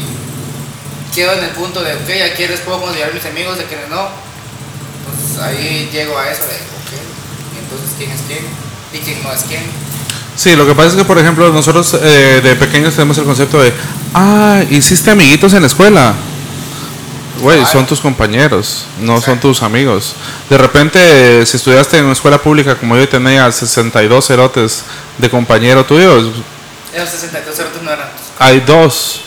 quedo 1.14 1.32
en 1.32 1.44
el 1.44 1.50
punto 1.50 1.82
de, 1.82 1.92
ok, 1.94 2.32
a 2.32 2.34
quienes 2.34 2.60
puedo 2.60 2.80
considerar 2.80 3.14
mis 3.14 3.24
amigos, 3.24 3.58
a 3.58 3.64
quienes 3.64 3.88
no. 3.88 4.08
Pues 5.04 5.42
ahí 5.42 5.88
llego 5.92 6.18
a 6.18 6.30
eso 6.30 6.42
de, 6.42 6.54
ok, 6.54 6.92
entonces 7.62 7.90
quién 7.96 8.10
es 8.10 8.20
quién 8.26 8.44
y 8.92 8.98
quién 8.98 9.22
no 9.22 9.32
es 9.32 9.42
quién. 9.44 9.62
Sí, 10.36 10.56
lo 10.56 10.66
que 10.66 10.74
pasa 10.74 10.88
es 10.88 10.94
que, 10.96 11.04
por 11.04 11.18
ejemplo, 11.18 11.52
nosotros 11.52 11.96
eh, 12.02 12.40
de 12.42 12.56
pequeños 12.56 12.94
tenemos 12.94 13.16
el 13.18 13.24
concepto 13.24 13.62
de, 13.62 13.72
ah, 14.14 14.62
hiciste 14.68 15.10
amiguitos 15.10 15.52
en 15.54 15.60
la 15.60 15.68
escuela. 15.68 16.14
Güey, 17.40 17.64
son 17.66 17.84
tus 17.86 18.00
compañeros, 18.00 18.86
no 19.00 19.20
son 19.20 19.38
tus 19.38 19.62
amigos. 19.62 20.14
De 20.48 20.56
repente, 20.56 21.44
si 21.46 21.56
estudiaste 21.56 21.98
en 21.98 22.04
una 22.04 22.12
escuela 22.12 22.38
pública 22.38 22.76
como 22.76 22.96
yo 22.96 23.02
y 23.02 23.06
tenías 23.06 23.56
62 23.56 24.26
cerotes 24.26 24.84
de 25.18 25.28
compañero 25.28 25.84
tuyo, 25.84 26.18
Esos 26.94 27.10
62 27.10 27.56
cerotes 27.56 27.82
no 27.82 27.90
eran 27.90 28.24
hay 28.38 28.60
dos, 28.60 29.20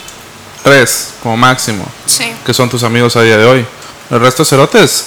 tres 0.68 1.14
como 1.24 1.38
máximo, 1.38 1.86
Sí. 2.06 2.32
que 2.46 2.54
son 2.54 2.70
tus 2.70 2.84
amigos 2.84 3.16
a 3.16 3.22
día 3.22 3.38
de 3.38 3.46
hoy. 3.46 3.66
El 4.10 4.20
resto 4.20 4.44
de 4.44 4.50
cerotes, 4.50 5.06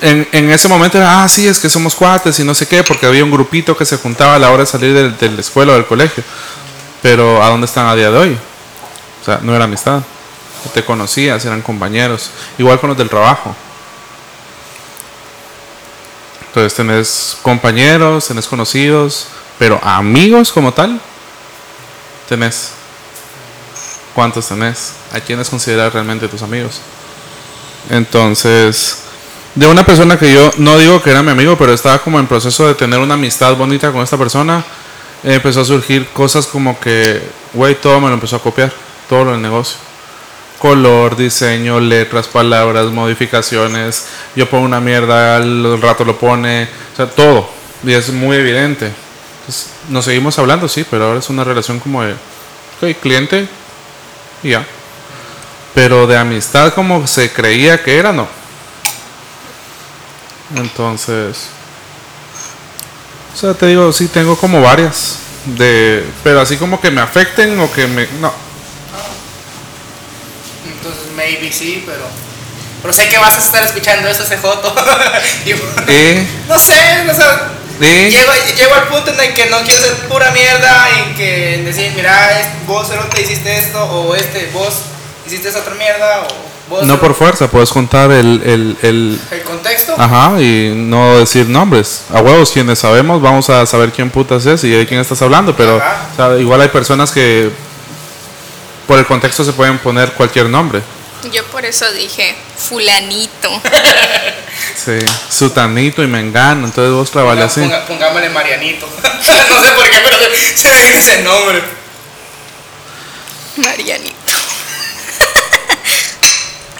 en, 0.00 0.26
en 0.32 0.50
ese 0.50 0.68
momento 0.68 0.98
era, 0.98 1.22
ah, 1.22 1.28
sí, 1.28 1.46
es 1.48 1.58
que 1.58 1.68
somos 1.68 1.94
cuates 1.94 2.38
y 2.38 2.44
no 2.44 2.54
sé 2.54 2.66
qué, 2.68 2.82
porque 2.84 3.06
había 3.06 3.24
un 3.24 3.30
grupito 3.30 3.76
que 3.76 3.84
se 3.84 3.96
juntaba 3.96 4.34
a 4.34 4.38
la 4.38 4.50
hora 4.50 4.64
de 4.64 4.66
salir 4.66 4.92
del- 4.94 5.16
de, 5.16 5.30
la 5.30 5.40
escuela 5.40 5.72
o 5.72 5.74
del 5.74 5.86
colegio. 5.86 6.22
Pero 7.02 7.42
¿a 7.42 7.48
dónde 7.48 7.66
están 7.66 7.86
a 7.86 7.94
día 7.94 8.10
de 8.10 8.18
hoy? 8.18 8.38
O 9.22 9.24
sea, 9.24 9.38
no 9.42 9.54
era 9.54 9.64
amistad. 9.64 10.00
Te 10.72 10.84
conocías, 10.84 11.44
eran 11.44 11.60
compañeros. 11.62 12.30
Igual 12.58 12.80
con 12.80 12.88
los 12.90 12.96
del 12.98 13.08
trabajo. 13.10 13.54
Entonces 16.48 16.74
tenés 16.74 17.36
compañeros, 17.42 18.28
tenés 18.28 18.46
conocidos, 18.46 19.26
pero 19.58 19.80
amigos 19.82 20.52
como 20.52 20.72
tal, 20.72 21.00
tenés. 22.28 22.70
¿Cuántos 24.14 24.46
tenés? 24.46 24.92
¿A 25.12 25.20
quiénes 25.20 25.50
consideras 25.50 25.92
realmente 25.92 26.28
tus 26.28 26.42
amigos? 26.42 26.80
Entonces, 27.90 28.98
de 29.56 29.66
una 29.66 29.84
persona 29.84 30.16
que 30.16 30.32
yo 30.32 30.50
no 30.58 30.78
digo 30.78 31.02
que 31.02 31.10
era 31.10 31.22
mi 31.22 31.30
amigo, 31.30 31.58
pero 31.58 31.72
estaba 31.72 31.98
como 31.98 32.20
en 32.20 32.26
proceso 32.28 32.66
de 32.68 32.74
tener 32.74 33.00
una 33.00 33.14
amistad 33.14 33.56
bonita 33.56 33.90
con 33.90 34.02
esta 34.02 34.16
persona, 34.16 34.64
empezó 35.24 35.62
a 35.62 35.64
surgir 35.64 36.06
cosas 36.08 36.46
como 36.46 36.78
que, 36.78 37.22
güey, 37.52 37.74
todo 37.74 38.00
me 38.00 38.08
lo 38.08 38.14
empezó 38.14 38.36
a 38.36 38.42
copiar, 38.42 38.72
todo 39.08 39.24
lo 39.24 39.32
del 39.32 39.42
negocio. 39.42 39.78
Color, 40.60 41.16
diseño, 41.16 41.80
letras, 41.80 42.28
palabras, 42.28 42.86
modificaciones. 42.86 44.06
Yo 44.36 44.48
pongo 44.48 44.64
una 44.64 44.80
mierda, 44.80 45.36
al 45.36 45.80
rato 45.82 46.04
lo 46.04 46.16
pone, 46.16 46.68
o 46.92 46.96
sea, 46.96 47.06
todo. 47.06 47.50
Y 47.82 47.92
es 47.92 48.10
muy 48.10 48.36
evidente. 48.36 48.86
Entonces, 49.40 49.70
nos 49.88 50.04
seguimos 50.04 50.38
hablando, 50.38 50.68
sí, 50.68 50.86
pero 50.88 51.06
ahora 51.06 51.18
es 51.18 51.28
una 51.28 51.44
relación 51.44 51.80
como 51.80 52.02
de, 52.02 52.12
ok, 52.12 52.98
cliente 53.02 53.48
ya. 54.44 54.64
Pero 55.74 56.06
de 56.06 56.16
amistad 56.16 56.72
como 56.72 57.06
se 57.06 57.32
creía 57.32 57.82
que 57.82 57.98
era, 57.98 58.12
no. 58.12 58.28
Entonces, 60.56 61.48
o 63.34 63.36
sea, 63.36 63.54
te 63.54 63.66
digo, 63.66 63.92
sí 63.92 64.06
tengo 64.06 64.36
como 64.36 64.62
varias 64.62 65.18
de, 65.46 66.04
pero 66.22 66.40
así 66.40 66.56
como 66.56 66.80
que 66.80 66.90
me 66.90 67.00
afecten 67.00 67.58
o 67.58 67.72
que 67.72 67.86
me, 67.86 68.06
no. 68.20 68.32
Entonces, 70.66 71.12
maybe 71.16 71.52
sí, 71.52 71.82
pero. 71.86 72.04
Pero 72.82 72.92
sé 72.92 73.08
que 73.08 73.16
vas 73.16 73.34
a 73.34 73.38
estar 73.38 73.62
escuchando 73.62 74.08
esto, 74.08 74.24
ese 74.24 74.36
Joto. 74.36 74.74
Eh, 75.88 76.26
no 76.46 76.58
sé, 76.58 77.04
no 77.06 77.14
sé. 77.14 77.22
Eh, 77.80 78.10
Llego, 78.10 78.32
llego 78.56 78.74
al 78.74 78.88
punto 78.88 79.12
en 79.12 79.20
el 79.20 79.34
que 79.34 79.46
no 79.46 79.58
quiero 79.62 79.80
ser 79.80 79.94
pura 80.08 80.30
mierda 80.30 80.86
y 81.10 81.14
que 81.14 81.62
decir, 81.64 81.92
mira, 81.94 82.52
vos 82.66 82.88
te 83.10 83.22
hiciste 83.22 83.58
esto, 83.58 83.82
o 83.84 84.14
este, 84.14 84.50
vos 84.52 84.74
hiciste 85.26 85.48
esa 85.48 85.60
otra 85.60 85.74
mierda, 85.74 86.22
o 86.22 86.26
vos. 86.70 86.82
no 86.84 87.00
por 87.00 87.14
fuerza, 87.14 87.48
puedes 87.48 87.70
contar 87.70 88.10
el, 88.12 88.40
el, 88.44 88.76
el, 88.82 89.20
El 89.30 89.42
contexto. 89.42 89.94
ajá, 89.98 90.40
y 90.40 90.72
no 90.74 91.18
decir 91.18 91.48
nombres. 91.48 92.02
A 92.12 92.20
huevos, 92.20 92.50
quienes 92.52 92.78
sabemos, 92.78 93.20
vamos 93.20 93.50
a 93.50 93.66
saber 93.66 93.90
quién 93.92 94.10
putas 94.10 94.46
es 94.46 94.62
y 94.64 94.70
de 94.70 94.86
quién 94.86 95.00
estás 95.00 95.20
hablando, 95.22 95.54
pero 95.56 95.76
Ajá. 95.76 96.06
o 96.12 96.16
sea, 96.16 96.38
igual 96.38 96.60
hay 96.60 96.68
personas 96.68 97.10
que 97.10 97.50
por 98.86 98.98
el 98.98 99.06
contexto 99.06 99.44
se 99.44 99.52
pueden 99.52 99.78
poner 99.78 100.12
cualquier 100.12 100.48
nombre. 100.48 100.82
Yo 101.32 101.44
por 101.46 101.64
eso 101.64 101.90
dije 101.92 102.34
fulanito. 102.56 103.50
Sí, 104.84 104.98
sutanito 105.30 106.02
y 106.02 106.06
mengano, 106.06 106.66
entonces 106.66 106.92
vos 106.92 107.10
trabajale 107.10 107.42
Ponga- 107.42 107.46
así. 107.46 107.60
ponga- 107.60 107.86
pongámosle 107.86 108.28
Marianito. 108.30 108.86
no 109.02 109.64
sé 109.64 109.70
por 109.72 109.88
qué, 109.90 109.98
pero 110.02 110.16
se, 110.56 110.68
me 110.68 110.84
vino 110.84 110.98
ese 110.98 111.22
nombre. 111.22 111.62
Marianito. 113.56 114.14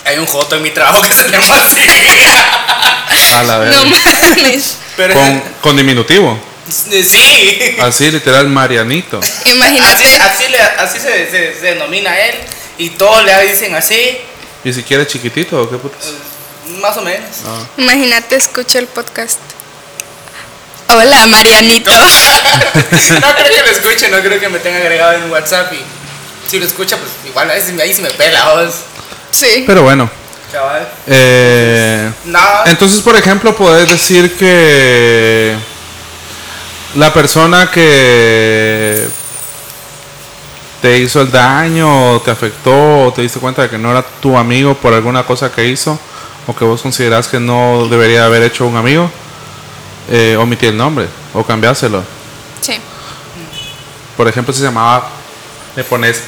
Hay 0.05 0.19
un 0.19 0.27
Joto 0.27 0.57
en 0.57 0.63
mi 0.63 0.71
trabajo 0.71 1.01
que 1.03 1.15
se 1.15 1.31
llama 1.31 1.63
así. 1.63 1.79
A 3.37 3.43
la 3.45 3.59
vez. 3.59 3.71
No 3.75 3.85
mames. 3.87 4.77
Pero 4.97 5.15
con, 5.15 5.41
con 5.63 5.77
diminutivo. 5.77 6.39
sí. 6.69 7.77
Así, 7.81 8.11
literal, 8.11 8.49
Marianito. 8.49 9.21
Así, 9.21 9.51
Imagínate. 9.51 10.05
así, 10.21 10.49
le- 10.49 10.61
así 10.61 10.99
se, 10.99 11.31
se- 11.31 11.55
se 11.55 11.67
denomina 11.67 12.19
él. 12.19 12.35
Y 12.79 12.91
todos 12.91 13.25
le 13.25 13.47
dicen 13.47 13.75
así. 13.75 14.19
¿Y 14.65 14.73
si 14.73 14.83
quiere 14.83 15.07
chiquitito 15.07 15.61
o 15.63 15.69
qué 15.71 15.77
putas? 15.77 16.13
Más 16.81 16.97
o 16.97 17.03
menos. 17.03 17.29
Imagínate, 17.77 18.37
escucha 18.37 18.79
el 18.79 18.87
podcast. 18.87 19.39
Hola, 20.89 21.27
Marianito. 21.27 21.91
no 21.93 23.35
creo 23.35 23.49
que 23.49 23.63
lo 23.63 23.69
escuche, 23.71 24.09
no 24.11 24.21
creo 24.21 24.41
que 24.41 24.49
me 24.49 24.59
tenga 24.59 24.79
agregado 24.79 25.13
en 25.15 25.31
WhatsApp. 25.31 25.73
Y 25.73 25.81
si 26.51 26.59
lo 26.59 26.67
escucha, 26.67 26.97
pues 26.97 27.11
igual 27.27 27.51
ahí, 27.51 27.61
sí- 27.61 27.79
ahí 27.81 27.93
sí 27.93 28.01
me 28.03 28.11
pela, 28.11 28.55
vos. 28.55 28.75
Sí. 29.31 29.65
Pero 29.67 29.83
bueno. 29.83 30.11
Chaval. 30.53 30.89
eh, 31.09 32.11
Nada. 32.27 32.63
entonces, 32.67 33.01
por 33.01 33.17
ejemplo, 33.17 33.57
puedes 33.57 33.91
decir 33.91 34.37
que 34.37 35.57
la 36.95 37.13
persona 37.13 37.71
que 37.73 39.09
te 40.85 40.99
hizo 40.99 41.23
el 41.23 41.31
daño, 41.31 42.13
o 42.13 42.21
te 42.21 42.31
afectó, 42.31 43.05
o 43.07 43.11
te 43.11 43.23
diste 43.23 43.41
cuenta 43.41 43.63
de 43.63 43.71
que 43.71 43.79
no 43.79 43.91
era 43.91 44.03
tu 44.03 44.37
amigo 44.37 44.75
por 44.75 44.93
alguna 44.93 45.23
cosa 45.23 45.51
que 45.51 45.67
hizo, 45.67 45.99
o 46.47 46.55
que 46.55 46.63
vos 46.63 46.83
considerás 46.83 47.27
que 47.27 47.41
no 47.41 47.89
debería 47.89 48.27
haber 48.27 48.43
hecho 48.43 48.67
un 48.67 48.77
amigo, 48.77 49.11
eh, 50.11 50.37
omití 50.39 50.67
el 50.67 50.77
nombre 50.77 51.07
o 51.33 51.43
cambiárselo. 51.43 52.05
Sí. 52.61 52.75
Por 54.15 54.29
ejemplo, 54.29 54.53
si 54.53 54.59
se 54.61 54.67
llamaba, 54.67 55.09
le 55.75 55.85
pones 55.85 56.21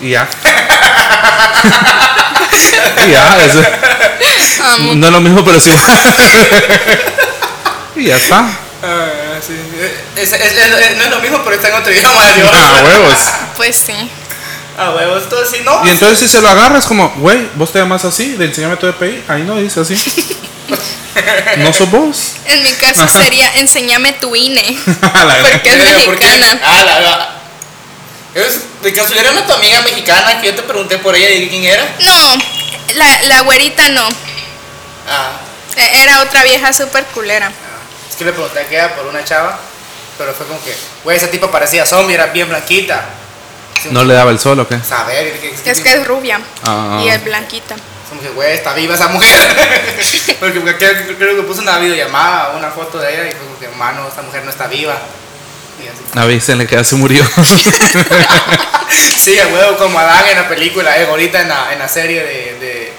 y 0.00 0.10
ya. 0.10 0.28
y 3.08 3.10
ya, 3.10 3.44
eso- 3.44 3.64
no 4.94 5.06
es 5.08 5.12
lo 5.12 5.20
mismo, 5.20 5.44
pero 5.44 5.58
sí. 5.58 5.72
y 7.96 8.04
ya 8.04 8.18
está. 8.18 8.48
Ah, 9.40 9.44
sí. 9.46 9.54
Es- 10.16 10.32
es- 10.32 10.42
es- 10.42 10.96
no 10.96 11.04
es 11.04 11.10
lo 11.10 11.20
mismo, 11.20 11.40
pero 11.42 11.56
está 11.56 11.68
en 11.68 11.74
otro 11.74 11.92
idioma. 11.92 12.32
digo. 12.32 12.48
A 12.52 12.82
huevos. 12.84 13.14
Pues 13.56 13.76
sí. 13.76 13.94
A 14.78 14.90
huevos, 14.90 15.28
todo 15.28 15.42
así, 15.42 15.58
¿no? 15.64 15.84
Y 15.86 15.90
entonces 15.90 16.18
si 16.20 16.28
se 16.28 16.40
lo 16.40 16.48
agarras 16.48 16.86
como, 16.86 17.10
güey, 17.16 17.48
vos 17.56 17.70
te 17.72 17.78
llamas 17.78 18.04
así, 18.04 18.30
de 18.36 18.46
enseñame 18.46 18.76
tu 18.76 18.86
DPI, 18.86 19.24
ahí 19.28 19.42
no 19.42 19.56
dice 19.56 19.80
así. 19.80 19.94
no 21.58 21.72
sos 21.72 21.90
vos. 21.90 22.32
En 22.46 22.62
mi 22.62 22.72
caso 22.74 23.06
sería 23.08 23.50
enséñame 23.56 24.12
tu 24.14 24.34
INE. 24.34 24.78
Porque 24.84 25.68
es 25.70 25.74
Eh, 25.74 26.06
mexicana. 26.06 26.60
Ah, 26.64 26.84
la, 26.86 27.00
la. 27.00 27.36
Es, 28.34 28.60
de 28.82 28.92
casualidad 28.94 29.32
no 29.32 29.42
tu 29.42 29.52
amiga 29.52 29.80
mexicana 29.82 30.40
que 30.40 30.46
yo 30.46 30.54
te 30.54 30.62
pregunté 30.62 30.96
por 30.98 31.14
ella 31.16 31.28
y 31.30 31.48
quién 31.48 31.64
era. 31.64 31.84
No, 32.00 32.38
la, 32.94 33.22
la 33.24 33.40
güerita 33.42 33.88
no. 33.90 34.08
Ah, 35.08 35.32
E- 35.76 36.02
Era 36.02 36.22
otra 36.22 36.42
vieja 36.44 36.72
súper 36.72 37.04
culera. 37.06 37.52
Es 38.10 38.16
que 38.16 38.24
le 38.24 38.32
pregunté 38.32 38.66
que 38.66 38.74
era 38.76 38.94
por 38.94 39.06
una 39.06 39.24
chava, 39.24 39.58
pero 40.18 40.34
fue 40.34 40.46
como 40.46 40.62
que, 40.62 40.74
güey, 41.04 41.16
esa 41.16 41.30
tipa 41.30 41.50
parecía 41.50 41.86
zombie, 41.86 42.14
era 42.14 42.26
bien 42.26 42.48
blanquita. 42.48 43.04
Sí, 43.82 43.88
No 43.92 44.04
le 44.04 44.12
daba 44.12 44.30
el 44.30 44.38
sol 44.38 44.60
o 44.60 44.68
qué. 44.68 44.78
Saber, 44.80 45.32
Es 45.64 45.80
que 45.80 45.92
es 45.92 46.06
rubia. 46.06 46.40
Ah. 46.64 47.00
Y 47.02 47.08
es 47.08 47.24
blanquita. 47.24 47.76
Como 48.10 48.20
que, 48.20 48.28
güey, 48.30 48.52
está 48.52 48.74
viva 48.74 48.94
esa 48.94 49.08
mujer. 49.08 49.56
Porque 50.40 50.60
creo, 50.76 51.16
creo 51.16 51.36
que 51.36 51.42
puso 51.42 51.62
una 51.62 51.78
videollamada, 51.78 52.56
una 52.56 52.70
foto 52.70 52.98
de 52.98 53.12
ella 53.14 53.28
y 53.28 53.32
fue 53.32 53.46
como 53.46 53.58
que, 53.58 53.68
mano, 53.68 54.06
esta 54.08 54.20
mujer 54.22 54.44
no 54.44 54.50
está 54.50 54.66
viva. 54.66 54.98
Y 55.82 55.86
así. 55.88 56.18
Avísenle 56.18 56.66
que 56.66 56.76
ya 56.76 56.84
se 56.84 56.96
murió. 56.96 57.24
Sí, 58.90 59.38
a 59.38 59.46
huevo, 59.48 59.76
como 59.76 59.98
Adán 59.98 60.24
en 60.30 60.36
la 60.36 60.48
película, 60.48 60.98
eh, 60.98 61.06
ahorita 61.06 61.42
en 61.42 61.48
la, 61.48 61.72
en 61.72 61.78
la 61.78 61.88
serie 61.88 62.22
de, 62.24 62.58
de, 62.58 62.92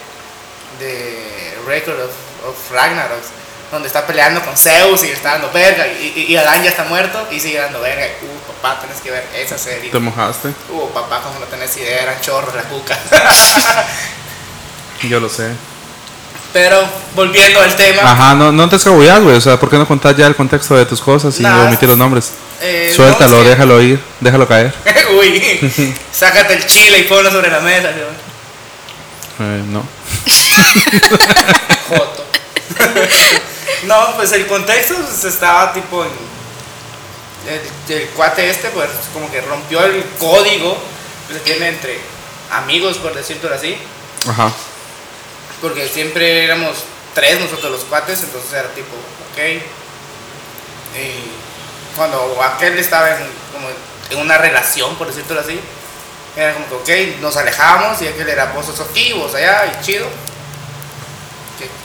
de 0.79 1.57
Record 1.67 1.99
of, 1.99 2.11
of 2.47 2.71
Ragnarok, 2.71 3.21
donde 3.71 3.87
está 3.87 4.05
peleando 4.05 4.41
con 4.43 4.55
Zeus 4.57 5.03
y 5.03 5.07
está 5.11 5.31
dando 5.33 5.49
verga, 5.51 5.87
y, 5.87 6.13
y, 6.27 6.33
y 6.33 6.37
Adán 6.37 6.61
ya 6.63 6.69
está 6.69 6.83
muerto 6.83 7.27
y 7.31 7.39
sigue 7.39 7.57
dando 7.59 7.79
verga. 7.81 8.05
Uh, 8.21 8.51
papá, 8.51 8.81
tenés 8.81 8.99
que 9.01 9.11
ver 9.11 9.25
esa 9.35 9.57
serie. 9.57 9.89
Te 9.91 9.99
mojaste. 9.99 10.49
Uh, 10.69 10.89
papá, 10.89 11.21
como 11.21 11.39
no 11.39 11.45
tenés 11.45 11.75
idea, 11.77 12.03
eran 12.03 12.19
chorros 12.21 12.53
la 12.53 12.63
cuca. 12.63 12.97
Yo 15.03 15.19
lo 15.19 15.29
sé. 15.29 15.51
Pero, 16.53 16.83
volviendo 17.15 17.61
al 17.61 17.73
tema. 17.75 18.11
Ajá, 18.11 18.33
no, 18.35 18.51
no 18.51 18.67
te 18.67 18.75
escabullas, 18.75 19.21
güey. 19.21 19.37
O 19.37 19.41
sea, 19.41 19.57
¿por 19.57 19.69
qué 19.69 19.77
no 19.77 19.87
contás 19.87 20.17
ya 20.17 20.27
el 20.27 20.35
contexto 20.35 20.75
de 20.75 20.85
tus 20.85 20.99
cosas 20.99 21.39
y 21.39 21.43
Nah. 21.43 21.65
omitir 21.67 21.87
los 21.87 21.97
nombres? 21.97 22.33
eh, 22.61 22.91
Suéltalo, 22.93 23.37
no, 23.41 23.49
déjalo 23.49 23.81
ir, 23.81 23.99
déjalo 24.19 24.47
caer. 24.47 24.73
Uy, 25.17 25.95
sácate 26.11 26.55
el 26.55 26.65
chile 26.65 26.99
y 26.99 27.03
ponlo 27.03 27.31
sobre 27.31 27.49
la 27.49 27.61
mesa. 27.61 27.89
Eh, 29.39 29.63
no. 29.67 29.83
Joto. 31.89 32.25
No, 33.85 34.15
pues 34.15 34.31
el 34.33 34.47
contexto 34.47 34.95
pues, 34.95 35.23
estaba 35.25 35.73
tipo 35.73 36.03
en. 36.03 36.11
El, 37.47 37.95
el 37.95 38.09
cuate 38.09 38.49
este, 38.49 38.69
pues 38.69 38.89
como 39.13 39.31
que 39.31 39.41
rompió 39.41 39.83
el 39.83 40.03
código 40.19 40.77
que 41.27 41.33
se 41.33 41.39
tiene 41.39 41.69
entre 41.69 41.99
amigos, 42.51 42.97
por 42.97 43.15
decirlo 43.15 43.53
así. 43.53 43.77
Ajá. 44.27 44.51
Porque 45.61 45.87
siempre 45.87 46.43
éramos 46.43 46.77
tres 47.13 47.39
nosotros 47.39 47.71
los 47.71 47.83
cuates, 47.85 48.21
entonces 48.23 48.53
era 48.53 48.69
tipo, 48.69 48.93
ok. 49.31 49.61
Y 50.97 51.95
cuando 51.95 52.41
aquel 52.43 52.77
estaba 52.77 53.09
en, 53.11 53.27
como 53.51 53.67
en 54.09 54.17
una 54.19 54.37
relación, 54.37 54.95
por 54.95 55.07
decirlo 55.07 55.39
así, 55.39 55.59
era 56.35 56.53
como 56.53 56.83
que, 56.83 57.15
ok, 57.15 57.21
nos 57.21 57.35
alejábamos 57.37 58.01
y 58.01 58.07
aquel 58.07 58.29
era 58.29 58.45
vos 58.53 58.65
sos 58.65 58.79
aquí, 58.81 59.13
vos 59.13 59.33
allá, 59.35 59.65
y 59.65 59.85
chido. 59.85 60.07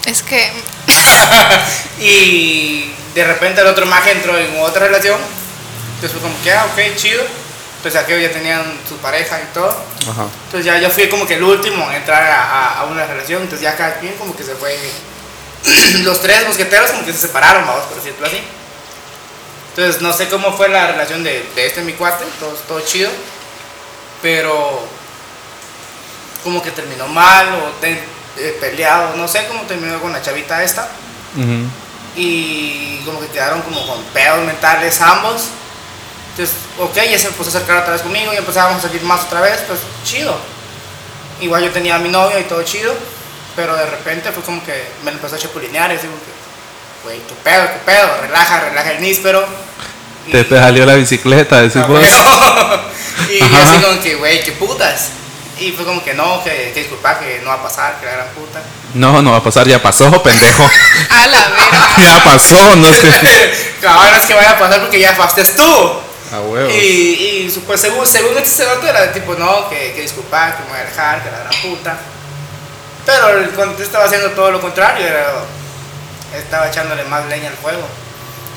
Es 0.06 0.22
que 0.22 0.50
y 2.00 2.92
de 3.14 3.24
repente 3.24 3.60
el 3.60 3.66
otro 3.66 3.86
maje 3.86 4.12
entró 4.12 4.36
en 4.36 4.60
otra 4.60 4.86
relación. 4.86 5.18
Entonces 5.96 6.12
fue 6.12 6.20
como 6.30 6.42
que, 6.42 6.52
ah, 6.52 6.66
ok, 6.72 6.96
chido. 6.96 7.22
Entonces 7.78 8.00
aquellos 8.00 8.22
ya 8.22 8.32
tenían 8.32 8.62
su 8.88 8.96
pareja 8.98 9.40
y 9.40 9.54
todo. 9.54 9.68
Ajá. 10.10 10.26
Entonces 10.46 10.64
ya 10.64 10.78
yo 10.78 10.90
fui 10.90 11.08
como 11.08 11.26
que 11.26 11.34
el 11.34 11.42
último 11.42 11.88
en 11.90 11.96
entrar 11.96 12.22
a, 12.22 12.42
a- 12.42 12.80
a 12.80 12.84
una 12.84 13.06
relación. 13.06 13.42
Entonces 13.42 13.62
ya 13.62 13.76
cada 13.76 13.98
quien 14.00 14.14
como 14.16 14.36
que 14.36 14.42
se 14.44 14.54
fue. 14.54 14.76
Los 16.04 16.20
tres 16.20 16.46
mosqueteros 16.46 16.90
como 16.90 17.04
que 17.06 17.12
se 17.12 17.18
separaron, 17.20 17.66
vamos, 17.66 17.84
por 17.84 17.96
decirlo 17.96 18.26
así. 18.26 18.40
Entonces 19.70 20.00
no 20.02 20.12
sé 20.12 20.28
cómo 20.28 20.56
fue 20.56 20.68
la 20.68 20.86
relación 20.88 21.22
de, 21.22 21.46
de 21.54 21.66
este 21.66 21.82
mi 21.82 21.92
cuate, 21.94 22.24
todo, 22.40 22.52
todo 22.68 22.80
chido. 22.80 23.10
Pero 24.22 24.80
como 26.44 26.62
que 26.62 26.70
terminó 26.70 27.06
mal 27.08 27.48
o 27.54 27.70
te- 27.80 28.02
eh, 28.38 28.56
peleado, 28.60 29.16
no 29.16 29.26
sé 29.28 29.46
cómo 29.46 29.62
terminó 29.62 30.00
con 30.00 30.12
la 30.12 30.22
chavita 30.22 30.62
esta. 30.62 30.88
Ujú. 31.36 31.68
Y 32.16 33.00
como 33.04 33.20
que 33.20 33.28
quedaron 33.28 33.60
como 33.62 33.86
con 33.86 34.02
pedos 34.04 34.44
mentales 34.44 35.00
ambos. 35.00 35.48
Entonces, 36.30 36.56
ok, 36.78 36.94
ya 37.10 37.18
se 37.18 37.28
empezó 37.28 37.44
a 37.44 37.48
acercar 37.48 37.78
otra 37.78 37.92
vez 37.94 38.02
conmigo 38.02 38.32
y 38.32 38.36
empezábamos 38.36 38.84
a 38.84 38.88
salir 38.88 39.02
más 39.02 39.24
otra 39.24 39.40
vez, 39.40 39.58
pues 39.66 39.80
chido. 40.04 40.36
Igual 41.40 41.64
yo 41.64 41.70
tenía 41.70 41.96
a 41.96 41.98
mi 41.98 42.08
novio 42.08 42.38
y 42.38 42.44
todo 42.44 42.62
chido, 42.62 42.94
pero 43.54 43.74
de 43.76 43.86
repente 43.86 44.32
fue 44.32 44.42
como 44.42 44.64
que 44.64 44.88
me 45.04 45.10
lo 45.10 45.16
empezó 45.16 45.36
a 45.36 45.38
chapulinear 45.38 45.92
y 45.92 45.96
como 45.96 46.12
que, 46.12 47.04
güey, 47.04 47.20
qué 47.20 47.34
pedo, 47.42 47.66
qué 47.66 47.78
pedo, 47.84 48.20
relaja, 48.22 48.60
relaja 48.60 48.92
el 48.92 49.02
níspero. 49.02 49.46
Te, 50.30 50.44
te 50.44 50.58
salió 50.58 50.84
la 50.84 50.94
bicicleta, 50.94 51.62
decís 51.62 51.86
vos. 51.86 52.00
y 53.30 53.42
Ajá. 53.42 53.62
así 53.62 53.82
como 53.82 54.00
que, 54.00 54.14
güey, 54.16 54.44
qué 54.44 54.52
putas. 54.52 55.10
Y 55.58 55.72
fue 55.72 55.86
como 55.86 56.04
que 56.04 56.12
no, 56.12 56.42
que, 56.44 56.72
que 56.74 56.80
disculpa, 56.80 57.18
que 57.18 57.40
no 57.42 57.48
va 57.48 57.54
a 57.54 57.62
pasar, 57.62 57.98
que 57.98 58.04
la 58.04 58.12
gran 58.12 58.28
puta. 58.28 58.60
No, 58.92 59.22
no 59.22 59.30
va 59.30 59.38
a 59.38 59.42
pasar, 59.42 59.66
ya 59.66 59.80
pasó, 59.80 60.10
pendejo. 60.22 60.68
A 61.10 61.26
la 61.26 61.48
verga. 61.48 61.94
ya 61.98 62.24
pasó, 62.24 62.76
no 62.76 62.88
es 62.88 62.98
que. 62.98 63.76
Cabrón, 63.80 64.14
es 64.16 64.26
que 64.26 64.34
vaya 64.34 64.50
a 64.50 64.58
pasar 64.58 64.80
porque 64.80 65.00
ya 65.00 65.16
pasaste 65.16 65.44
tú. 65.54 66.00
A 66.32 66.40
huevo. 66.40 66.68
Y, 66.70 67.48
pues, 67.66 67.80
según, 67.80 68.06
según 68.06 68.36
este 68.36 68.50
cerote 68.50 68.88
era 68.88 69.12
tipo, 69.12 69.34
no, 69.34 69.70
que, 69.70 69.92
que 69.94 70.02
disculpa, 70.02 70.56
que 70.56 70.64
me 70.64 70.70
voy 70.70 70.78
a 70.80 70.84
dejar, 70.84 71.22
que 71.22 71.30
la 71.30 71.38
gran 71.38 71.62
puta. 71.62 71.96
Pero 73.06 73.50
cuando 73.54 73.82
estaba 73.82 74.04
haciendo 74.04 74.30
todo 74.32 74.50
lo 74.50 74.60
contrario, 74.60 75.06
era, 75.06 75.32
estaba 76.36 76.68
echándole 76.68 77.04
más 77.04 77.24
leña 77.26 77.48
al 77.48 77.56
fuego. 77.56 77.86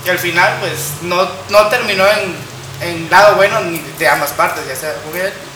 Y 0.06 0.10
al 0.10 0.20
final, 0.20 0.58
pues, 0.60 1.02
no, 1.04 1.30
no 1.50 1.68
terminó 1.68 2.06
en, 2.08 2.36
en 2.82 3.10
lado 3.10 3.36
bueno 3.36 3.62
ni 3.62 3.80
de 3.98 4.08
ambas 4.08 4.32
partes, 4.32 4.68
ya 4.68 4.76
sea 4.76 4.90
la 4.90 5.06
mujer 5.06 5.49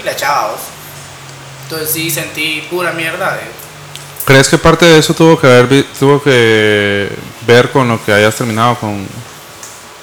y 0.00 0.02
la 0.02 0.16
chava, 0.16 0.48
vos. 0.52 0.60
Entonces 1.64 1.90
sí 1.90 2.10
sentí 2.10 2.66
pura 2.70 2.92
mierda 2.92 3.32
de... 3.34 3.40
¿Crees 4.24 4.48
que 4.48 4.58
parte 4.58 4.84
de 4.86 4.98
eso 4.98 5.14
tuvo 5.14 5.38
que, 5.40 5.46
haber, 5.46 5.66
vi- 5.66 5.86
tuvo 5.98 6.22
que 6.22 7.08
ver 7.46 7.70
con 7.70 7.88
lo 7.88 8.02
que 8.04 8.12
hayas 8.12 8.34
terminado 8.34 8.74
con, 8.76 9.06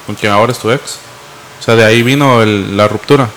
con 0.04 0.14
quien 0.16 0.32
ahora 0.32 0.52
es 0.52 0.58
tu 0.58 0.70
ex? 0.70 0.98
O 1.60 1.62
sea, 1.62 1.74
de 1.76 1.84
ahí 1.84 2.02
vino 2.02 2.42
el- 2.42 2.76
la 2.76 2.88
ruptura. 2.88 3.28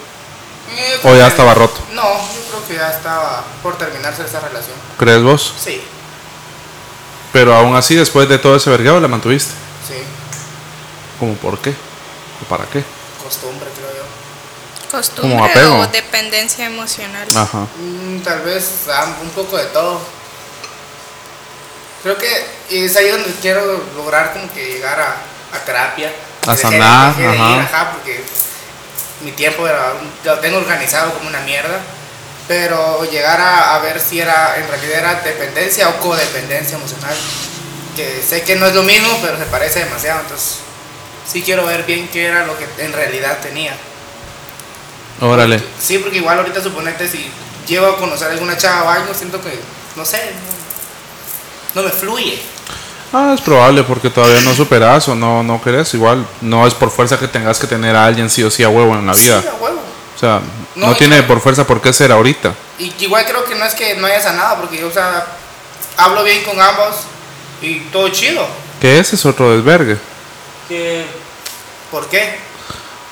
Eh, 0.76 1.00
¿O 1.04 1.16
ya 1.16 1.28
estaba 1.28 1.54
roto? 1.54 1.80
No, 1.94 2.02
yo 2.04 2.42
creo 2.50 2.68
que 2.68 2.76
ya 2.76 2.90
estaba 2.92 3.44
por 3.64 3.78
terminarse 3.78 4.24
esa 4.26 4.40
relación. 4.40 4.76
¿Crees 4.98 5.22
vos? 5.24 5.54
Sí, 5.64 5.82
Pero 7.34 7.54
aún 7.56 7.76
así, 7.76 7.96
después 7.96 8.28
de 8.28 8.40
todo 8.40 8.56
ese 8.56 8.70
vergado, 8.72 9.00
la 9.00 9.08
mantuviste. 9.08 9.52
sí, 9.88 9.96
¿Cómo 11.20 11.36
por 11.36 11.60
qué? 11.60 11.70
¿O 11.72 12.46
para 12.50 12.66
qué? 12.66 12.84
costumbre 13.24 13.68
creo. 13.76 13.89
Costumbre 14.90 15.38
Como 15.38 15.46
apego. 15.46 15.80
o 15.80 15.88
dependencia 15.88 16.66
emocional. 16.66 17.28
Ajá. 17.36 17.68
Mm, 17.78 18.22
tal 18.22 18.42
vez 18.42 18.88
ah, 18.92 19.08
un 19.22 19.30
poco 19.30 19.58
de 19.58 19.66
todo. 19.66 20.02
Creo 22.02 22.18
que 22.18 22.46
es 22.70 22.96
ahí 22.96 23.10
donde 23.10 23.30
quiero 23.42 23.84
lograr 23.96 24.34
como 24.34 24.52
que 24.54 24.66
llegar 24.66 25.00
a, 25.00 25.16
a 25.56 25.60
terapia. 25.66 26.12
A 26.48 26.56
sanar, 26.56 27.16
de 27.16 27.24
ir, 27.24 27.30
ajá. 27.30 27.62
ajá, 27.62 27.92
porque 27.92 28.24
mi 29.22 29.32
tiempo 29.34 29.68
era, 29.68 29.94
lo 30.24 30.40
tengo 30.40 30.58
organizado 30.58 31.14
como 31.14 31.30
una 31.30 31.42
mierda. 31.42 31.80
Pero 32.48 33.04
llegar 33.12 33.40
a, 33.40 33.76
a 33.76 33.80
ver 33.80 34.00
si 34.00 34.20
era 34.20 34.56
en 34.58 34.68
realidad 34.68 35.00
era 35.00 35.16
dependencia 35.22 35.90
o 35.90 36.00
codependencia 36.00 36.78
emocional. 36.78 37.16
Que 37.96 38.24
sé 38.28 38.42
que 38.42 38.56
no 38.56 38.66
es 38.66 38.74
lo 38.74 38.82
mismo, 38.82 39.20
pero 39.22 39.38
se 39.38 39.46
parece 39.46 39.84
demasiado. 39.84 40.22
Entonces, 40.22 40.60
sí 41.32 41.44
quiero 41.44 41.66
ver 41.66 41.84
bien 41.84 42.08
qué 42.08 42.26
era 42.26 42.46
lo 42.46 42.58
que 42.58 42.66
en 42.80 42.94
realidad 42.94 43.38
tenía. 43.42 43.78
Órale. 45.22 45.62
Sí, 45.80 45.98
porque 46.00 46.18
igual 46.18 46.40
ahorita 46.40 46.62
suponete 46.62 47.08
si 47.08 47.30
llego 47.68 47.88
a 47.88 47.98
conocer 47.98 48.30
a 48.30 48.32
alguna 48.32 48.58
chava 48.58 48.84
o 48.84 48.90
algo, 48.90 49.14
siento 49.14 49.42
que, 49.42 49.60
no 49.96 50.06
sé, 50.06 50.32
no, 51.76 51.82
no 51.82 51.88
me 51.88 51.94
fluye. 51.94 52.40
Ah, 53.12 53.34
es 53.34 53.42
probable 53.42 53.84
porque 53.84 54.10
todavía 54.10 54.40
no 54.42 54.54
superas 54.54 55.08
o 55.08 55.16
no, 55.16 55.42
no 55.42 55.62
querés. 55.62 55.94
Igual 55.96 56.26
no 56.42 56.68
es 56.68 56.74
por 56.76 56.92
fuerza 56.92 57.20
que 57.20 57.28
tengas 57.28 57.58
que 57.58 57.66
tener 57.66 57.96
a 57.96 58.06
alguien 58.06 58.30
sí 58.30 58.44
o 58.44 58.52
sí 58.52 58.64
a 58.64 58.70
huevo 58.70 58.94
en 58.94 59.08
la 59.08 59.14
vida. 59.14 59.42
Sí, 59.42 59.48
a 59.48 59.54
huevo. 59.56 59.80
O 60.16 60.20
sea, 60.20 60.42
no, 60.76 60.88
No, 60.88 60.96
tiene 60.96 61.24
por 61.24 61.42
fuerza 61.42 61.66
por 61.66 61.82
qué 61.82 61.92
ser 61.92 62.12
ahorita. 62.12 62.54
Y 62.78 62.92
que 62.92 63.06
igual 63.06 63.26
creo 63.26 63.46
que 63.46 63.56
no 63.56 63.66
es 63.66 63.74
que 63.74 63.96
no 63.96 64.06
haya 64.06 64.22
sanado, 64.22 64.58
porque 64.58 64.78
yo, 64.78 64.88
o 64.88 64.92
sea, 64.92 65.26
hablo 65.98 66.24
bien 66.24 66.44
con 66.44 66.62
ambos 66.62 66.98
y 67.62 67.80
todo 67.92 68.10
chido. 68.10 68.46
Que 68.80 69.00
ese 69.00 69.16
es 69.16 69.26
otro 69.26 69.56
desvergue. 69.56 69.98
Que, 70.68 71.06
¿Por 71.90 72.08
qué? 72.10 72.38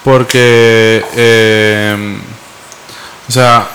Porque, 0.07 1.03
eh, 1.17 2.17
o 3.27 3.29
sea, 3.29 3.67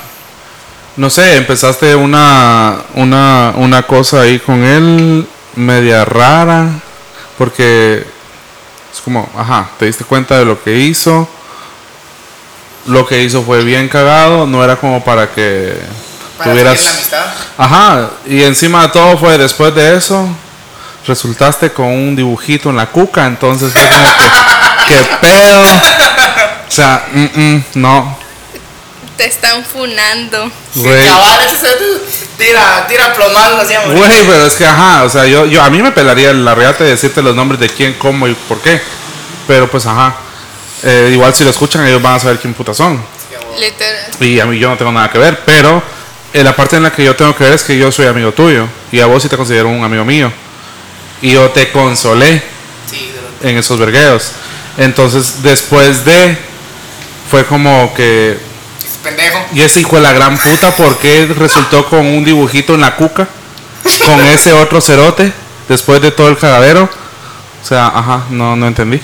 no 0.96 1.10
sé, 1.10 1.36
empezaste 1.36 1.94
una, 1.94 2.76
una, 2.94 3.52
una 3.56 3.82
cosa 3.82 4.22
ahí 4.22 4.38
con 4.38 4.64
él 4.64 5.28
media 5.56 6.06
rara. 6.06 6.70
Porque 7.36 8.06
es 8.94 9.00
como, 9.04 9.28
ajá, 9.36 9.68
te 9.78 9.84
diste 9.84 10.04
cuenta 10.04 10.38
de 10.38 10.46
lo 10.46 10.62
que 10.64 10.78
hizo. 10.78 11.28
Lo 12.86 13.06
que 13.06 13.22
hizo 13.22 13.42
fue 13.42 13.62
bien 13.62 13.90
cagado, 13.90 14.46
no 14.46 14.64
era 14.64 14.76
como 14.76 15.04
para 15.04 15.30
que 15.34 15.76
Para 16.38 16.50
tuvieras... 16.50 16.78
seguir 16.78 16.92
la 16.92 16.96
amistad. 16.96 17.26
Ajá, 17.58 18.10
y 18.24 18.42
encima 18.42 18.84
de 18.84 18.88
todo 18.88 19.18
fue 19.18 19.36
después 19.36 19.74
de 19.74 19.98
eso, 19.98 20.26
resultaste 21.06 21.70
con 21.74 21.88
un 21.88 22.16
dibujito 22.16 22.70
en 22.70 22.76
la 22.76 22.86
cuca, 22.86 23.26
entonces 23.26 23.70
fue 23.70 23.82
como 23.82 24.16
que, 24.16 24.24
¿qué 24.88 24.96
pedo? 25.20 25.62
O 26.68 26.70
sea, 26.70 27.06
mm, 27.12 27.40
mm, 27.40 27.64
no, 27.74 28.18
Te 29.16 29.26
están 29.26 29.64
funando. 29.64 30.50
güey. 30.74 31.00
Tira, 32.38 32.86
tira 32.88 33.12
plomazos 33.14 33.60
así, 33.60 33.74
amor. 33.74 33.96
Güey, 33.96 34.26
pero 34.26 34.46
es 34.46 34.54
que, 34.54 34.66
ajá, 34.66 35.04
o 35.04 35.08
sea, 35.08 35.26
yo, 35.26 35.46
yo 35.46 35.62
a 35.62 35.70
mí 35.70 35.82
me 35.82 35.92
pelaría 35.92 36.32
la 36.32 36.54
reata 36.54 36.82
de 36.84 36.90
decirte 36.90 37.22
los 37.22 37.36
nombres 37.36 37.60
de 37.60 37.68
quién, 37.68 37.94
cómo 37.94 38.26
y 38.26 38.34
por 38.34 38.58
qué. 38.60 38.80
Pero 39.46 39.70
pues, 39.70 39.84
ajá, 39.86 40.14
eh, 40.82 41.10
igual 41.12 41.34
si 41.34 41.44
lo 41.44 41.50
escuchan 41.50 41.86
ellos 41.86 42.00
van 42.02 42.14
a 42.14 42.18
saber 42.20 42.38
quién 42.38 42.54
putas 42.54 42.76
son. 42.76 43.04
Literal. 43.58 44.06
Y 44.20 44.40
a 44.40 44.46
mí 44.46 44.58
yo 44.58 44.70
no 44.70 44.76
tengo 44.78 44.90
nada 44.92 45.10
que 45.10 45.18
ver, 45.18 45.40
pero 45.44 45.82
eh, 46.32 46.42
la 46.42 46.56
parte 46.56 46.76
en 46.76 46.84
la 46.84 46.90
que 46.92 47.04
yo 47.04 47.14
tengo 47.14 47.36
que 47.36 47.44
ver 47.44 47.52
es 47.52 47.62
que 47.62 47.76
yo 47.76 47.92
soy 47.92 48.06
amigo 48.06 48.32
tuyo 48.32 48.66
y 48.90 48.98
a 49.00 49.06
vos 49.06 49.22
sí 49.22 49.28
te 49.28 49.36
considero 49.36 49.68
un 49.68 49.84
amigo 49.84 50.04
mío. 50.04 50.32
Y 51.20 51.32
yo 51.32 51.50
te 51.50 51.70
consolé 51.70 52.42
Sí, 52.90 53.12
en 53.42 53.58
esos 53.58 53.78
vergueos. 53.78 54.32
Entonces, 54.78 55.42
después 55.42 56.04
de, 56.04 56.36
fue 57.30 57.44
como 57.46 57.92
que, 57.94 58.32
es 58.32 58.96
pendejo. 59.02 59.38
y 59.52 59.62
ese 59.62 59.80
hijo 59.80 59.96
de 59.96 60.02
la 60.02 60.12
gran 60.12 60.36
puta, 60.38 60.74
¿por 60.76 60.96
qué 60.98 61.26
resultó 61.36 61.88
con 61.88 62.06
un 62.06 62.24
dibujito 62.24 62.74
en 62.74 62.80
la 62.80 62.96
cuca? 62.96 63.28
Con 64.06 64.20
ese 64.26 64.52
otro 64.52 64.80
cerote, 64.80 65.32
después 65.68 66.00
de 66.00 66.10
todo 66.10 66.28
el 66.28 66.38
cagadero. 66.38 66.88
O 67.62 67.66
sea, 67.66 67.86
ajá, 67.88 68.24
no, 68.30 68.56
no 68.56 68.66
entendí. 68.66 69.00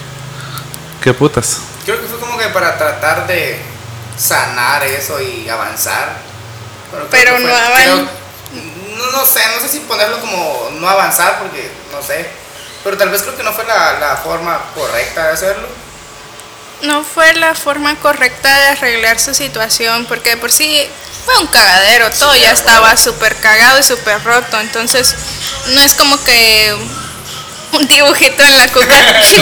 ¿Qué 1.02 1.12
putas? 1.14 1.59
Creo 1.85 2.00
que 2.00 2.07
fue 2.09 2.18
como 2.18 2.37
que 2.38 2.46
para 2.48 2.76
tratar 2.78 3.26
de 3.26 3.61
sanar 4.16 4.83
eso 4.85 5.20
y 5.20 5.48
avanzar. 5.48 6.16
Pero 7.11 7.37
que 7.37 7.42
no 7.42 7.48
fue- 7.48 7.52
avan- 7.57 7.83
creo- 7.83 8.08
no, 8.96 9.12
no 9.12 9.27
sé, 9.27 9.40
no 9.54 9.60
sé 9.60 9.69
si 9.69 9.81
ponerlo 9.81 10.19
como 10.21 10.71
no 10.81 10.88
avanzar 10.88 11.38
porque 11.40 11.71
no 11.92 12.02
sé. 12.02 12.27
Pero 12.85 12.96
tal 12.96 13.10
vez 13.10 13.22
creo 13.22 13.37
que 13.37 13.42
no 13.42 13.52
fue 13.52 13.64
la, 13.64 13.98
la 13.98 14.16
forma 14.16 14.60
correcta 14.74 15.26
de 15.26 15.33
hacerlo. 15.33 15.68
No 16.83 17.02
fue 17.02 17.35
la 17.35 17.54
forma 17.54 17.96
correcta 17.96 18.56
de 18.60 18.68
arreglar 18.68 19.18
su 19.18 19.35
situación, 19.35 20.06
porque 20.06 20.31
de 20.31 20.37
por 20.37 20.52
sí 20.52 20.87
fue 21.24 21.37
un 21.38 21.46
cagadero, 21.48 22.10
todo 22.12 22.35
ya 22.37 22.52
estaba 22.52 22.96
súper 22.96 23.35
cagado 23.37 23.81
y 23.81 23.83
súper 23.83 24.22
roto, 24.22 24.60
entonces 24.60 25.14
no 25.66 25.81
es 25.83 25.94
como 25.94 26.22
que 26.24 26.74
un 27.72 27.87
dibujito 27.87 28.42
en 28.42 28.56
la 28.56 28.68
cuca 28.72 28.94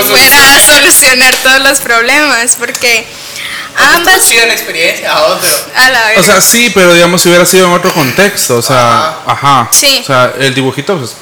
fuera 0.08 0.56
a 0.56 0.60
solucionar 0.60 1.34
todos 1.42 1.60
los 1.60 1.80
problemas, 1.80 2.56
porque 2.58 3.06
ambas... 3.76 4.28
Chida 4.28 4.46
la 4.46 4.54
experiencia, 4.54 5.12
a 5.12 5.26
otro. 5.26 5.48
A 5.76 5.90
la 5.90 6.06
vez. 6.06 6.18
O 6.18 6.22
sea, 6.22 6.40
sí, 6.40 6.70
pero 6.74 6.92
digamos 6.94 7.22
si 7.22 7.28
hubiera 7.28 7.44
sido 7.44 7.66
en 7.66 7.74
otro 7.74 7.92
contexto, 7.92 8.56
o 8.56 8.62
sea, 8.62 9.18
ajá. 9.26 9.68
Sí. 9.70 10.00
O 10.02 10.06
sea, 10.06 10.32
el 10.38 10.54
dibujito, 10.54 10.98
pues, 10.98 11.12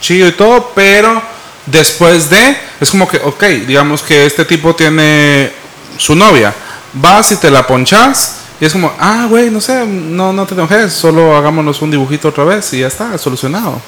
chido 0.00 0.26
y 0.26 0.32
todo, 0.32 0.72
pero 0.74 1.22
después 1.70 2.30
de, 2.30 2.56
es 2.80 2.90
como 2.90 3.08
que, 3.08 3.18
ok, 3.18 3.42
digamos 3.66 4.02
que 4.02 4.26
este 4.26 4.44
tipo 4.44 4.74
tiene 4.74 5.52
su 5.96 6.14
novia, 6.14 6.54
vas 6.94 7.32
y 7.32 7.36
te 7.36 7.50
la 7.50 7.66
ponchas, 7.66 8.36
y 8.60 8.64
es 8.64 8.72
como, 8.72 8.92
ah, 8.98 9.26
güey, 9.28 9.50
no 9.50 9.60
sé, 9.60 9.86
no, 9.86 10.32
no 10.32 10.46
te 10.46 10.54
enojes, 10.54 10.92
solo 10.92 11.36
hagámonos 11.36 11.80
un 11.82 11.90
dibujito 11.90 12.28
otra 12.28 12.44
vez 12.44 12.72
y 12.72 12.80
ya 12.80 12.88
está, 12.88 13.16
solucionado. 13.18 13.80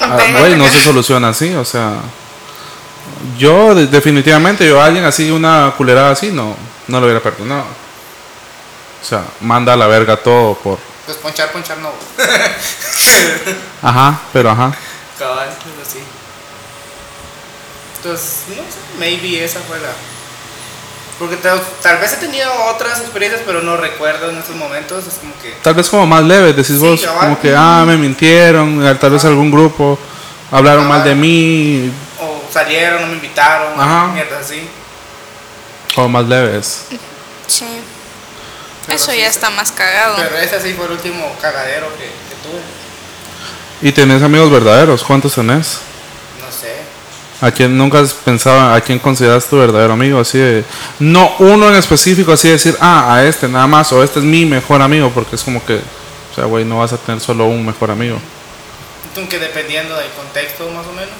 Ah, 0.00 0.18
Güey, 0.38 0.56
no 0.56 0.68
se 0.68 0.80
soluciona 0.80 1.28
así, 1.30 1.52
o 1.54 1.64
sea. 1.64 1.94
Yo, 3.38 3.74
de- 3.74 3.86
definitivamente, 3.86 4.66
yo 4.66 4.80
a 4.80 4.84
alguien 4.86 5.04
así, 5.04 5.30
una 5.30 5.72
culerada 5.76 6.10
así, 6.10 6.30
no, 6.30 6.56
no 6.88 7.00
lo 7.00 7.06
hubiera 7.06 7.20
perdonado. 7.20 7.64
O 9.00 9.04
sea, 9.04 9.24
manda 9.40 9.72
a 9.72 9.76
la 9.76 9.86
verga 9.88 10.16
todo 10.16 10.54
por. 10.54 10.78
Pues 11.06 11.16
ponchar, 11.18 11.50
ponchar 11.50 11.78
no. 11.78 11.90
Ajá, 13.82 14.20
pero 14.32 14.50
ajá. 14.50 14.72
Cabal, 15.18 15.48
pero 15.58 15.88
sí. 15.90 15.98
Entonces, 18.02 18.38
no 18.48 18.54
sé, 18.56 18.78
maybe 18.98 19.44
esa 19.44 19.60
fue 19.60 19.78
la. 19.78 19.88
Porque 21.18 21.36
tal, 21.36 21.60
tal 21.82 21.98
vez 21.98 22.14
he 22.14 22.16
tenido 22.16 22.50
otras 22.74 22.98
experiencias, 23.00 23.42
pero 23.46 23.62
no 23.62 23.76
recuerdo 23.76 24.30
en 24.30 24.38
estos 24.38 24.56
momentos. 24.56 25.06
Es 25.06 25.14
como 25.14 25.32
que. 25.40 25.52
Tal 25.62 25.74
vez 25.74 25.88
como 25.88 26.06
más 26.06 26.24
leve, 26.24 26.52
decís 26.52 26.78
Sí, 26.78 26.78
vos, 26.78 27.00
cabal. 27.02 27.20
como 27.20 27.40
que, 27.40 27.54
ah, 27.56 27.84
me 27.86 27.96
mintieron, 27.96 28.84
eh, 28.84 28.94
tal 28.96 29.10
vez 29.12 29.24
algún 29.24 29.50
grupo 29.52 29.98
hablaron 30.50 30.88
mal 30.88 31.04
de 31.04 31.14
mí, 31.14 31.92
O 32.20 32.42
salieron, 32.52 33.02
no 33.02 33.06
me 33.08 33.14
invitaron, 33.14 33.80
Ajá. 33.80 34.08
mierda 34.08 34.38
así. 34.40 34.68
o 35.96 36.08
más 36.08 36.24
leves. 36.26 36.86
Sí. 37.46 37.66
Pero 38.86 38.96
Eso 38.96 39.12
sí, 39.12 39.18
ya 39.18 39.28
está 39.28 39.48
más 39.50 39.70
cagado. 39.70 40.16
Pero 40.16 40.36
ese 40.38 40.60
sí 40.60 40.74
fue 40.74 40.86
el 40.86 40.92
último 40.92 41.36
cagadero 41.40 41.88
que, 41.96 42.04
que 42.06 42.36
tuve. 42.42 42.60
¿Y 43.88 43.92
tenés 43.92 44.22
amigos 44.22 44.50
verdaderos? 44.50 45.04
¿Cuántos 45.04 45.34
tenés? 45.36 45.78
¿A 47.42 47.50
quién 47.50 47.76
nunca 47.76 47.98
has 47.98 48.14
pensado, 48.14 48.72
a 48.72 48.80
quién 48.80 49.00
consideras 49.00 49.46
tu 49.46 49.58
verdadero 49.58 49.94
amigo? 49.94 50.20
Así 50.20 50.38
de, 50.38 50.64
no 51.00 51.34
uno 51.40 51.68
en 51.68 51.74
específico, 51.74 52.30
así 52.30 52.46
de 52.46 52.52
decir, 52.52 52.76
ah, 52.80 53.16
a 53.16 53.24
este 53.24 53.48
nada 53.48 53.66
más, 53.66 53.92
o 53.92 54.00
este 54.00 54.20
es 54.20 54.24
mi 54.24 54.46
mejor 54.46 54.80
amigo, 54.80 55.10
porque 55.10 55.34
es 55.34 55.42
como 55.42 55.64
que, 55.66 55.74
o 55.74 56.34
sea, 56.36 56.44
güey, 56.44 56.64
no 56.64 56.78
vas 56.78 56.92
a 56.92 56.98
tener 56.98 57.20
solo 57.20 57.46
un 57.46 57.66
mejor 57.66 57.90
amigo. 57.90 58.16
Aunque 59.16 59.40
dependiendo 59.40 59.96
del 59.96 60.08
contexto, 60.12 60.70
más 60.70 60.86
o 60.86 60.92
menos. 60.92 61.10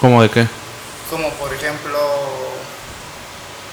¿Cómo 0.00 0.22
de 0.22 0.30
qué? 0.30 0.46
Como 1.10 1.28
por 1.32 1.52
ejemplo, 1.52 1.98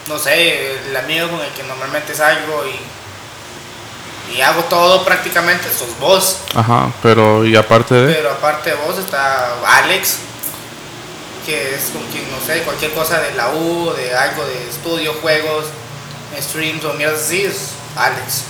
no 0.09 0.19
sé, 0.19 0.76
el 0.89 0.97
amigo 0.97 1.30
con 1.30 1.39
el 1.39 1.53
que 1.53 1.63
normalmente 1.63 2.13
salgo 2.13 2.63
y, 2.65 4.36
y 4.36 4.41
hago 4.41 4.63
todo 4.65 5.05
prácticamente, 5.05 5.69
sos 5.69 5.97
vos. 6.01 6.41
Ajá, 6.53 6.91
pero 7.01 7.45
y 7.45 7.55
aparte 7.55 7.95
de... 7.95 8.13
Pero 8.13 8.32
aparte 8.32 8.71
de 8.71 8.76
vos 8.76 8.97
está 8.97 9.55
Alex, 9.65 10.17
que 11.46 11.76
es 11.76 11.91
con 11.91 12.04
quien, 12.08 12.30
no 12.32 12.39
sé, 12.46 12.64
cualquier 12.64 12.93
cosa 12.93 13.20
de 13.22 13.34
la 13.36 13.50
U, 13.50 13.93
de 13.93 14.16
algo 14.16 14.43
de 14.46 14.70
estudio, 14.70 15.14
juegos, 15.22 15.66
streams 16.39 16.84
o 16.86 16.93
mierdas 16.93 17.22
así, 17.22 17.43
es 17.43 17.72
Alex. 17.96 18.43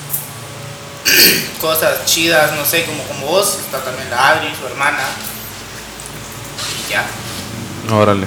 Cosas 1.62 2.06
chidas, 2.06 2.54
no 2.54 2.66
sé, 2.66 2.86
como, 2.86 3.04
como 3.04 3.28
vos, 3.28 3.60
está 3.60 3.84
también 3.84 4.10
la 4.10 4.30
Adri, 4.30 4.54
su 4.56 4.66
hermana. 4.66 5.04
Y 6.88 6.92
ya, 6.92 7.06
Órale. 7.94 8.26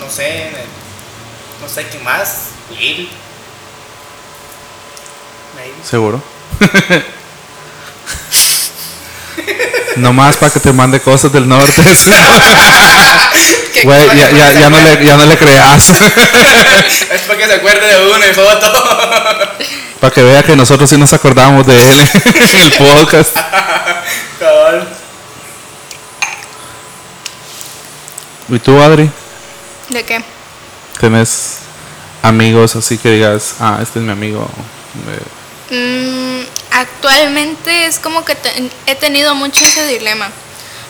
no 0.00 0.10
sé, 0.10 0.50
no 1.60 1.68
sé 1.68 1.88
quién 1.88 2.04
más, 2.04 2.48
Will. 2.70 3.08
Maybe. 5.56 5.74
¿Seguro? 5.84 6.22
Nomás 9.96 10.36
para 10.36 10.52
que 10.52 10.60
te 10.60 10.72
mande 10.72 11.00
cosas 11.00 11.32
del 11.32 11.48
norte. 11.48 11.82
¿Qué 13.72 13.82
Güey, 13.82 14.06
ya, 14.16 14.30
ya, 14.30 14.52
se 14.52 14.60
ya 14.60 14.70
no 14.70 14.80
le, 14.80 15.04
ya 15.04 15.16
no 15.16 15.26
le 15.26 15.36
creas. 15.36 15.90
Es 17.10 17.20
para 17.22 17.38
que 17.38 17.46
se 17.46 17.54
acuerde 17.54 17.86
de 17.86 18.10
uno 18.10 18.26
y 18.26 18.32
foto. 18.34 18.72
para 20.00 20.14
que 20.14 20.22
vea 20.22 20.42
que 20.42 20.56
nosotros 20.56 20.88
sí 20.88 20.96
nos 20.96 21.12
acordamos 21.12 21.66
de 21.66 21.74
él 21.74 22.00
en 22.24 22.60
el 22.62 22.72
podcast. 22.72 23.36
Cabal. 24.38 24.88
¿Y 28.48 28.58
tú, 28.60 28.80
Adri? 28.80 29.10
¿De 29.88 30.04
qué? 30.04 30.22
¿Tenés 31.00 31.58
amigos 32.22 32.76
así 32.76 32.96
que 32.96 33.10
digas, 33.10 33.56
ah, 33.60 33.78
este 33.82 33.98
es 33.98 34.04
mi 34.04 34.12
amigo? 34.12 34.48
Mm, 35.70 36.40
actualmente 36.80 37.86
es 37.86 37.98
como 37.98 38.24
que 38.24 38.34
te- 38.34 38.70
he 38.86 38.94
tenido 38.94 39.34
mucho 39.34 39.64
ese 39.64 39.86
dilema. 39.86 40.30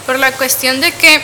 Por 0.07 0.19
la 0.19 0.33
cuestión 0.33 0.81
de 0.81 0.93
que, 0.93 1.23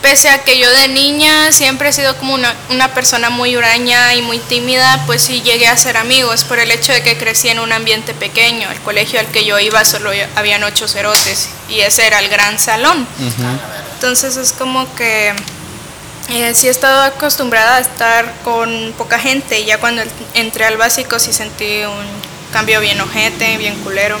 pese 0.00 0.28
a 0.28 0.42
que 0.42 0.58
yo 0.58 0.68
de 0.70 0.88
niña 0.88 1.52
siempre 1.52 1.90
he 1.90 1.92
sido 1.92 2.16
como 2.16 2.34
una, 2.34 2.54
una 2.70 2.92
persona 2.94 3.30
muy 3.30 3.56
huraña 3.56 4.14
y 4.14 4.22
muy 4.22 4.38
tímida, 4.38 5.02
pues 5.06 5.22
sí 5.22 5.42
llegué 5.42 5.68
a 5.68 5.76
ser 5.76 5.96
amigos 5.96 6.44
por 6.44 6.58
el 6.58 6.70
hecho 6.70 6.92
de 6.92 7.02
que 7.02 7.16
crecí 7.18 7.48
en 7.48 7.60
un 7.60 7.70
ambiente 7.72 8.14
pequeño. 8.14 8.70
El 8.70 8.80
colegio 8.80 9.20
al 9.20 9.26
que 9.28 9.44
yo 9.44 9.58
iba 9.58 9.84
solo 9.84 10.10
habían 10.36 10.64
ocho 10.64 10.88
cerotes 10.88 11.48
y 11.68 11.80
ese 11.80 12.06
era 12.06 12.18
el 12.18 12.28
gran 12.28 12.58
salón. 12.58 13.06
Entonces 13.94 14.36
es 14.36 14.52
como 14.52 14.92
que 14.96 15.32
eh, 16.30 16.52
sí 16.54 16.66
he 16.66 16.70
estado 16.70 17.02
acostumbrada 17.02 17.76
a 17.76 17.80
estar 17.80 18.32
con 18.42 18.94
poca 18.98 19.18
gente 19.18 19.60
y 19.60 19.66
ya 19.66 19.78
cuando 19.78 20.02
entré 20.34 20.64
al 20.64 20.76
básico 20.78 21.18
sí 21.18 21.32
sentí 21.32 21.82
un 21.84 22.31
cambio 22.52 22.80
bien 22.80 23.00
ojete, 23.00 23.56
bien 23.58 23.74
culero. 23.82 24.18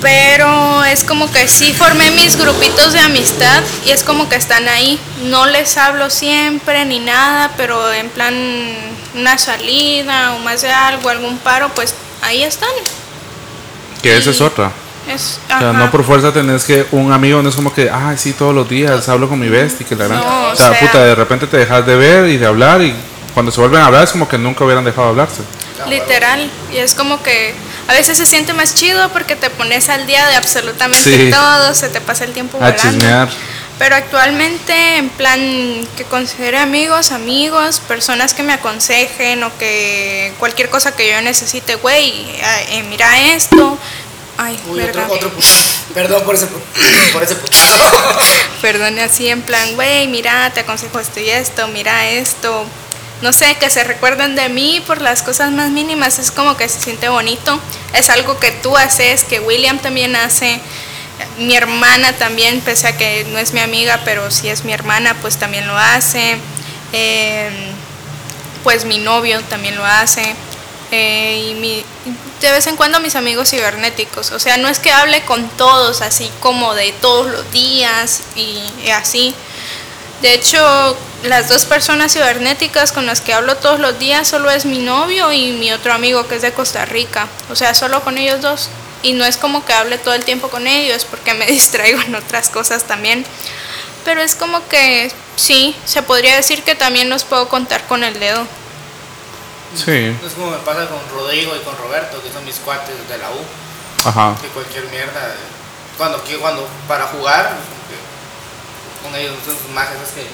Pero 0.00 0.82
es 0.84 1.04
como 1.04 1.30
que 1.30 1.46
sí 1.46 1.72
formé 1.72 2.10
mis 2.10 2.36
grupitos 2.36 2.92
de 2.92 2.98
amistad 3.00 3.62
y 3.86 3.90
es 3.92 4.02
como 4.02 4.28
que 4.28 4.34
están 4.34 4.68
ahí. 4.68 4.98
No 5.26 5.46
les 5.46 5.76
hablo 5.76 6.10
siempre 6.10 6.84
ni 6.84 6.98
nada, 6.98 7.52
pero 7.56 7.92
en 7.92 8.08
plan 8.10 8.34
una 9.14 9.38
salida 9.38 10.32
o 10.34 10.38
más 10.40 10.62
de 10.62 10.72
algo, 10.72 11.08
algún 11.08 11.38
paro, 11.38 11.68
pues 11.74 11.94
ahí 12.22 12.42
están. 12.42 12.70
que 14.02 14.16
esa 14.16 14.30
es 14.30 14.40
otra. 14.40 14.72
Es, 15.08 15.38
O 15.54 15.58
sea, 15.58 15.72
no 15.72 15.90
por 15.90 16.04
fuerza 16.04 16.32
tenés 16.32 16.64
que 16.64 16.86
un 16.92 17.12
amigo 17.12 17.40
no 17.42 17.48
es 17.48 17.54
como 17.56 17.72
que, 17.72 17.88
ah, 17.90 18.14
sí, 18.16 18.32
todos 18.32 18.54
los 18.54 18.68
días 18.68 19.08
hablo 19.08 19.28
con 19.28 19.38
mi 19.38 19.48
bestia 19.48 19.84
y 19.84 19.88
que 19.88 19.94
la 19.96 20.06
gran. 20.08 20.18
No, 20.18 20.48
o 20.50 20.56
sea, 20.56 20.70
o 20.70 20.74
sea- 20.74 20.80
puta, 20.80 21.04
de 21.04 21.14
repente 21.14 21.46
te 21.46 21.56
dejas 21.58 21.86
de 21.86 21.94
ver 21.96 22.28
y 22.28 22.38
de 22.38 22.46
hablar 22.46 22.82
y 22.82 22.92
cuando 23.34 23.52
se 23.52 23.60
vuelven 23.60 23.80
a 23.82 23.86
hablar 23.86 24.02
es 24.04 24.10
como 24.10 24.28
que 24.28 24.38
nunca 24.38 24.64
hubieran 24.64 24.84
dejado 24.84 25.04
de 25.06 25.10
hablarse. 25.10 25.42
Literal, 25.88 26.50
y 26.72 26.76
es 26.78 26.94
como 26.94 27.22
que 27.22 27.54
a 27.88 27.92
veces 27.92 28.16
se 28.18 28.26
siente 28.26 28.52
más 28.52 28.74
chido 28.74 29.08
porque 29.10 29.36
te 29.36 29.50
pones 29.50 29.88
al 29.88 30.06
día 30.06 30.26
de 30.28 30.36
absolutamente 30.36 31.16
Sí. 31.16 31.30
todo, 31.30 31.74
se 31.74 31.88
te 31.88 32.00
pasa 32.00 32.24
el 32.24 32.32
tiempo 32.32 32.56
A 32.58 32.60
volando. 32.70 32.82
chismear. 32.82 33.28
Pero 33.78 33.96
actualmente, 33.96 34.96
en 34.98 35.08
plan 35.10 35.40
que 35.96 36.04
considere 36.04 36.58
amigos, 36.58 37.10
amigos, 37.10 37.80
personas 37.88 38.32
que 38.34 38.42
me 38.44 38.52
aconsejen 38.52 39.42
o 39.42 39.50
que 39.58 40.32
cualquier 40.38 40.68
cosa 40.70 40.94
que 40.94 41.10
yo 41.10 41.20
necesite, 41.22 41.74
güey, 41.76 42.10
eh, 42.10 42.42
eh, 42.68 42.82
mira 42.88 43.18
esto. 43.34 43.76
Ay, 44.38 44.58
Uy, 44.68 44.78
verga. 44.78 45.06
otro, 45.10 45.28
otro. 45.28 45.32
Perdón 45.94 46.22
por 46.24 46.34
ese, 46.36 46.46
por 47.12 47.22
ese 47.22 47.34
putazo. 47.34 47.74
Perdón, 48.62 48.98
así 49.00 49.28
en 49.28 49.42
plan, 49.42 49.74
güey, 49.74 50.06
mira, 50.06 50.50
te 50.54 50.60
aconsejo 50.60 51.00
esto 51.00 51.18
y 51.18 51.28
esto, 51.30 51.66
mira 51.68 52.08
esto. 52.08 52.64
No 53.22 53.32
sé, 53.32 53.54
que 53.54 53.70
se 53.70 53.84
recuerden 53.84 54.34
de 54.34 54.48
mí 54.48 54.82
por 54.84 55.00
las 55.00 55.22
cosas 55.22 55.52
más 55.52 55.70
mínimas, 55.70 56.18
es 56.18 56.32
como 56.32 56.56
que 56.56 56.68
se 56.68 56.80
siente 56.80 57.08
bonito. 57.08 57.58
Es 57.94 58.10
algo 58.10 58.38
que 58.40 58.50
tú 58.50 58.76
haces, 58.76 59.22
que 59.22 59.38
William 59.38 59.78
también 59.78 60.16
hace. 60.16 60.60
Mi 61.38 61.54
hermana 61.54 62.12
también, 62.14 62.60
pese 62.62 62.88
a 62.88 62.96
que 62.96 63.24
no 63.30 63.38
es 63.38 63.52
mi 63.52 63.60
amiga, 63.60 64.00
pero 64.04 64.28
si 64.32 64.48
es 64.48 64.64
mi 64.64 64.72
hermana, 64.72 65.16
pues 65.22 65.36
también 65.36 65.68
lo 65.68 65.78
hace. 65.78 66.36
Eh, 66.92 67.48
pues 68.64 68.84
mi 68.84 68.98
novio 68.98 69.40
también 69.42 69.76
lo 69.76 69.84
hace. 69.84 70.34
Eh, 70.90 71.50
y 71.50 71.54
mi, 71.54 71.84
de 72.40 72.50
vez 72.50 72.66
en 72.66 72.74
cuando 72.74 72.98
mis 72.98 73.14
amigos 73.14 73.50
cibernéticos. 73.50 74.32
O 74.32 74.40
sea, 74.40 74.56
no 74.56 74.66
es 74.66 74.80
que 74.80 74.90
hable 74.90 75.22
con 75.22 75.48
todos 75.50 76.02
así 76.02 76.28
como 76.40 76.74
de 76.74 76.90
todos 77.00 77.26
los 77.30 77.52
días 77.52 78.22
y, 78.34 78.60
y 78.84 78.90
así. 78.90 79.32
De 80.22 80.32
hecho, 80.34 80.96
las 81.24 81.48
dos 81.48 81.64
personas 81.66 82.12
cibernéticas 82.12 82.92
con 82.92 83.06
las 83.06 83.20
que 83.20 83.34
hablo 83.34 83.56
todos 83.56 83.80
los 83.80 83.98
días 83.98 84.28
solo 84.28 84.50
es 84.50 84.64
mi 84.64 84.78
novio 84.78 85.32
y 85.32 85.52
mi 85.52 85.72
otro 85.72 85.92
amigo 85.92 86.26
que 86.28 86.36
es 86.36 86.42
de 86.42 86.52
Costa 86.52 86.84
Rica. 86.84 87.26
O 87.50 87.56
sea, 87.56 87.74
solo 87.74 88.02
con 88.02 88.16
ellos 88.18 88.40
dos. 88.40 88.68
Y 89.02 89.14
no 89.14 89.24
es 89.24 89.36
como 89.36 89.64
que 89.64 89.72
hable 89.72 89.98
todo 89.98 90.14
el 90.14 90.24
tiempo 90.24 90.48
con 90.48 90.66
ellos 90.68 91.04
porque 91.04 91.34
me 91.34 91.46
distraigo 91.58 92.00
en 92.02 92.14
otras 92.14 92.48
cosas 92.50 92.84
también. 92.84 93.26
Pero 94.04 94.20
es 94.20 94.34
como 94.36 94.66
que 94.68 95.12
sí, 95.36 95.76
se 95.84 96.02
podría 96.02 96.36
decir 96.36 96.62
que 96.62 96.74
también 96.76 97.08
los 97.10 97.24
puedo 97.24 97.48
contar 97.48 97.84
con 97.88 98.04
el 98.04 98.18
dedo. 98.20 98.46
Sí, 99.74 100.14
Es 100.24 100.32
como 100.34 100.50
me 100.50 100.58
pasa 100.58 100.86
con 100.86 101.00
Rodrigo 101.14 101.54
y 101.56 101.60
con 101.60 101.76
Roberto, 101.78 102.22
que 102.22 102.30
son 102.32 102.44
mis 102.44 102.56
cuates 102.56 102.94
de 103.08 103.18
la 103.18 103.30
U. 103.30 104.08
ajá. 104.08 104.36
Que 104.40 104.48
cualquier 104.48 104.84
mierda. 104.86 105.34
Cuando, 105.96 106.22
que- 106.24 106.36
cuando 106.38 106.68
para 106.86 107.06
jugar, 107.06 107.54
con 109.02 109.14
ellos 109.14 109.34
son 109.44 109.74
más 109.74 109.88
esas 109.90 110.10
que 110.10 110.26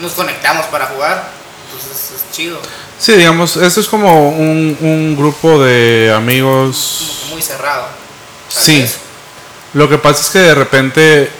nos 0.00 0.12
conectamos 0.12 0.66
para 0.66 0.86
jugar. 0.86 1.30
Entonces 1.66 2.12
es 2.16 2.36
chido. 2.36 2.60
Sí, 2.98 3.12
digamos, 3.12 3.56
esto 3.56 3.80
es 3.80 3.88
como 3.88 4.30
un, 4.30 4.76
un 4.80 5.16
grupo 5.16 5.62
de 5.62 6.12
amigos. 6.14 6.98
Como 7.00 7.20
que 7.20 7.34
muy 7.34 7.42
cerrado. 7.42 7.86
Sí. 8.48 8.80
vez. 8.80 8.98
Lo 9.74 9.88
que 9.88 9.98
pasa 9.98 10.22
es 10.22 10.30
que 10.30 10.38
de 10.38 10.54
repente, 10.54 11.30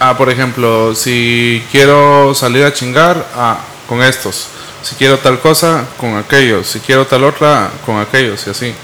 ah, 0.00 0.16
por 0.16 0.30
ejemplo, 0.30 0.94
si 0.94 1.64
quiero 1.70 2.34
salir 2.34 2.64
a 2.64 2.72
chingar, 2.72 3.26
ah, 3.36 3.58
con 3.88 4.02
estos. 4.02 4.48
Si 4.82 4.94
quiero 4.94 5.18
tal 5.18 5.40
cosa, 5.40 5.84
con 5.98 6.16
aquellos. 6.16 6.66
Si 6.66 6.80
quiero 6.80 7.06
tal 7.06 7.24
otra, 7.24 7.70
con 7.84 8.00
aquellos 8.00 8.46
y 8.46 8.50
así. 8.50 8.74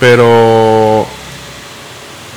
Pero 0.00 1.06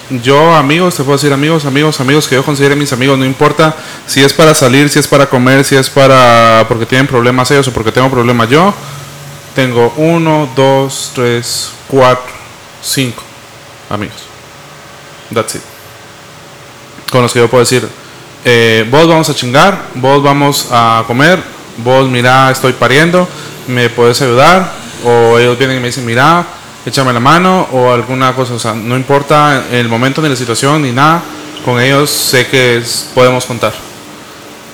yo, 0.09 0.55
amigos, 0.55 0.95
te 0.95 1.03
puedo 1.03 1.17
decir 1.17 1.33
amigos, 1.33 1.65
amigos, 1.65 1.99
amigos 1.99 2.27
que 2.27 2.35
yo 2.35 2.43
considere 2.43 2.75
mis 2.75 2.93
amigos, 2.93 3.17
no 3.17 3.25
importa 3.25 3.75
si 4.05 4.23
es 4.23 4.33
para 4.33 4.53
salir, 4.53 4.89
si 4.89 4.99
es 4.99 5.07
para 5.07 5.27
comer, 5.27 5.63
si 5.63 5.75
es 5.75 5.89
para 5.89 6.65
porque 6.67 6.85
tienen 6.85 7.07
problemas 7.07 7.49
ellos 7.51 7.67
o 7.67 7.73
porque 7.73 7.91
tengo 7.91 8.09
problemas 8.09 8.49
yo. 8.49 8.73
Tengo 9.55 9.93
uno, 9.95 10.49
dos, 10.55 11.11
tres, 11.15 11.71
cuatro, 11.87 12.31
cinco 12.83 13.23
amigos. 13.89 14.17
That's 15.33 15.55
it. 15.55 15.61
Con 17.09 17.21
los 17.21 17.31
que 17.31 17.39
yo 17.39 17.49
puedo 17.49 17.63
decir, 17.63 17.87
eh, 18.43 18.85
vos 18.91 19.07
vamos 19.07 19.29
a 19.29 19.33
chingar, 19.33 19.87
vos 19.95 20.21
vamos 20.21 20.67
a 20.71 21.03
comer, 21.07 21.41
vos 21.77 22.09
mira, 22.09 22.51
estoy 22.51 22.73
pariendo, 22.73 23.27
me 23.67 23.89
puedes 23.89 24.21
ayudar, 24.21 24.71
o 25.03 25.39
ellos 25.39 25.57
vienen 25.57 25.77
y 25.77 25.79
me 25.79 25.87
dicen, 25.87 26.05
mira, 26.05 26.45
échame 26.85 27.11
la 27.13 27.19
mano, 27.19 27.67
o 27.71 27.91
alguna 27.91 28.33
cosa, 28.35 28.53
o 28.53 28.59
sea, 28.59 28.73
no 28.73 28.95
importa 28.95 29.63
el 29.71 29.87
momento 29.89 30.21
ni 30.21 30.29
la 30.29 30.35
situación 30.35 30.81
ni 30.83 30.91
nada, 30.91 31.21
con 31.63 31.79
ellos 31.81 32.09
sé 32.11 32.47
que 32.47 32.77
es- 32.77 33.09
podemos 33.13 33.45
contar. 33.45 33.73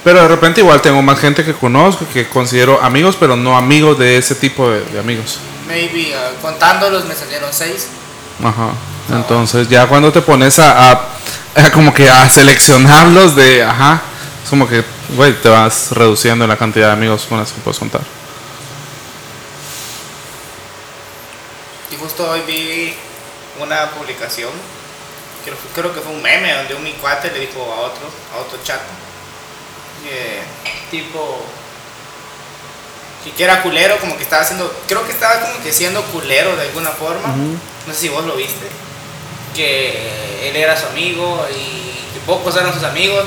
Pero 0.03 0.19
de 0.21 0.27
repente 0.27 0.61
igual 0.61 0.81
tengo 0.81 1.01
más 1.01 1.19
gente 1.19 1.45
que 1.45 1.53
conozco, 1.53 2.05
que 2.11 2.27
considero 2.27 2.81
amigos, 2.81 3.15
pero 3.19 3.35
no 3.35 3.55
amigos 3.55 3.97
de 3.99 4.17
ese 4.17 4.35
tipo 4.35 4.69
de, 4.69 4.81
de 4.85 4.99
amigos. 4.99 5.37
Maybe, 5.67 6.13
ah, 6.15 6.31
contándolos 6.41 7.05
me 7.05 7.13
salieron 7.15 7.49
seis. 7.53 7.87
Ajá. 8.43 8.71
Entonces 9.15 9.69
ya 9.69 9.85
cuando 9.87 10.11
te 10.11 10.21
pones 10.21 10.57
a, 10.59 10.91
a- 10.91 11.07
a 11.55 11.71
como 11.71 11.93
que 11.93 12.09
a 12.09 12.27
seleccionarlos 12.29 13.35
de, 13.35 13.63
ajá, 13.63 14.01
es 14.43 14.49
como 14.49 14.67
que, 14.67 14.83
güey, 15.15 15.33
te 15.41 15.49
vas 15.49 15.91
reduciendo 15.91 16.47
la 16.47 16.57
cantidad 16.57 16.87
de 16.87 16.93
amigos 16.93 17.25
con 17.29 17.37
las 17.37 17.51
que 17.51 17.61
puedes 17.61 17.77
contar. 17.77 18.01
Y 21.91 21.95
justo 22.21 22.31
hoy 22.31 22.41
vi 22.47 22.93
una 23.61 23.91
publicación, 23.91 24.51
creo, 25.43 25.55
creo 25.75 25.93
que 25.93 26.01
fue 26.01 26.13
un 26.13 26.21
meme, 26.21 26.53
donde 26.53 26.75
un 26.75 26.83
mi 26.83 26.93
cuate 26.93 27.31
le 27.31 27.39
dijo 27.39 27.61
a 27.61 27.81
otro, 27.81 28.07
a 28.33 28.41
otro 28.41 28.59
chato, 28.63 28.83
tipo, 30.89 31.41
que, 33.35 33.43
era 33.43 33.61
culero, 33.61 33.97
como 33.99 34.17
que 34.17 34.23
estaba 34.23 34.43
haciendo, 34.43 34.73
creo 34.87 35.05
que 35.05 35.11
estaba 35.11 35.41
como 35.41 35.63
que 35.63 35.71
siendo 35.71 36.01
culero 36.05 36.55
de 36.55 36.63
alguna 36.63 36.89
forma, 36.89 37.35
no 37.35 37.93
sé 37.93 37.99
si 37.99 38.09
vos 38.09 38.25
lo 38.25 38.35
viste, 38.35 38.67
que 39.55 40.49
él 40.49 40.55
era 40.55 40.77
su 40.77 40.87
amigo 40.87 41.45
y 41.51 42.19
pocos 42.25 42.55
eran 42.55 42.73
sus 42.73 42.83
amigos. 42.83 43.25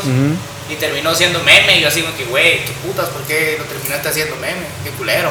Y 0.67 0.77
terminó 0.77 1.15
siendo 1.15 1.41
meme, 1.41 1.77
y 1.77 1.83
yo 1.83 1.89
así 1.89 2.01
como 2.01 2.17
que, 2.17 2.25
güey, 2.25 2.65
qué 2.65 2.73
putas, 2.83 3.11
¿por 3.11 3.21
qué 3.25 3.57
lo 3.59 3.65
terminaste 3.67 4.09
haciendo 4.09 4.35
meme? 4.37 4.65
Qué 4.83 4.91
culero. 4.93 5.31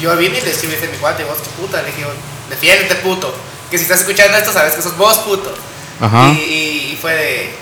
Yo 0.00 0.16
vine 0.16 0.38
y 0.38 0.42
le 0.42 0.50
escribí 0.52 0.76
a 0.76 0.88
mi 0.88 0.98
cuate, 0.98 1.24
vos 1.24 1.38
qué 1.42 1.50
puta, 1.60 1.82
le 1.82 1.88
dije, 1.88 2.04
defiéndete 2.50 2.96
puto, 2.96 3.34
que 3.70 3.78
si 3.78 3.84
estás 3.84 4.00
escuchando 4.00 4.36
esto 4.36 4.52
sabes 4.52 4.74
que 4.74 4.82
sos 4.82 4.96
vos 4.98 5.18
puto. 5.20 5.54
Ajá. 6.00 6.28
Y, 6.32 6.92
y- 6.92 6.98
fue 7.00 7.14
de... 7.14 7.54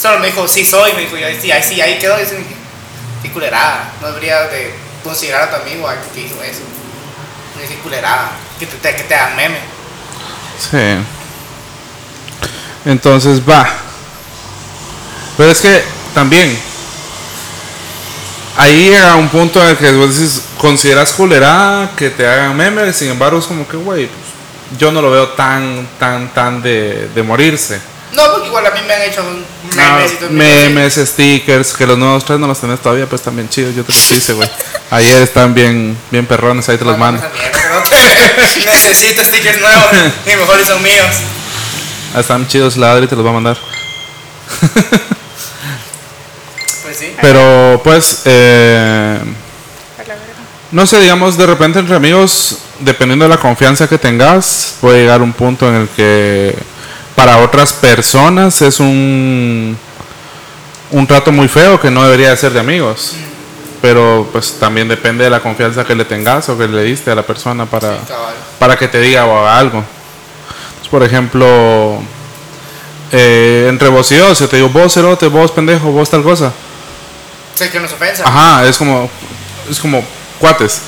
Solo 0.00 0.20
me 0.20 0.28
dijo, 0.28 0.46
sí 0.46 0.64
soy, 0.64 0.92
me 0.92 1.00
dijo, 1.00 1.16
y 1.16 1.24
ahí 1.24 1.36
sí, 1.40 1.50
ahí 1.50 1.62
sí, 1.62 1.80
ahí 1.80 1.98
quedó, 1.98 2.16
y 2.18 2.22
dije, 2.22 2.36
qué 3.22 3.32
culerada, 3.32 3.92
no 4.00 4.06
debería 4.08 4.42
de 4.42 4.72
considerar 5.02 5.42
a 5.42 5.50
tu 5.50 5.56
amigo 5.62 5.88
algo 5.88 6.02
que 6.14 6.20
hizo 6.20 6.40
eso. 6.42 6.60
Me 7.56 7.62
dije, 7.62 7.76
culerada, 7.82 8.30
que 8.60 8.66
te, 8.66 8.76
te- 8.76 8.94
que 8.96 9.02
te 9.02 9.14
hagan 9.16 9.34
meme. 9.36 9.58
Sí. 10.70 11.04
Entonces 12.84 13.40
va. 13.48 13.68
Pero 15.36 15.50
es 15.50 15.60
que 15.60 15.82
también 16.14 16.56
ahí 18.58 18.90
llega 18.90 19.14
un 19.16 19.28
punto 19.30 19.62
en 19.62 19.70
el 19.70 19.76
que 19.78 19.90
vos 19.92 20.18
dices, 20.18 20.42
consideras 20.58 21.12
culera 21.12 21.90
que 21.96 22.10
te 22.10 22.26
hagan 22.26 22.54
memes, 22.56 22.94
sin 22.96 23.08
embargo 23.08 23.38
es 23.38 23.46
como 23.46 23.66
que, 23.66 23.76
güey, 23.78 24.06
pues, 24.06 24.78
yo 24.78 24.92
no 24.92 25.00
lo 25.00 25.10
veo 25.10 25.28
tan, 25.28 25.88
tan, 25.98 26.28
tan 26.34 26.60
de, 26.60 27.08
de 27.14 27.22
morirse. 27.22 27.80
No, 28.12 28.22
porque 28.32 28.48
igual 28.48 28.66
a 28.66 28.70
mí 28.70 28.80
me 28.86 28.94
han 28.94 29.02
hecho 29.02 29.22
Ah, 29.78 29.96
memes 29.96 30.12
y 30.12 30.16
todo. 30.16 30.30
memes, 30.30 30.94
stickers, 30.94 31.72
que 31.74 31.86
los 31.86 31.96
nuevos 31.98 32.24
tres 32.24 32.38
no 32.38 32.46
los 32.46 32.58
tenés 32.60 32.80
todavía, 32.80 33.06
pues 33.06 33.20
están 33.20 33.36
bien 33.36 33.48
chidos, 33.48 33.74
yo 33.74 33.84
te 33.84 33.92
los 33.92 34.12
hice, 34.12 34.32
güey. 34.32 34.48
Ayer 34.90 35.22
están 35.22 35.52
bien, 35.54 35.96
bien 36.10 36.24
perrones, 36.26 36.68
ahí 36.68 36.78
te 36.78 36.84
los 36.84 36.96
mando. 36.98 37.22
No 37.22 37.28
Necesito 38.72 39.22
stickers 39.24 39.60
nuevos 39.60 39.86
y 40.26 40.30
mejor 40.36 40.64
son 40.66 40.82
míos. 40.82 41.06
Ah, 42.14 42.20
Están 42.20 42.48
chidos, 42.48 42.76
la 42.78 42.92
Adri 42.92 43.06
te 43.06 43.14
los 43.16 43.24
va 43.24 43.30
a 43.30 43.34
mandar. 43.34 43.58
Pues 46.88 46.96
sí. 46.96 47.12
Pero 47.20 47.82
pues, 47.84 48.22
eh, 48.24 49.18
no 50.72 50.86
sé, 50.86 50.98
digamos, 51.00 51.36
de 51.36 51.44
repente 51.44 51.78
entre 51.80 51.94
amigos, 51.94 52.60
dependiendo 52.80 53.26
de 53.26 53.28
la 53.28 53.36
confianza 53.36 53.86
que 53.86 53.98
tengas, 53.98 54.76
puede 54.80 55.02
llegar 55.02 55.20
un 55.20 55.34
punto 55.34 55.68
en 55.68 55.82
el 55.82 55.88
que 55.90 56.56
para 57.14 57.38
otras 57.38 57.74
personas 57.74 58.62
es 58.62 58.80
un, 58.80 59.76
un 60.90 61.06
trato 61.06 61.30
muy 61.30 61.46
feo 61.46 61.78
que 61.78 61.90
no 61.90 62.02
debería 62.04 62.30
de 62.30 62.38
ser 62.38 62.52
de 62.52 62.60
amigos. 62.60 63.12
Pero 63.82 64.26
pues 64.32 64.56
también 64.58 64.88
depende 64.88 65.24
de 65.24 65.30
la 65.30 65.40
confianza 65.40 65.84
que 65.84 65.94
le 65.94 66.06
tengas 66.06 66.48
o 66.48 66.56
que 66.56 66.66
le 66.68 66.84
diste 66.84 67.10
a 67.10 67.14
la 67.14 67.22
persona 67.22 67.66
para, 67.66 67.96
Sí, 67.96 68.14
para 68.58 68.78
que 68.78 68.88
te 68.88 68.98
diga 68.98 69.26
o 69.26 69.38
haga 69.40 69.58
algo. 69.58 69.84
Entonces, 70.68 70.88
por 70.90 71.02
ejemplo, 71.02 71.98
eh, 73.12 73.66
entre 73.68 73.88
vos 73.88 74.10
y 74.10 74.16
yo, 74.16 74.34
si 74.34 74.44
yo 74.44 74.48
te 74.48 74.56
digo 74.56 74.70
vos 74.70 74.94
cerote, 74.94 75.26
vos 75.26 75.50
pendejo, 75.50 75.92
vos 75.92 76.08
tal 76.08 76.22
cosa. 76.22 76.50
Que 77.58 77.80
no 77.80 77.86
es 77.86 77.92
ofensa. 77.92 78.22
Ajá, 78.26 78.64
es 78.66 78.76
como, 78.76 79.10
es 79.70 79.78
como 79.80 80.02
cuates. 80.38 80.80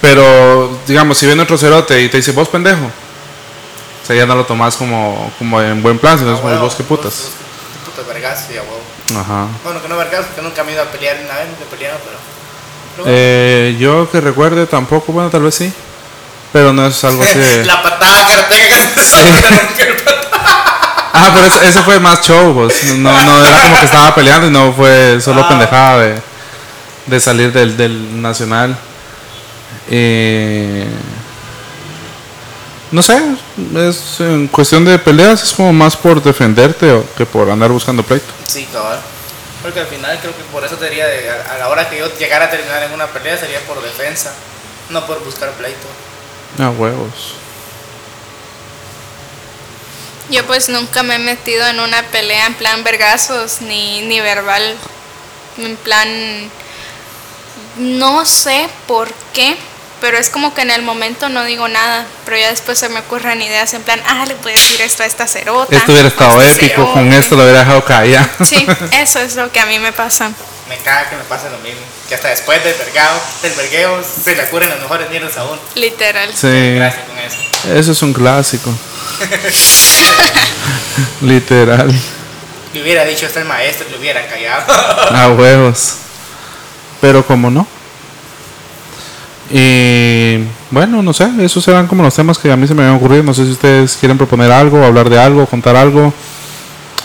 Pero, 0.00 0.78
digamos, 0.86 1.18
si 1.18 1.26
viene 1.26 1.42
otro 1.42 1.56
cerote 1.58 2.00
y 2.02 2.08
te 2.08 2.18
dice, 2.18 2.32
vos 2.32 2.48
pendejo. 2.48 2.84
O 2.84 4.06
sea, 4.06 4.14
ya 4.16 4.26
no 4.26 4.34
lo 4.36 4.44
tomas 4.44 4.76
como, 4.76 5.32
como 5.38 5.60
en 5.60 5.82
buen 5.82 5.98
plan, 5.98 6.18
sino 6.18 6.30
Ah, 6.30 6.34
es 6.34 6.40
como 6.40 6.58
vos 6.60 6.74
qué 6.74 6.82
putas. 6.84 7.12
vos- 7.12 7.22
vos 7.84 7.94
putas 7.94 8.06
vergas, 8.06 8.44
sí, 8.46 8.54
huevo. 8.54 9.20
Ajá. 9.20 9.46
Bueno, 9.64 9.82
que 9.82 9.88
no 9.88 9.96
vergas, 9.96 10.26
porque 10.26 10.42
nunca 10.42 10.62
me 10.64 10.70
he 10.70 10.74
ido 10.74 10.82
a 10.82 10.86
pelear 10.86 11.16
una 11.24 11.34
vez, 11.34 11.46
he 11.60 11.74
peleado, 11.74 11.98
pero. 12.04 13.04
Eh, 13.06 13.76
yo 13.78 14.10
que 14.10 14.20
recuerde 14.20 14.66
tampoco, 14.66 15.12
bueno, 15.12 15.30
tal 15.30 15.42
vez 15.42 15.54
sí. 15.54 15.72
Pero 16.52 16.72
no 16.72 16.86
es 16.86 17.04
algo 17.04 17.22
así 17.24 17.38
de... 17.38 17.64
La 17.64 17.82
patada 17.82 18.26
que 18.26 18.36
le 18.36 18.42
pegas 18.44 18.92
Ah, 21.20 21.30
pero 21.34 21.46
eso, 21.46 21.60
eso 21.62 21.82
fue 21.82 21.98
más 21.98 22.20
show, 22.26 22.54
pues. 22.54 22.94
No, 22.96 23.10
no 23.24 23.44
era 23.46 23.62
como 23.62 23.76
que 23.78 23.84
estaba 23.84 24.14
peleando 24.14 24.46
y 24.46 24.50
no 24.50 24.72
fue 24.72 25.20
solo 25.20 25.42
Ah. 25.42 25.48
pendejada 25.48 25.98
de, 25.98 26.22
de 27.06 27.20
salir 27.20 27.52
del, 27.52 27.76
del 27.76 28.20
nacional. 28.22 28.76
Eh, 29.90 30.86
no 32.90 33.02
sé, 33.02 33.20
es 33.76 34.20
en 34.20 34.48
cuestión 34.48 34.84
de 34.84 34.98
peleas, 34.98 35.42
es 35.42 35.52
como 35.52 35.72
más 35.72 35.94
por 35.96 36.22
defenderte 36.22 36.90
o 36.92 37.04
que 37.16 37.26
por 37.26 37.50
andar 37.50 37.70
buscando 37.70 38.02
pleito. 38.02 38.26
Sí, 38.46 38.66
cabal. 38.72 38.98
Porque 39.62 39.80
al 39.80 39.86
final 39.86 40.18
creo 40.20 40.34
que 40.36 40.42
por 40.52 40.64
eso 40.64 40.78
sería 40.78 41.06
de, 41.06 41.28
a, 41.30 41.58
la 41.58 41.68
hora 41.68 41.88
que 41.90 41.98
yo 41.98 42.06
llegara 42.16 42.46
a 42.46 42.50
terminar 42.50 42.82
en 42.84 42.92
una 42.92 43.06
pelea 43.08 43.36
sería 43.36 43.58
por 43.66 43.82
defensa, 43.82 44.32
no 44.90 45.04
por 45.06 45.22
buscar 45.24 45.50
pleito. 45.52 45.86
Ah, 46.58 46.70
huevos. 46.70 47.34
Yo 50.30 50.46
pues 50.46 50.68
nunca 50.68 51.02
me 51.02 51.16
he 51.16 51.18
metido 51.18 51.66
en 51.66 51.80
una 51.80 52.02
pelea 52.04 52.46
en 52.46 52.54
plan 52.54 52.84
vergazos 52.84 53.60
ni, 53.60 54.02
ni 54.02 54.20
verbal. 54.20 54.76
En 55.58 55.76
plan... 55.76 56.50
No 57.76 58.26
sé 58.26 58.68
por 58.88 59.08
qué, 59.32 59.56
pero 60.00 60.18
es 60.18 60.30
como 60.30 60.52
que 60.52 60.62
en 60.62 60.70
el 60.70 60.82
momento 60.82 61.28
no 61.28 61.44
digo 61.44 61.68
nada, 61.68 62.06
pero 62.24 62.36
ya 62.36 62.50
después 62.50 62.78
se 62.78 62.88
me 62.88 63.00
ocurren 63.00 63.40
ideas 63.40 63.72
en 63.74 63.82
plan, 63.82 64.00
ah, 64.06 64.24
le 64.26 64.34
puedes 64.34 64.60
decir 64.60 64.80
esto 64.80 65.04
a 65.04 65.06
esta 65.06 65.26
cerota. 65.28 65.76
Esto 65.76 65.92
hubiera 65.92 66.08
estado 66.08 66.42
épico, 66.42 66.92
con 66.92 67.04
cerote". 67.04 67.18
esto 67.18 67.36
lo 67.36 67.42
hubiera 67.44 67.60
dejado 67.60 67.84
caer. 67.84 68.28
Sí, 68.44 68.66
eso 68.92 69.20
es 69.20 69.36
lo 69.36 69.50
que 69.52 69.60
a 69.60 69.66
mí 69.66 69.78
me 69.78 69.92
pasa. 69.92 70.32
Me 70.68 70.76
caga 70.78 71.08
que 71.08 71.16
me 71.16 71.22
pase 71.24 71.48
lo 71.50 71.58
mismo. 71.58 71.80
Que 72.08 72.14
hasta 72.14 72.28
después 72.28 72.62
del 72.62 72.74
vergao, 72.74 73.20
del 73.42 73.52
vergueo 73.52 74.02
se 74.02 74.36
le 74.36 74.44
ocurren 74.44 74.68
las 74.70 74.80
mejores 74.80 75.08
mierdas 75.10 75.36
aún. 75.38 75.58
Literal. 75.74 76.30
Sí, 76.34 76.74
Gracias 76.74 77.04
con 77.06 77.18
eso. 77.18 77.36
eso 77.74 77.92
es 77.92 78.02
un 78.02 78.12
clásico. 78.12 78.70
Literal. 81.22 81.92
Le 82.74 82.82
hubiera 82.82 83.04
dicho 83.04 83.26
esto 83.26 83.38
el 83.40 83.46
maestro, 83.46 83.86
le 83.90 83.98
hubiera 83.98 84.26
callado. 84.26 84.72
A 85.14 85.28
huevos. 85.30 85.94
Pero 87.00 87.26
como 87.26 87.50
no. 87.50 87.66
Y 89.50 90.44
bueno, 90.70 91.02
no 91.02 91.14
sé, 91.14 91.30
esos 91.40 91.66
eran 91.68 91.86
como 91.86 92.02
los 92.02 92.14
temas 92.14 92.36
que 92.36 92.52
a 92.52 92.56
mí 92.56 92.66
se 92.68 92.74
me 92.74 92.82
habían 92.82 92.96
ocurrido. 92.96 93.22
No 93.22 93.32
sé 93.32 93.46
si 93.46 93.52
ustedes 93.52 93.96
quieren 93.96 94.18
proponer 94.18 94.52
algo, 94.52 94.84
hablar 94.84 95.08
de 95.08 95.18
algo, 95.18 95.46
contar 95.46 95.74
algo. 95.76 96.12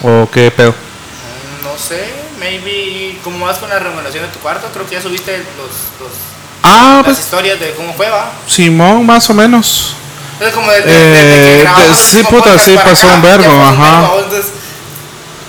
O 0.01 0.27
qué 0.31 0.51
pedo. 0.51 0.71
Mm, 0.71 1.63
no 1.63 1.77
sé, 1.77 2.03
maybe. 2.43 3.17
¿Cómo 3.23 3.45
vas 3.45 3.57
con 3.57 3.69
la 3.69 3.79
remodelación 3.79 4.25
de 4.25 4.29
tu 4.31 4.39
cuarto? 4.39 4.67
Creo 4.73 4.85
que 4.85 4.95
ya 4.95 5.01
subiste 5.01 5.37
los, 5.37 5.67
los- 5.99 6.17
Ah, 6.65 6.95
las 6.97 7.05
pues 7.05 7.19
historias 7.19 7.59
de 7.59 7.73
cómo 7.73 7.93
fue, 7.93 8.09
va. 8.09 8.31
Simón, 8.47 9.05
más 9.05 9.29
o 9.29 9.33
menos. 9.33 9.95
Entonces, 10.33 10.55
como 10.55 10.71
desde, 10.71 10.89
Eh, 10.89 11.63
desde 11.65 11.87
que 11.87 11.95
sí, 11.95 12.23
puta, 12.23 12.57
sí, 12.57 12.75
pasó 12.83 13.07
acá, 13.07 13.17
un 13.17 13.51
un 13.51 13.61
ajá. 13.61 14.09
entonces, 14.23 14.45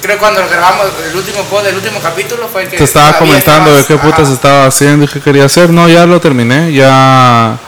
creo 0.03 0.16
que 0.16 0.20
cuando 0.20 0.40
grabamos 0.49 0.86
el 1.09 1.16
último 1.16 1.42
pod, 1.45 1.66
el 1.66 1.76
último 1.76 2.01
capítulo 2.01 2.49
fue 2.49 2.62
el 2.64 2.68
que. 2.68 2.76
Te 2.78 2.84
estaba 2.84 3.16
comentando 3.18 3.74
de 3.74 3.84
qué 3.84 3.97
putas 3.97 4.24
ajá. 4.26 4.32
estaba 4.34 4.66
haciendo 4.66 5.05
y 5.05 5.09
qué 5.09 5.20
quería 5.20 5.45
hacer. 5.45 5.70
No, 5.70 5.88
ya 5.88 6.05
lo 6.07 6.20
terminé. 6.20 6.72
Ya 6.72 7.59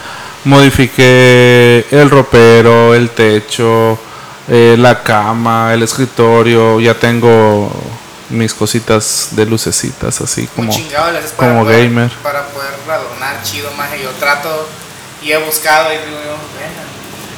modifiqué 0.45 1.87
el 1.91 2.11
ropero, 2.11 2.95
el 2.95 3.11
techo, 3.11 3.99
eh, 4.49 4.77
la 4.79 5.03
cama, 5.03 5.72
el 5.72 5.83
escritorio, 5.83 6.81
ya 6.81 6.95
tengo 6.95 7.70
mis 8.31 8.53
cositas 8.55 9.29
de 9.33 9.47
lucecitas 9.47 10.20
así 10.20 10.49
como, 10.57 10.72
chingado 10.72 11.12
para 11.37 11.49
como 11.53 11.64
poder- 11.64 11.85
gamer. 11.85 12.11
Para 12.22 12.47
poder 12.49 12.70
adornar 12.91 13.43
chido, 13.43 13.70
más 13.77 13.89
yo 14.03 14.11
trato 14.18 14.68
y 15.22 15.33
he 15.33 15.39
buscado 15.39 15.93
y 15.93 15.97
digo, 15.97 16.18
yo, 16.24 16.37
venga, 16.59 16.83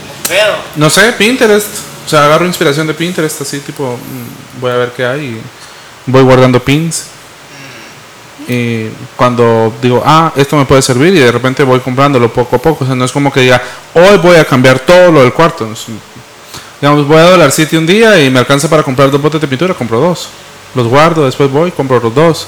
no 0.07 0.28
puedo. 0.28 0.57
No 0.76 0.91
sé, 0.91 1.12
Pinterest. 1.12 1.68
O 2.07 2.09
sea, 2.09 2.24
agarro 2.24 2.47
inspiración 2.47 2.86
de 2.86 2.95
Pinterest, 2.95 3.43
así 3.43 3.61
tipo, 3.61 3.97
mm, 3.97 4.61
voy 4.61 4.70
a 4.72 4.76
ver 4.76 4.93
qué 4.93 5.05
hay. 5.05 5.20
y 5.26 5.41
voy 6.07 6.22
guardando 6.22 6.59
pins. 6.62 7.05
Y 8.49 8.89
cuando 9.14 9.74
digo, 9.82 10.03
ah, 10.07 10.32
esto 10.36 10.57
me 10.57 10.64
puede 10.64 10.80
servir, 10.80 11.14
y 11.14 11.18
de 11.18 11.30
repente 11.30 11.62
voy 11.64 11.80
comprándolo 11.80 12.32
poco 12.32 12.57
a 12.57 12.59
poco. 12.59 12.84
O 12.84 12.86
sea, 12.86 12.97
no 12.97 13.05
es 13.05 13.12
como 13.12 13.30
que 13.30 13.41
diga, 13.41 13.61
hoy 13.93 14.16
voy 14.18 14.36
a 14.36 14.45
cambiar 14.47 14.78
todo 14.80 15.12
lo 15.12 15.20
del 15.22 15.34
cuarto. 15.34 15.68
Digamos, 16.80 17.07
voy 17.07 17.18
a 17.18 17.24
Dollar 17.24 17.53
City 17.53 17.76
un 17.76 17.86
día 17.86 18.18
y 18.22 18.30
me 18.30 18.39
alcanza 18.39 18.70
para 18.70 18.82
comprar 18.82 19.11
dos 19.11 19.20
botes 19.20 19.41
de 19.41 19.49
pintura, 19.49 19.74
compro 19.74 20.01
dos. 20.01 20.28
Los 20.75 20.87
guardo, 20.87 21.25
después 21.25 21.51
voy, 21.51 21.71
compro 21.71 22.01
los 22.01 22.14
dos. 22.14 22.47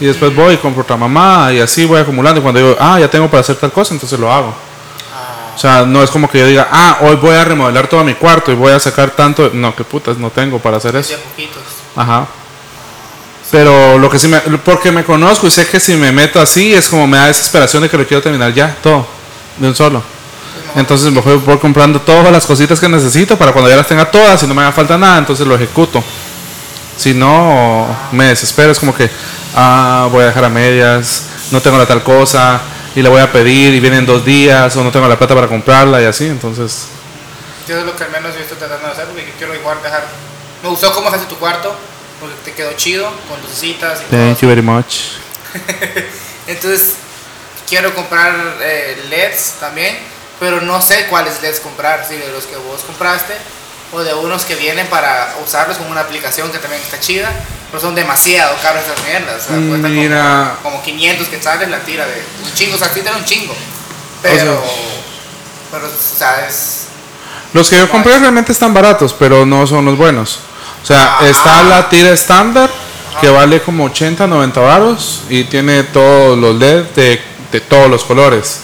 Y 0.00 0.06
después 0.06 0.34
voy 0.34 0.54
y 0.54 0.56
compro 0.56 0.82
otra 0.82 0.96
mamá, 0.96 1.52
y 1.52 1.60
así 1.60 1.84
voy 1.84 2.00
acumulando. 2.00 2.40
Y 2.40 2.42
cuando 2.42 2.60
digo, 2.60 2.76
ah, 2.80 2.98
ya 2.98 3.08
tengo 3.08 3.28
para 3.28 3.42
hacer 3.42 3.56
tal 3.56 3.70
cosa, 3.70 3.94
entonces 3.94 4.18
lo 4.18 4.32
hago. 4.32 4.54
O 5.54 5.58
sea, 5.58 5.84
no 5.84 6.02
es 6.02 6.10
como 6.10 6.30
que 6.30 6.38
yo 6.38 6.46
diga, 6.46 6.68
ah, 6.70 6.98
hoy 7.02 7.16
voy 7.16 7.34
a 7.34 7.44
remodelar 7.44 7.86
todo 7.86 8.02
mi 8.02 8.14
cuarto 8.14 8.50
y 8.50 8.54
voy 8.54 8.72
a 8.72 8.80
sacar 8.80 9.10
tanto. 9.10 9.50
No, 9.52 9.76
que 9.76 9.84
putas, 9.84 10.16
no 10.16 10.30
tengo 10.30 10.58
para 10.58 10.78
hacer 10.78 10.96
eso. 10.96 11.14
Ajá. 11.94 12.26
Pero 13.50 13.98
lo 13.98 14.08
que 14.08 14.18
sí 14.18 14.26
me. 14.28 14.38
Porque 14.40 14.90
me 14.90 15.04
conozco 15.04 15.46
y 15.46 15.50
sé 15.50 15.66
que 15.66 15.78
si 15.78 15.96
me 15.96 16.12
meto 16.12 16.40
así 16.40 16.72
es 16.72 16.88
como 16.88 17.06
me 17.06 17.18
da 17.18 17.26
desesperación 17.26 17.82
de 17.82 17.90
que 17.90 17.98
lo 17.98 18.06
quiero 18.06 18.22
terminar 18.22 18.54
ya, 18.54 18.74
todo, 18.82 19.06
de 19.58 19.68
un 19.68 19.74
solo. 19.74 20.02
Entonces 20.76 21.12
me 21.12 21.20
voy, 21.20 21.36
voy 21.36 21.58
comprando 21.58 22.00
todas 22.00 22.32
las 22.32 22.46
cositas 22.46 22.78
que 22.78 22.88
necesito 22.88 23.36
para 23.36 23.52
cuando 23.52 23.68
ya 23.68 23.76
las 23.76 23.88
tenga 23.88 24.10
todas 24.10 24.42
y 24.42 24.46
no 24.46 24.54
me 24.54 24.62
haga 24.62 24.72
falta 24.72 24.96
nada, 24.96 25.18
entonces 25.18 25.46
lo 25.46 25.56
ejecuto. 25.56 26.02
Si 27.00 27.14
no, 27.14 27.86
me 28.12 28.26
desespero, 28.26 28.72
es 28.72 28.78
como 28.78 28.94
que, 28.94 29.08
ah, 29.54 30.06
voy 30.12 30.22
a 30.22 30.26
dejar 30.26 30.44
a 30.44 30.50
medias, 30.50 31.22
no 31.50 31.62
tengo 31.62 31.78
la 31.78 31.86
tal 31.86 32.02
cosa 32.02 32.60
y 32.94 33.00
la 33.00 33.08
voy 33.08 33.22
a 33.22 33.32
pedir 33.32 33.72
y 33.72 33.80
vienen 33.80 34.04
dos 34.04 34.22
días 34.22 34.76
o 34.76 34.84
no 34.84 34.92
tengo 34.92 35.08
la 35.08 35.16
plata 35.16 35.34
para 35.34 35.48
comprarla 35.48 36.02
y 36.02 36.04
así, 36.04 36.26
entonces. 36.26 36.88
Eso 37.66 37.78
es 37.78 37.86
lo 37.86 37.96
que 37.96 38.04
al 38.04 38.10
menos 38.10 38.34
yo 38.34 38.40
estoy 38.42 38.58
tratando 38.58 38.86
de 38.86 38.92
hacer 38.92 39.06
porque 39.06 39.24
yo 39.24 39.32
quiero 39.38 39.54
igual 39.54 39.78
dejar. 39.82 40.04
Me 40.62 40.68
gustó 40.68 40.92
cómo 40.92 41.08
haces 41.08 41.26
tu 41.26 41.36
cuarto 41.36 41.74
porque 42.20 42.34
te 42.44 42.52
quedó 42.52 42.74
chido 42.74 43.10
con 43.30 43.40
lucecitas 43.40 44.02
y 44.02 44.04
todo. 44.04 44.20
Thank 44.20 44.40
you 44.40 44.48
very 44.48 44.60
much. 44.60 44.96
Entonces 46.48 46.96
quiero 47.66 47.94
comprar 47.94 48.58
eh, 48.60 49.06
LEDs 49.08 49.54
también, 49.58 49.96
pero 50.38 50.60
no 50.60 50.82
sé 50.82 51.06
cuáles 51.08 51.40
LEDs 51.40 51.60
comprar, 51.60 52.04
si 52.06 52.16
de 52.16 52.30
los 52.30 52.44
que 52.44 52.56
vos 52.56 52.82
compraste 52.82 53.32
o 53.92 54.00
de 54.00 54.14
unos 54.14 54.44
que 54.44 54.54
vienen 54.54 54.86
para 54.86 55.34
usarlos 55.44 55.78
con 55.78 55.86
una 55.88 56.02
aplicación 56.02 56.50
que 56.50 56.58
también 56.58 56.82
está 56.82 57.00
chida, 57.00 57.32
pero 57.70 57.80
son 57.80 57.94
demasiado 57.94 58.56
caros 58.62 58.84
esas 58.84 59.04
mierdas. 59.04 59.44
O 59.44 59.48
sea, 59.48 59.68
cuestan 59.68 59.94
Mira. 59.94 60.56
como, 60.62 60.76
como 60.76 60.82
500 60.84 61.28
quetzales 61.28 61.68
la 61.68 61.80
tira 61.80 62.06
de 62.06 62.22
un 62.44 62.54
chingo, 62.54 62.76
o 62.76 62.78
sea, 62.78 62.88
sí 62.92 63.00
un 63.00 63.24
chingo, 63.24 63.54
pero, 64.22 64.62
pero 65.70 65.86
o 65.86 66.18
sea, 66.18 66.46
es... 66.46 66.86
Los 67.52 67.68
que 67.68 67.78
yo 67.78 67.88
compré 67.90 68.16
realmente 68.18 68.52
están 68.52 68.72
baratos, 68.72 69.12
pero 69.12 69.44
no 69.44 69.66
son 69.66 69.84
los 69.84 69.96
buenos. 69.96 70.38
O 70.82 70.86
sea, 70.86 71.18
está 71.24 71.64
la 71.64 71.88
tira 71.88 72.10
estándar 72.10 72.70
que 73.20 73.28
vale 73.28 73.60
como 73.60 73.84
80, 73.84 74.26
90 74.26 74.60
baros 74.60 75.22
y 75.28 75.44
tiene 75.44 75.82
todos 75.82 76.38
los 76.38 76.56
LED 76.56 76.84
de, 76.94 77.20
de 77.50 77.60
todos 77.60 77.90
los 77.90 78.04
colores. 78.04 78.60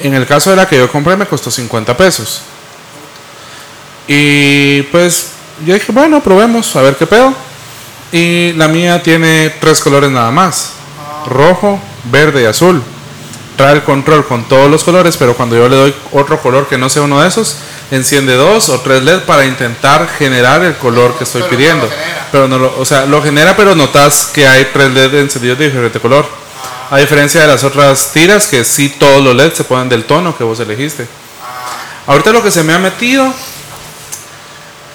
En 0.00 0.14
el 0.14 0.26
caso 0.26 0.50
de 0.50 0.56
la 0.56 0.68
que 0.68 0.76
yo 0.76 0.90
compré 0.90 1.16
me 1.16 1.26
costó 1.26 1.50
50 1.50 1.96
pesos. 1.96 2.42
Y 4.06 4.82
pues 4.84 5.32
yo 5.64 5.74
dije, 5.74 5.92
bueno, 5.92 6.20
probemos 6.22 6.74
a 6.76 6.82
ver 6.82 6.96
qué 6.96 7.06
pedo. 7.06 7.32
Y 8.12 8.52
la 8.54 8.66
mía 8.68 9.02
tiene 9.02 9.50
tres 9.60 9.80
colores 9.80 10.10
nada 10.10 10.30
más. 10.30 10.72
Rojo, 11.26 11.80
verde 12.04 12.42
y 12.42 12.46
azul. 12.46 12.82
Trae 13.56 13.74
el 13.74 13.82
control 13.82 14.26
con 14.26 14.44
todos 14.48 14.70
los 14.70 14.82
colores, 14.82 15.16
pero 15.16 15.34
cuando 15.34 15.54
yo 15.54 15.68
le 15.68 15.76
doy 15.76 15.94
otro 16.12 16.40
color 16.40 16.66
que 16.66 16.78
no 16.78 16.88
sea 16.88 17.02
uno 17.02 17.20
de 17.20 17.28
esos, 17.28 17.56
enciende 17.90 18.34
dos 18.34 18.70
o 18.70 18.80
tres 18.80 19.02
LED 19.02 19.20
para 19.24 19.44
intentar 19.44 20.08
generar 20.18 20.64
el 20.64 20.76
color 20.76 21.14
que 21.18 21.24
estoy 21.24 21.42
Pero 21.42 21.52
no 21.52 21.58
pidiendo. 21.58 21.88
genera. 21.90 22.28
Pero 22.32 22.48
no 22.48 22.58
lo, 22.58 22.78
o 22.78 22.84
sea, 22.84 23.04
lo 23.04 23.22
genera, 23.22 23.54
pero 23.56 23.74
notas 23.74 24.30
que 24.32 24.48
hay 24.48 24.68
tres 24.72 24.90
LED 24.92 25.14
encendidos 25.14 25.58
de 25.58 25.66
diferente 25.66 26.00
color. 26.00 26.26
A 26.90 26.96
diferencia 26.98 27.42
de 27.42 27.46
las 27.46 27.62
otras 27.62 28.12
tiras, 28.12 28.48
que 28.48 28.64
sí 28.64 28.88
todos 28.98 29.22
los 29.22 29.36
LEDs 29.36 29.58
se 29.58 29.64
ponen 29.64 29.88
del 29.88 30.04
tono 30.04 30.36
que 30.36 30.42
vos 30.42 30.58
elegiste. 30.58 31.06
Ahorita 32.06 32.32
lo 32.32 32.42
que 32.42 32.50
se 32.50 32.64
me 32.64 32.72
ha 32.72 32.78
metido, 32.78 33.32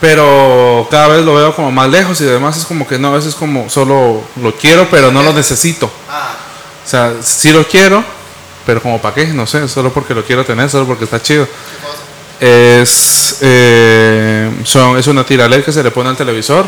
pero 0.05 0.87
cada 0.91 1.07
vez 1.07 1.25
lo 1.25 1.33
veo 1.33 1.55
como 1.55 1.71
más 1.71 1.89
lejos 1.89 2.21
y 2.21 2.25
además 2.25 2.55
es 2.57 2.65
como 2.65 2.87
que 2.87 2.99
no, 2.99 3.07
a 3.07 3.13
veces 3.13 3.29
es 3.29 3.35
como 3.35 3.67
solo 3.71 4.21
lo 4.39 4.53
quiero, 4.55 4.87
pero 4.91 5.11
no 5.11 5.23
lo 5.23 5.33
necesito. 5.33 5.91
Ah, 6.07 6.35
O 6.85 6.87
sea, 6.87 7.13
sí 7.23 7.51
lo 7.51 7.67
quiero, 7.67 8.03
pero 8.67 8.83
como 8.83 9.01
para 9.01 9.15
qué, 9.15 9.25
no 9.25 9.47
sé, 9.47 9.67
solo 9.67 9.91
porque 9.91 10.13
lo 10.13 10.23
quiero 10.23 10.45
tener, 10.45 10.69
solo 10.69 10.85
porque 10.85 11.05
está 11.05 11.19
chido. 11.19 11.47
Es, 12.39 13.37
eh, 13.41 14.51
son, 14.63 14.95
es 14.99 15.07
una 15.07 15.25
tira 15.25 15.47
LED 15.47 15.63
que 15.63 15.71
se 15.71 15.81
le 15.81 15.89
pone 15.89 16.09
al 16.09 16.15
televisor. 16.15 16.67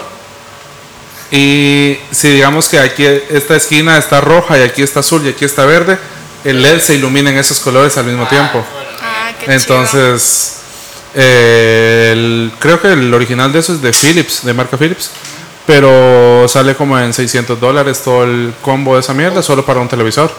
Y 1.30 2.00
si 2.10 2.30
digamos 2.30 2.68
que 2.70 2.80
aquí 2.80 3.06
esta 3.06 3.56
esquina 3.56 4.00
está 4.00 4.20
roja 4.20 4.58
y 4.58 4.64
aquí 4.64 4.82
está 4.82 5.02
azul 5.02 5.24
y 5.28 5.30
aquí 5.30 5.46
está 5.46 5.64
verde, 5.66 6.00
el 6.44 6.64
LED 6.64 6.80
se 6.82 6.96
ilumina 6.96 7.30
en 7.30 7.38
esos 7.38 7.60
colores 7.60 7.96
al 7.98 8.06
mismo 8.06 8.28
tiempo. 8.28 8.66
Bueno, 8.74 8.90
Ah, 9.00 9.30
qué 9.38 9.46
chido. 9.46 9.54
Entonces, 9.58 10.54
eh, 11.18 12.11
el- 12.13 12.51
creo 12.59 12.80
que 12.80 12.93
el 12.93 13.13
original 13.13 13.51
de 13.51 13.59
eso 13.59 13.74
es 13.74 13.82
de 13.82 13.91
Philips, 13.91 14.45
de 14.45 14.53
marca 14.53 14.78
Philips. 14.78 15.09
Pero 15.65 16.45
sale 16.47 16.76
como 16.76 16.97
en 16.97 17.13
600 17.13 17.59
dólares 17.59 18.01
todo 18.01 18.24
el 18.24 18.53
combo 18.61 18.93
de 18.93 19.01
esa 19.01 19.13
mierda, 19.13 19.41
solo 19.43 19.65
para 19.65 19.82
un 19.82 19.89
televisor. 19.89 20.32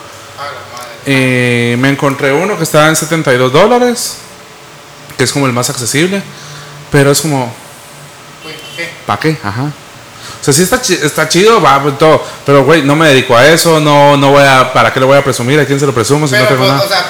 Y 1.05 1.77
me 1.77 1.91
encontré 1.91 2.33
uno 2.33 2.57
que 2.57 2.63
estaba 2.65 2.89
en 2.89 2.97
72 2.97 3.53
dólares, 3.53 4.17
que 5.19 5.25
es 5.25 5.33
como 5.33 5.47
el 5.47 5.53
más 5.53 5.69
accesible. 5.69 6.23
Pero 6.91 7.11
es 7.11 7.21
como. 7.21 7.53
¿para 9.07 9.21
qué? 9.21 9.37
Ajá. 9.43 9.65
O 10.41 10.45
sea, 10.45 10.55
sí 10.55 10.63
está, 10.63 10.77
está 10.77 11.29
chido, 11.29 11.61
va, 11.61 11.83
pues, 11.83 11.99
todo. 11.99 12.25
Pero, 12.47 12.65
güey, 12.65 12.83
no 12.83 12.95
me 12.97 13.09
dedico 13.09 13.37
a 13.37 13.47
eso, 13.47 13.81
no, 13.81 14.17
no 14.17 14.31
voy 14.31 14.45
a, 14.45 14.73
¿para 14.73 14.93
qué 14.95 15.01
le 15.01 15.07
voy 15.07 15.19
a 15.19 15.25
presumir? 15.25 15.59
¿A 15.61 15.67
quién 15.67 15.81
se 15.81 15.85
lo 15.87 15.93
presumo 15.93 16.27
si 16.27 16.35
no 16.35 16.45
tengo 16.45 16.59
pues, 16.59 16.71
nada? 16.71 16.85
o 16.85 16.89
sea, 16.89 17.05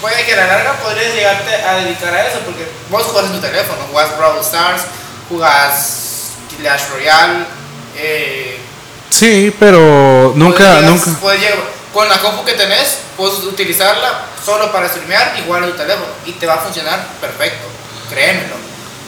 puede 0.00 0.24
que 0.24 0.32
a 0.32 0.36
la 0.36 0.46
larga 0.46 0.72
podrías 0.74 1.14
llegarte 1.14 1.54
a 1.54 1.74
dedicar 1.76 2.14
a 2.14 2.26
eso, 2.26 2.38
porque 2.40 2.66
vos 2.90 3.02
jugás 3.04 3.26
en 3.26 3.32
tu 3.32 3.40
teléfono, 3.40 3.78
jugás 3.90 4.16
Brawl 4.16 4.40
Stars, 4.40 4.82
jugás 5.28 6.32
Clash 6.58 6.88
Royale, 6.92 7.44
eh, 7.96 8.58
Sí, 9.10 9.54
pero 9.58 10.32
nunca, 10.36 10.58
podrías- 10.76 10.82
nunca. 10.84 11.20
puedes 11.20 11.40
llegar- 11.40 11.58
con 11.92 12.08
la 12.08 12.18
compu 12.20 12.44
que 12.44 12.52
tenés, 12.52 12.98
puedes 13.16 13.38
utilizarla 13.40 14.22
solo 14.44 14.70
para 14.70 14.88
streamear 14.88 15.34
y 15.38 15.42
jugar 15.44 15.64
en 15.64 15.72
tu 15.72 15.76
teléfono, 15.76 16.06
y 16.24 16.32
te 16.32 16.46
va 16.46 16.54
a 16.54 16.58
funcionar 16.58 17.04
perfecto, 17.20 17.66
créemelo. 18.08 18.54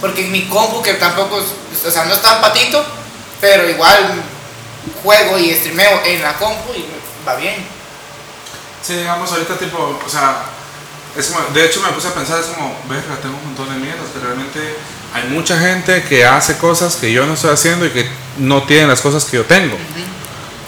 Porque 0.00 0.22
mi 0.24 0.46
compu, 0.48 0.82
que 0.82 0.94
tampoco 0.94 1.38
es, 1.40 1.86
o 1.86 1.90
sea, 1.90 2.04
no 2.06 2.12
es 2.12 2.20
tan 2.20 2.40
patito, 2.40 2.84
pero 3.40 3.68
igual 3.68 4.14
juego 5.02 5.38
y 5.38 5.54
streameo 5.54 6.00
en 6.04 6.22
la 6.22 6.32
compu 6.34 6.72
y 6.74 6.84
va 7.26 7.36
bien. 7.36 7.64
Sí, 8.84 8.94
digamos, 8.96 9.30
ahorita 9.30 9.56
tipo, 9.56 10.00
o 10.04 10.08
sea, 10.08 10.42
es 11.16 11.26
como- 11.26 11.44
de 11.54 11.64
hecho 11.66 11.80
me 11.82 11.88
puse 11.90 12.08
a 12.08 12.14
pensar, 12.14 12.40
es 12.40 12.46
como, 12.46 12.76
verga, 12.88 13.16
tengo 13.20 13.36
un 13.36 13.44
montón 13.46 13.68
de 13.74 13.80
mierdas, 13.80 14.06
que 14.14 14.20
realmente 14.24 14.58
hay 15.14 15.28
mucha 15.28 15.58
gente 15.58 16.02
que 16.04 16.24
hace 16.24 16.56
cosas 16.58 16.96
que 16.96 17.12
yo 17.12 17.26
no 17.26 17.34
estoy 17.34 17.50
haciendo 17.50 17.84
y 17.86 17.90
que 17.90 18.06
no 18.38 18.62
tienen 18.62 18.88
las 18.88 19.00
cosas 19.00 19.24
que 19.24 19.36
yo 19.36 19.44
tengo. 19.44 19.76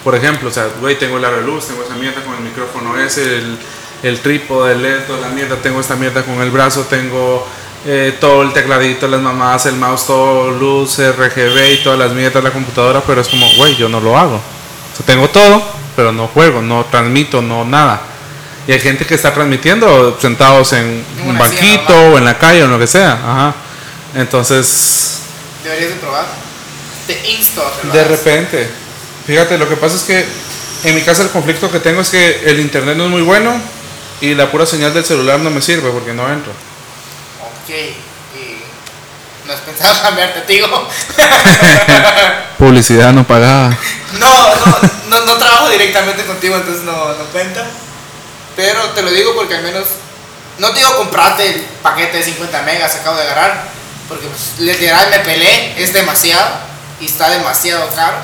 Por 0.02 0.14
ejemplo, 0.14 0.50
o 0.50 0.52
sea, 0.52 0.68
güey, 0.80 0.98
tengo 0.98 1.16
el 1.16 1.46
luz, 1.46 1.66
tengo 1.66 1.82
esa 1.82 1.94
mierda 1.94 2.22
con 2.22 2.34
el 2.34 2.40
micrófono 2.40 2.98
ese, 3.00 3.38
el, 3.38 3.58
el 4.02 4.20
trípode, 4.20 4.72
el 4.74 4.82
LED, 4.82 5.04
toda 5.06 5.20
la 5.20 5.28
mierda, 5.28 5.56
tengo 5.56 5.80
esta 5.80 5.96
mierda 5.96 6.22
con 6.22 6.40
el 6.42 6.50
brazo, 6.50 6.82
tengo 6.82 7.46
eh, 7.86 8.16
todo 8.20 8.42
el 8.42 8.52
tecladito, 8.52 9.08
las 9.08 9.20
mamadas, 9.20 9.66
el 9.66 9.76
mouse, 9.76 10.06
todo 10.06 10.50
luz, 10.50 10.98
RGB 10.98 11.72
y 11.72 11.82
todas 11.82 11.98
las 11.98 12.12
mierdas 12.12 12.34
de 12.34 12.48
la 12.48 12.52
computadora, 12.52 13.02
pero 13.06 13.20
es 13.22 13.28
como, 13.28 13.46
güey, 13.56 13.76
yo 13.76 13.88
no 13.88 14.00
lo 14.00 14.16
hago. 14.18 14.36
O 14.36 14.96
sea, 14.96 15.06
tengo 15.06 15.28
todo, 15.28 15.62
pero 15.96 16.12
no 16.12 16.26
juego, 16.28 16.60
no 16.62 16.84
transmito, 16.90 17.40
no 17.40 17.64
nada. 17.64 18.00
Y 18.66 18.72
hay 18.72 18.80
gente 18.80 19.04
que 19.04 19.14
está 19.14 19.34
transmitiendo 19.34 20.18
sentados 20.20 20.72
en 20.72 21.04
un 21.26 21.36
silla 21.36 21.38
banquito 21.38 21.94
o 22.12 22.18
en 22.18 22.24
la 22.24 22.38
calle 22.38 22.62
o 22.62 22.64
en 22.64 22.70
lo 22.70 22.78
que 22.78 22.86
sea. 22.86 23.12
Ajá. 23.12 23.54
Entonces, 24.14 25.20
Deberías 25.62 25.90
de 25.90 25.96
probar. 25.96 26.26
Te 27.06 27.30
insto 27.32 27.62
a 27.62 27.92
de 27.92 28.04
repente, 28.04 28.68
fíjate, 29.26 29.58
lo 29.58 29.68
que 29.68 29.76
pasa 29.76 29.96
es 29.96 30.02
que 30.02 30.24
en 30.84 30.94
mi 30.94 31.02
casa 31.02 31.22
el 31.22 31.30
conflicto 31.30 31.70
que 31.70 31.80
tengo 31.80 32.00
es 32.00 32.10
que 32.10 32.42
el 32.44 32.60
internet 32.60 32.96
no 32.96 33.04
es 33.04 33.10
muy 33.10 33.22
bueno 33.22 33.60
y 34.20 34.34
la 34.34 34.50
pura 34.50 34.66
señal 34.66 34.94
del 34.94 35.04
celular 35.04 35.40
no 35.40 35.50
me 35.50 35.60
sirve 35.60 35.90
porque 35.90 36.12
no 36.12 36.30
entro. 36.30 36.52
Ok. 37.42 37.70
Y 37.70 39.46
no 39.46 39.52
has 39.52 39.60
pensado 39.60 40.02
cambiarte, 40.02 40.40
tío. 40.42 40.66
Publicidad 42.58 43.12
no 43.12 43.26
pagada. 43.26 43.76
No, 44.14 44.28
no, 44.28 44.78
no, 45.08 45.26
no 45.26 45.34
trabajo 45.34 45.70
directamente 45.70 46.24
contigo, 46.24 46.54
entonces 46.54 46.84
no, 46.84 46.92
no 46.92 47.24
cuenta. 47.32 47.66
Pero 48.56 48.90
te 48.90 49.02
lo 49.02 49.10
digo 49.10 49.34
porque 49.34 49.54
al 49.54 49.62
menos 49.62 49.86
no 50.58 50.70
te 50.70 50.78
digo 50.78 50.96
comprarte 50.96 51.48
el 51.48 51.60
paquete 51.82 52.18
de 52.18 52.22
50 52.22 52.62
megas 52.62 52.92
que 52.92 53.00
acabo 53.00 53.16
de 53.16 53.22
agarrar, 53.22 53.64
porque 54.08 54.26
pues, 54.26 54.60
literal 54.60 55.08
me 55.10 55.18
pelé, 55.20 55.82
es 55.82 55.92
demasiado 55.92 56.58
y 57.00 57.06
está 57.06 57.30
demasiado 57.30 57.88
caro. 57.94 58.16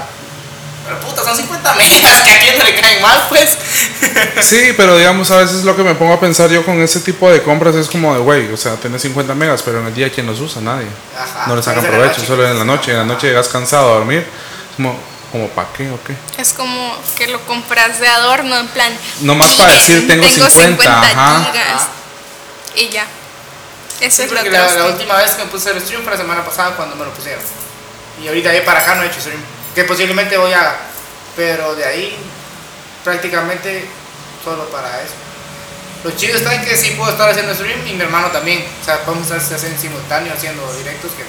Pero 0.85 0.99
puta, 1.01 1.22
son 1.22 1.37
50 1.37 1.74
megas 1.74 2.22
que 2.22 2.31
a 2.31 2.39
quién 2.39 2.64
le 2.64 2.81
caen 2.81 3.03
mal, 3.03 3.26
pues. 3.28 3.57
Sí, 4.43 4.72
pero 4.76 4.97
digamos, 4.97 5.31
a 5.31 5.37
veces 5.37 5.64
lo 5.64 5.76
que 5.76 5.83
me 5.83 5.95
pongo 5.95 6.14
a 6.14 6.20
pensar 6.20 6.51
yo 6.51 6.64
con 6.64 6.81
ese 6.81 7.01
tipo 7.01 7.31
de 7.31 7.43
compras 7.43 7.74
es 7.74 7.89
como 7.89 8.14
de, 8.14 8.20
güey, 8.20 8.53
o 8.53 8.57
sea, 8.57 8.76
tenés 8.76 9.03
50 9.03 9.35
megas, 9.35 9.62
pero 9.62 9.81
en 9.81 9.87
el 9.87 9.95
día, 9.95 10.11
¿quién 10.11 10.26
los 10.26 10.41
usa? 10.41 10.62
Nadie. 10.62 10.87
Ajá, 11.16 11.47
no 11.47 11.57
le 11.57 11.62
sacan 11.62 11.85
provecho, 11.85 12.16
noche. 12.16 12.26
solo 12.26 12.49
en 12.49 12.59
la 12.59 12.64
noche. 12.64 12.93
En 12.93 12.99
la 12.99 13.05
noche 13.05 13.28
llegas 13.28 13.49
cansado 13.49 13.91
a 13.91 13.95
dormir. 13.97 14.20
Es 14.20 14.76
como, 14.76 14.99
como 15.31 15.49
¿para 15.49 15.68
qué 15.72 15.91
o 15.91 15.99
qué? 16.03 16.14
Es 16.39 16.53
como 16.53 16.97
que 17.16 17.28
lo 17.28 17.41
compras 17.47 18.01
de 18.01 18.09
adorno, 18.09 18.57
en 18.59 18.68
plan. 18.68 18.93
Nomás 19.20 19.55
para 19.55 19.72
decir, 19.72 20.07
tengo 20.07 20.28
50, 20.28 21.03
ajá. 21.03 21.51
gigas. 21.53 21.89
Y 22.74 22.89
ya. 22.89 23.07
Eso 24.01 24.16
Sí, 24.16 24.22
es 24.22 24.33
lo 24.33 24.43
que 24.43 24.51
la, 24.51 24.74
la 24.74 24.87
última 24.87 25.16
vez 25.16 25.33
que 25.33 25.45
me 25.45 25.51
puse 25.51 25.68
a 25.68 25.72
hacer 25.72 25.83
stream 25.83 26.03
fue 26.03 26.12
la 26.12 26.18
semana 26.18 26.45
pasada 26.45 26.74
cuando 26.76 26.97
me 26.97 27.05
lo 27.05 27.12
pusieron. 27.12 27.43
Y 28.22 28.28
ahorita 28.28 28.51
de 28.51 28.62
para 28.62 28.81
acá 28.81 28.95
no 28.95 29.03
he 29.03 29.07
hecho 29.07 29.20
stream. 29.20 29.41
Que 29.74 29.85
posiblemente 29.85 30.37
voy 30.37 30.53
a. 30.53 30.76
Pero 31.37 31.74
de 31.74 31.85
ahí 31.85 32.16
prácticamente 33.05 33.89
solo 34.45 34.68
para 34.70 35.01
eso. 35.03 35.14
Lo 36.03 36.11
chido 36.12 36.39
está 36.39 36.55
en 36.55 36.64
que 36.64 36.76
sí 36.76 36.93
puedo 36.93 37.11
estar 37.12 37.28
haciendo 37.28 37.55
stream 37.55 37.87
y 37.87 37.93
mi 37.93 38.03
hermano 38.03 38.28
también. 38.28 38.64
O 38.81 38.85
sea, 38.85 39.05
podemos 39.05 39.31
estar 39.31 39.39
haciendo 39.39 39.76
en 39.76 39.83
simultáneo 39.83 40.33
haciendo 40.33 40.72
directos 40.74 41.12
que 41.12 41.24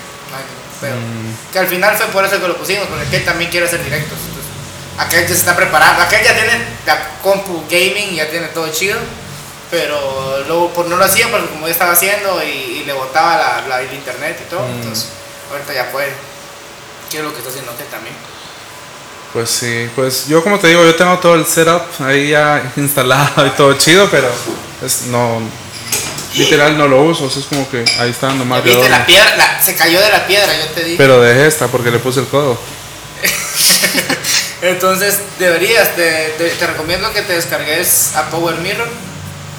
pedo. 0.79 0.95
Mm. 0.95 1.51
Que 1.53 1.59
al 1.59 1.67
final 1.67 1.95
fue 1.97 2.07
por 2.07 2.25
eso 2.25 2.39
que 2.41 2.47
lo 2.47 2.57
pusimos, 2.57 2.87
porque 2.87 3.05
aquel 3.07 3.25
también 3.25 3.49
quiere 3.51 3.65
hacer 3.67 3.83
directos. 3.83 4.17
Entonces, 4.19 4.51
aquel 4.97 5.21
ya 5.21 5.27
se 5.27 5.33
está 5.33 5.55
preparando. 5.55 6.01
Aquel 6.03 6.23
ya 6.23 6.33
tiene 6.33 6.51
la 6.85 7.07
compu 7.21 7.63
gaming, 7.69 8.15
ya 8.15 8.29
tiene 8.29 8.47
todo 8.47 8.67
chido. 8.71 8.97
Pero 9.69 10.43
luego 10.47 10.73
por 10.73 10.85
no 10.87 10.97
lo 10.97 11.05
hacía 11.05 11.29
porque 11.31 11.47
como 11.47 11.65
yo 11.67 11.71
estaba 11.71 11.93
haciendo 11.93 12.43
y, 12.43 12.81
y 12.81 12.83
le 12.83 12.91
botaba 12.93 13.37
la, 13.37 13.67
la- 13.69 13.81
el 13.81 13.93
internet 13.93 14.37
y 14.45 14.49
todo. 14.49 14.67
Mm. 14.67 14.71
Entonces, 14.81 15.07
ahorita 15.51 15.73
ya 15.73 15.91
puede. 15.91 16.11
¿Qué 17.09 17.17
es 17.19 17.23
lo 17.23 17.31
que 17.31 17.37
está 17.39 17.49
haciendo 17.49 17.71
aquel 17.71 17.87
también? 17.87 18.15
Pues 19.33 19.49
sí, 19.49 19.89
pues 19.95 20.27
yo 20.27 20.43
como 20.43 20.59
te 20.59 20.67
digo, 20.67 20.83
yo 20.83 20.93
tengo 20.95 21.17
todo 21.19 21.35
el 21.35 21.45
setup 21.45 21.83
ahí 22.01 22.31
ya 22.31 22.69
instalado 22.75 23.45
y 23.47 23.49
todo 23.51 23.71
chido, 23.77 24.09
pero 24.11 24.27
es, 24.85 25.03
no, 25.03 25.39
literal 26.35 26.77
no 26.77 26.87
lo 26.87 27.01
uso, 27.03 27.25
o 27.25 27.29
sea, 27.29 27.41
es 27.41 27.47
como 27.47 27.69
que 27.69 27.83
ahí 27.99 28.09
está 28.11 28.29
nomás 28.33 28.63
de 28.63 28.71
¿Viste 28.71 28.89
la 28.89 29.05
piedra? 29.05 29.35
La- 29.37 29.61
se 29.61 29.75
cayó 29.75 30.01
de 30.01 30.09
la 30.09 30.25
piedra, 30.27 30.51
yo 30.57 30.65
te 30.73 30.83
dije. 30.83 30.97
Pero 30.97 31.19
dejé 31.21 31.47
esta 31.47 31.67
porque 31.67 31.91
le 31.91 31.99
puse 31.99 32.19
el 32.21 32.27
codo. 32.27 32.57
Entonces 34.61 35.19
deberías, 35.39 35.95
te, 35.95 36.35
te- 36.37 36.49
te 36.51 36.67
recomiendo 36.67 37.11
que 37.13 37.21
te 37.23 37.33
descargues 37.33 38.15
a 38.15 38.29
Power 38.29 38.55
Mirror, 38.57 38.87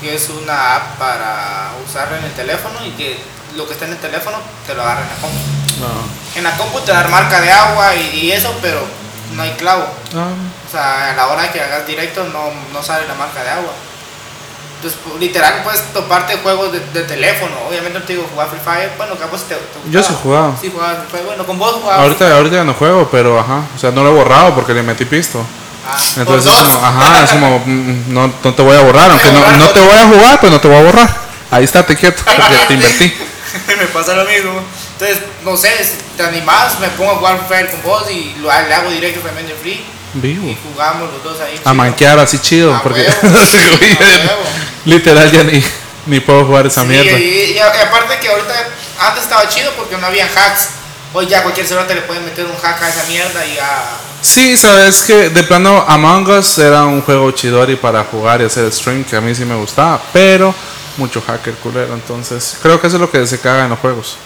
que 0.01 0.15
es 0.15 0.29
una 0.29 0.77
app 0.77 0.99
para 0.99 1.73
usarla 1.89 2.19
en 2.19 2.25
el 2.25 2.33
teléfono 2.33 2.79
y 2.87 2.91
que 2.93 3.19
lo 3.57 3.67
que 3.67 3.73
está 3.75 3.85
en 3.87 3.93
el 3.93 3.99
teléfono 3.99 4.39
te 4.67 4.75
lo 4.75 4.83
agarra 4.83 5.03
en 5.03 5.09
la 5.09 5.15
compu. 5.17 5.39
No. 5.81 6.39
En 6.39 6.45
la 6.45 6.57
compu 6.57 6.81
te 6.81 6.93
da 6.93 7.07
marca 7.09 7.41
de 7.41 7.51
agua 7.51 7.95
y, 7.97 8.21
y 8.21 8.33
eso, 8.33 8.55
pero 8.63 8.81
no 9.35 9.43
hay 9.43 9.51
clavo. 9.53 9.85
Ah, 10.15 10.29
O 10.69 10.71
sea, 10.71 11.11
a 11.11 11.17
la 11.17 11.27
hora 11.29 11.51
que 11.51 11.61
hagas 11.61 11.87
directo 11.87 12.25
no, 12.25 12.51
no 12.73 12.83
sale 12.83 13.07
la 13.09 13.15
marca 13.15 13.43
de 13.43 13.51
agua. 13.51 13.73
Entonces, 14.83 15.01
pues, 15.07 15.21
literal, 15.21 15.63
puedes 15.63 15.81
toparte 15.93 16.39
juegos 16.39 16.73
de, 16.73 16.81
de 16.81 17.03
teléfono. 17.05 17.53
Obviamente 17.69 18.01
no 18.01 18.05
te 18.05 18.15
digo 18.15 18.27
jugar 18.33 18.49
Free 18.49 18.59
Fire. 18.65 18.91
Bueno, 18.97 19.15
capaz 19.17 19.43
te, 19.43 19.55
te 19.55 19.91
Yo 19.93 20.03
sí. 20.03 20.09
Sí, 20.09 20.17
jugaba 20.21 20.55
Free 20.57 20.71
Fire. 21.09 21.25
Bueno, 21.25 21.47
con 21.47 21.57
vos 21.57 21.75
jugaba. 21.75 22.03
ahorita, 22.03 22.37
ahorita 22.37 22.57
ya 22.57 22.65
no 22.65 22.75
juego, 22.75 23.09
pero 23.09 23.39
ajá, 23.39 23.63
o 23.77 23.79
sea, 23.79 23.93
no 23.93 24.03
lo 24.03 24.11
he 24.11 24.15
borrado 24.15 24.57
porque 24.57 24.75
le 24.75 24.83
metí 24.83 25.05
pisto. 25.05 25.41
Ah, 25.87 25.97
Entonces 26.17 26.53
es 26.53 26.59
como, 26.59 26.85
ajá, 26.85 27.23
es 27.23 27.31
como, 27.31 27.59
mm, 27.65 28.05
no, 28.13 28.33
no 28.43 28.55
te 28.55 28.63
voy 28.63 28.77
a 28.77 28.81
borrar, 28.81 29.09
aunque 29.13 29.31
no, 29.31 29.57
no 29.57 29.69
te 29.69 29.81
voy 29.81 29.97
a 29.97 30.07
jugar, 30.09 30.41
pues 30.41 30.51
no 30.51 30.61
te 30.61 30.67
voy 30.67 30.77
a 30.79 30.83
borrar. 30.83 31.17
Ahí 31.53 31.63
está, 31.63 31.87
te 31.87 31.95
quieto, 31.95 32.25
porque 32.25 32.67
te 32.67 32.75
invertí. 32.75 33.15
me 33.79 33.87
pasa 33.87 34.15
lo 34.15 34.25
mismo. 34.25 34.61
Entonces, 34.93 35.19
no 35.45 35.57
sé, 35.57 35.71
si 35.85 35.93
te 36.17 36.23
animás, 36.25 36.79
me 36.81 36.89
pongo 36.91 37.13
a 37.13 37.17
jugar 37.17 37.47
Fire 37.49 37.71
con 37.71 37.83
vos 37.83 38.11
y 38.11 38.35
lo, 38.41 38.49
le 38.49 38.75
hago 38.75 38.91
directo 38.91 39.21
también 39.21 39.47
de 39.47 39.55
free. 39.55 39.85
Vivo. 40.15 40.47
Y 40.49 40.57
jugamos 40.71 41.11
los 41.13 41.23
dos 41.25 41.41
ahí. 41.41 41.55
A 41.55 41.59
chido. 41.63 41.75
manquear 41.75 42.19
así 42.19 42.39
chido, 42.39 42.75
A 42.75 42.83
porque 42.83 43.01
huevo, 43.01 43.13
a 43.37 44.89
literal 44.89 45.31
ya 45.31 45.45
ni, 45.45 45.63
ni 46.07 46.21
puedo 46.21 46.45
jugar 46.45 46.67
esa 46.67 46.83
Sí, 46.83 46.89
mierda. 46.89 47.19
Y, 47.19 47.53
y 47.55 47.59
a- 47.59 47.69
aparte 47.69 48.19
que 48.21 48.29
ahorita, 48.29 48.55
antes 49.01 49.23
estaba 49.25 49.49
chido 49.49 49.71
porque 49.77 49.97
no 49.97 50.07
había 50.07 50.27
hacks. 50.27 50.69
Hoy 51.15 51.27
ya 51.27 51.43
cualquier 51.43 51.67
celular 51.67 51.87
te 51.87 51.95
le 51.95 52.03
pueden 52.03 52.25
meter 52.25 52.47
un 52.47 52.57
hack 52.57 52.83
a 52.83 52.89
esa 52.89 53.05
mierda 53.05 53.45
y 53.47 53.55
ya. 53.57 53.85
Sí, 54.23 54.57
sabes 54.57 55.03
que 55.03 55.29
de 55.31 55.43
plano 55.45 55.85
Among 55.87 56.27
Us 56.29 56.57
era 56.59 56.85
un 56.85 57.03
juego 57.03 57.31
chidori 57.33 57.77
para 57.77 58.05
jugar 58.05 58.41
y 58.41 58.45
hacer 58.45 58.71
stream 58.73 59.05
que 59.05 59.17
a 59.17 59.21
mí 59.21 59.35
sí 59.35 59.45
me 59.45 59.55
gustaba, 59.57 60.01
pero 60.13 60.55
mucho 60.97 61.23
hacker 61.27 61.55
culero, 61.55 61.95
entonces 61.95 62.59
creo 62.63 62.81
que 62.81 62.87
eso 62.87 62.97
es 62.97 63.01
lo 63.01 63.11
que 63.11 63.27
se 63.27 63.39
caga 63.39 63.65
en 63.65 63.71
los 63.71 63.79
juegos. 63.79 64.17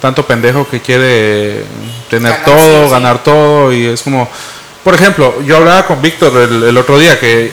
Tanto 0.00 0.24
pendejo 0.26 0.68
que 0.68 0.80
quiere 0.80 1.64
tener 2.08 2.32
Ganar, 2.32 2.44
todo, 2.44 2.82
sí, 2.82 2.84
sí. 2.84 2.90
ganar 2.90 3.24
todo 3.24 3.72
y 3.72 3.86
es 3.86 4.02
como, 4.02 4.28
por 4.84 4.94
ejemplo, 4.94 5.42
yo 5.42 5.56
hablaba 5.56 5.86
con 5.86 6.00
Víctor 6.00 6.36
el, 6.36 6.62
el 6.62 6.76
otro 6.76 6.98
día 6.98 7.18
que 7.18 7.52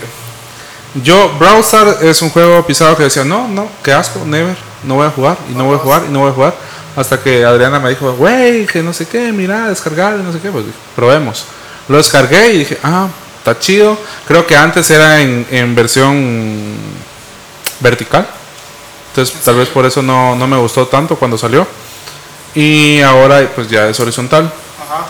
yo 1.03 1.33
Brawl 1.37 1.61
Stars 1.61 2.01
es 2.01 2.21
un 2.21 2.29
juego 2.29 2.65
pisado 2.65 2.95
que 2.95 3.03
decía, 3.03 3.23
no, 3.23 3.47
no, 3.47 3.67
qué 3.83 3.91
asco, 3.91 4.23
never, 4.25 4.55
no 4.83 4.95
voy 4.95 5.07
a 5.07 5.09
jugar 5.09 5.37
y 5.51 5.55
no 5.55 5.65
voy 5.65 5.75
a 5.75 5.79
jugar 5.79 6.03
y 6.07 6.11
no 6.11 6.19
voy 6.19 6.29
a 6.29 6.33
jugar. 6.33 6.55
Hasta 6.95 7.19
que 7.19 7.43
Adriana 7.43 7.79
me 7.79 7.89
dijo, 7.89 8.13
güey, 8.13 8.65
que 8.65 8.81
no 8.81 8.93
sé 8.93 9.05
qué, 9.05 9.33
mira, 9.33 9.67
descargar, 9.67 10.13
no 10.13 10.31
sé 10.31 10.39
qué, 10.39 10.49
pues 10.49 10.63
probemos. 10.95 11.45
Lo 11.89 11.97
descargué 11.97 12.53
y 12.53 12.59
dije, 12.59 12.77
ah, 12.83 13.07
está 13.39 13.59
chido. 13.59 13.97
Creo 14.27 14.47
que 14.47 14.55
antes 14.55 14.89
era 14.89 15.21
en, 15.21 15.45
en 15.51 15.75
versión 15.75 16.75
vertical. 17.81 18.25
Entonces 19.15 19.41
tal 19.45 19.55
vez 19.55 19.69
por 19.69 19.85
eso 19.85 20.01
no, 20.01 20.35
no 20.35 20.45
me 20.45 20.57
gustó 20.57 20.87
tanto 20.87 21.15
cuando 21.15 21.37
salió. 21.37 21.65
Y 22.53 22.99
ahora 22.99 23.49
pues 23.55 23.69
ya 23.69 23.87
es 23.87 23.97
horizontal. 24.01 24.51
Ajá. 24.83 25.05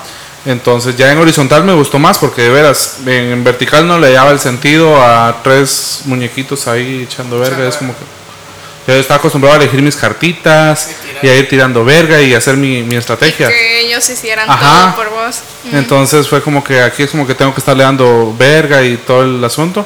Entonces 0.46 0.96
ya 0.96 1.12
en 1.12 1.18
horizontal 1.18 1.64
me 1.64 1.74
gustó 1.74 1.98
más 1.98 2.20
porque 2.20 2.44
de 2.44 2.50
veras, 2.50 2.98
en, 3.04 3.10
en 3.32 3.44
vertical 3.44 3.88
no 3.88 3.98
le 3.98 4.12
daba 4.12 4.30
el 4.30 4.40
sentido 4.40 5.02
a 5.02 5.38
tres 5.44 6.02
muñequitos 6.06 6.68
ahí 6.68 7.08
echando 7.10 7.40
verga. 7.40 7.68
Es 7.68 7.78
como 7.78 7.94
que 7.94 8.94
yo 8.94 9.00
estaba 9.00 9.18
acostumbrado 9.18 9.56
a 9.56 9.64
elegir 9.64 9.82
mis 9.82 9.96
cartitas 9.96 10.92
Y 11.24 11.26
y 11.26 11.30
a 11.32 11.36
ir 11.36 11.50
tirando 11.50 11.84
verga 11.84 12.22
y 12.22 12.36
hacer 12.36 12.58
mi, 12.58 12.84
mi 12.84 12.98
estrategia. 12.98 13.48
Que 13.48 13.88
ellos 13.88 14.08
hicieran 14.08 14.48
Ajá. 14.48 14.94
todo 14.94 15.04
por 15.04 15.10
vos. 15.16 15.40
Mm. 15.64 15.78
Entonces 15.78 16.28
fue 16.28 16.44
como 16.44 16.64
que 16.64 16.80
aquí 16.80 17.02
es 17.02 17.10
como 17.10 17.26
que 17.26 17.34
tengo 17.34 17.52
que 17.52 17.60
estarle 17.60 17.84
dando 17.84 18.36
verga 18.38 18.84
y 18.84 18.98
todo 18.98 19.24
el 19.24 19.44
asunto. 19.44 19.84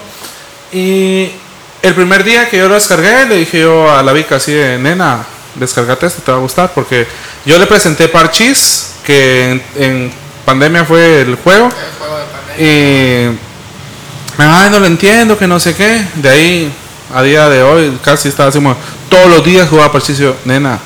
Y 0.74 1.32
el 1.82 1.96
primer 1.96 2.24
día 2.24 2.50
que 2.50 2.58
yo 2.58 2.68
lo 2.68 2.76
descargué, 2.76 3.26
le 3.26 3.38
dije 3.38 3.62
yo 3.62 3.92
a 3.92 4.04
la 4.04 4.12
Vika 4.14 4.36
así 4.36 4.52
de, 4.52 4.78
nena, 4.78 5.26
descargate 5.56 6.08
esto, 6.08 6.22
te 6.22 6.32
va 6.32 6.38
a 6.38 6.42
gustar. 6.42 6.72
Porque 6.74 7.08
yo 7.46 7.58
le 7.58 7.66
presenté 7.66 8.08
Parchis, 8.08 8.96
que 9.06 9.52
en, 9.52 9.64
en 9.76 10.12
pandemia 10.46 10.86
fue 10.86 11.22
el 11.22 11.36
juego. 11.36 11.66
El 11.68 11.98
juego 11.98 12.18
de 12.18 12.26
pandemia. 12.26 13.32
Y, 14.38 14.42
ay, 14.42 14.70
no 14.72 14.80
lo 14.80 14.86
entiendo, 14.86 15.38
que 15.38 15.48
no 15.48 15.60
sé 15.60 15.76
qué. 15.76 16.04
De 16.16 16.30
ahí, 16.30 16.74
a 17.14 17.24
día 17.24 17.50
de 17.50 17.64
hoy, 17.64 17.98
casi 18.04 18.30
estaba 18.30 18.50
así 18.50 18.60
todos 19.10 19.28
los 19.28 19.44
días 19.44 19.70
jugaba 19.70 19.92
Parchis. 19.92 20.20
Y 20.20 20.24
yo, 20.24 20.36
nena, 20.46 20.80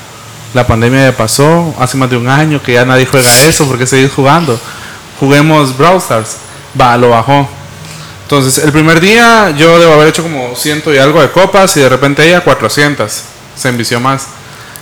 la 0.54 0.66
pandemia 0.66 1.10
ya 1.10 1.16
pasó, 1.16 1.74
hace 1.78 1.96
más 1.96 2.08
de 2.08 2.16
un 2.16 2.28
año 2.28 2.62
que 2.62 2.74
ya 2.74 2.84
nadie 2.84 3.06
juega 3.06 3.28
eso, 3.42 3.66
porque 3.66 3.86
seguís 3.86 4.12
jugando? 4.12 4.58
Juguemos 5.18 5.76
Brawl 5.76 5.98
Stars. 5.98 6.36
Va, 6.80 6.96
lo 6.96 7.10
bajó. 7.10 7.48
Entonces, 8.36 8.64
el 8.64 8.72
primer 8.72 9.00
día 9.00 9.54
yo 9.56 9.78
debo 9.78 9.92
haber 9.92 10.08
hecho 10.08 10.24
como 10.24 10.56
ciento 10.56 10.92
y 10.92 10.98
algo 10.98 11.22
de 11.22 11.30
copas 11.30 11.76
y 11.76 11.80
de 11.80 11.88
repente 11.88 12.26
ella 12.26 12.42
400. 12.42 13.22
Se 13.54 13.68
envició 13.68 14.00
más. 14.00 14.26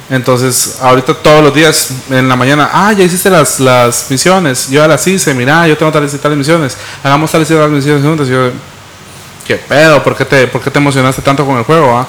Entonces, 0.09 0.79
ahorita 0.81 1.13
todos 1.13 1.45
los 1.45 1.55
días 1.55 1.91
en 2.09 2.31
la 2.31 2.35
mañana, 2.35 2.71
ah, 2.73 2.95
ya 2.95 3.05
hiciste 3.05 3.29
las, 3.29 3.61
las 3.61 4.11
misiones. 4.11 4.71
Yo 4.71 4.81
ya 4.81 4.89
las 4.89 5.07
hice, 5.07 5.35
mira, 5.35 5.69
yo 5.69 5.77
tengo 5.77 5.93
tales 5.93 6.15
y 6.15 6.19
tales 6.19 6.39
misiones. 6.39 6.79
Hagamos 7.05 7.31
tales 7.31 7.51
y 7.51 7.55
tales 7.55 7.71
misiones 7.71 8.03
juntas. 8.03 8.27
Y 8.27 8.31
yo, 8.31 8.51
¿qué 9.47 9.57
pedo? 9.57 10.03
¿Por 10.03 10.17
qué 10.17 10.25
te, 10.25 10.47
por 10.47 10.63
qué 10.63 10.71
te 10.71 10.79
emocionaste 10.79 11.21
tanto 11.21 11.45
con 11.45 11.59
el 11.59 11.65
juego? 11.65 11.95
ah? 11.95 12.07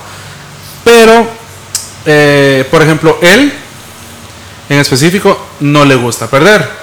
Pero, 0.85 1.27
eh, 2.05 2.65
por 2.71 2.81
ejemplo, 2.81 3.17
él, 3.21 3.51
en 4.69 4.79
específico, 4.79 5.45
no 5.59 5.83
le 5.83 5.95
gusta 5.95 6.27
perder. 6.27 6.82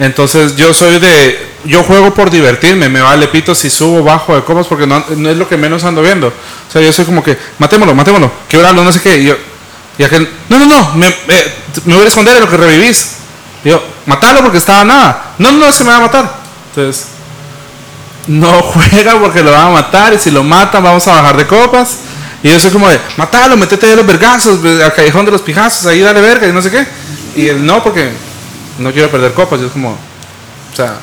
Entonces 0.00 0.56
yo 0.56 0.72
soy 0.72 0.98
de, 0.98 1.38
yo 1.66 1.82
juego 1.82 2.14
por 2.14 2.30
divertirme, 2.30 2.88
me 2.88 3.02
vale 3.02 3.28
pito 3.28 3.54
si 3.54 3.68
subo 3.68 4.02
bajo 4.02 4.34
de 4.34 4.42
copas 4.42 4.66
porque 4.66 4.86
no, 4.86 4.96
es 4.96 5.36
lo 5.36 5.46
que 5.46 5.58
menos 5.58 5.84
ando 5.84 6.00
viendo. 6.00 6.28
O 6.28 6.72
sea, 6.72 6.80
yo 6.80 6.90
soy 6.90 7.04
como 7.04 7.22
que, 7.22 7.36
matémoslo, 7.58 7.94
matémoslo, 7.94 8.32
quebrarlo, 8.48 8.82
no 8.82 8.90
sé 8.92 9.00
qué. 9.02 9.18
Y 9.18 9.26
yo, 9.26 9.36
y 9.98 10.02
aquel, 10.02 10.26
no, 10.48 10.58
no, 10.58 10.64
no, 10.64 10.94
me, 10.94 11.06
eh, 11.06 11.54
voy 11.84 12.02
a 12.02 12.08
esconder 12.08 12.34
en 12.36 12.40
lo 12.40 12.48
que 12.48 12.56
revivís. 12.56 13.16
Y 13.62 13.68
yo, 13.68 13.82
matalo 14.06 14.40
porque 14.40 14.56
estaba 14.56 14.84
nada. 14.84 15.34
No, 15.36 15.52
no, 15.52 15.70
que 15.70 15.84
me 15.84 15.90
va 15.90 15.96
a 15.96 16.00
matar. 16.00 16.34
Entonces, 16.70 17.08
no 18.26 18.50
juega 18.62 19.20
porque 19.20 19.42
lo 19.42 19.52
van 19.52 19.66
a 19.66 19.70
matar 19.70 20.14
y 20.14 20.18
si 20.18 20.30
lo 20.30 20.42
matan 20.42 20.82
vamos 20.82 21.06
a 21.08 21.16
bajar 21.16 21.36
de 21.36 21.46
copas. 21.46 21.98
Y 22.42 22.48
yo 22.48 22.58
soy 22.58 22.70
como 22.70 22.88
de, 22.88 22.98
matalo, 23.18 23.54
metete 23.54 23.86
de 23.86 23.96
los 23.96 24.06
vergazos, 24.06 24.62
ve 24.62 24.82
al 24.82 24.94
callejón 24.94 25.26
de 25.26 25.32
los 25.32 25.42
pijazos, 25.42 25.84
ahí 25.84 26.00
dale 26.00 26.22
verga 26.22 26.48
y 26.48 26.52
no 26.54 26.62
sé 26.62 26.70
qué. 26.70 26.86
Y 27.36 27.48
él 27.48 27.66
no, 27.66 27.82
porque 27.84 28.29
no 28.78 28.92
quiero 28.92 29.10
perder 29.10 29.32
copas. 29.34 29.60
Yo 29.60 29.66
es 29.66 29.72
como, 29.72 29.90
o 29.90 30.76
sea, 30.76 30.96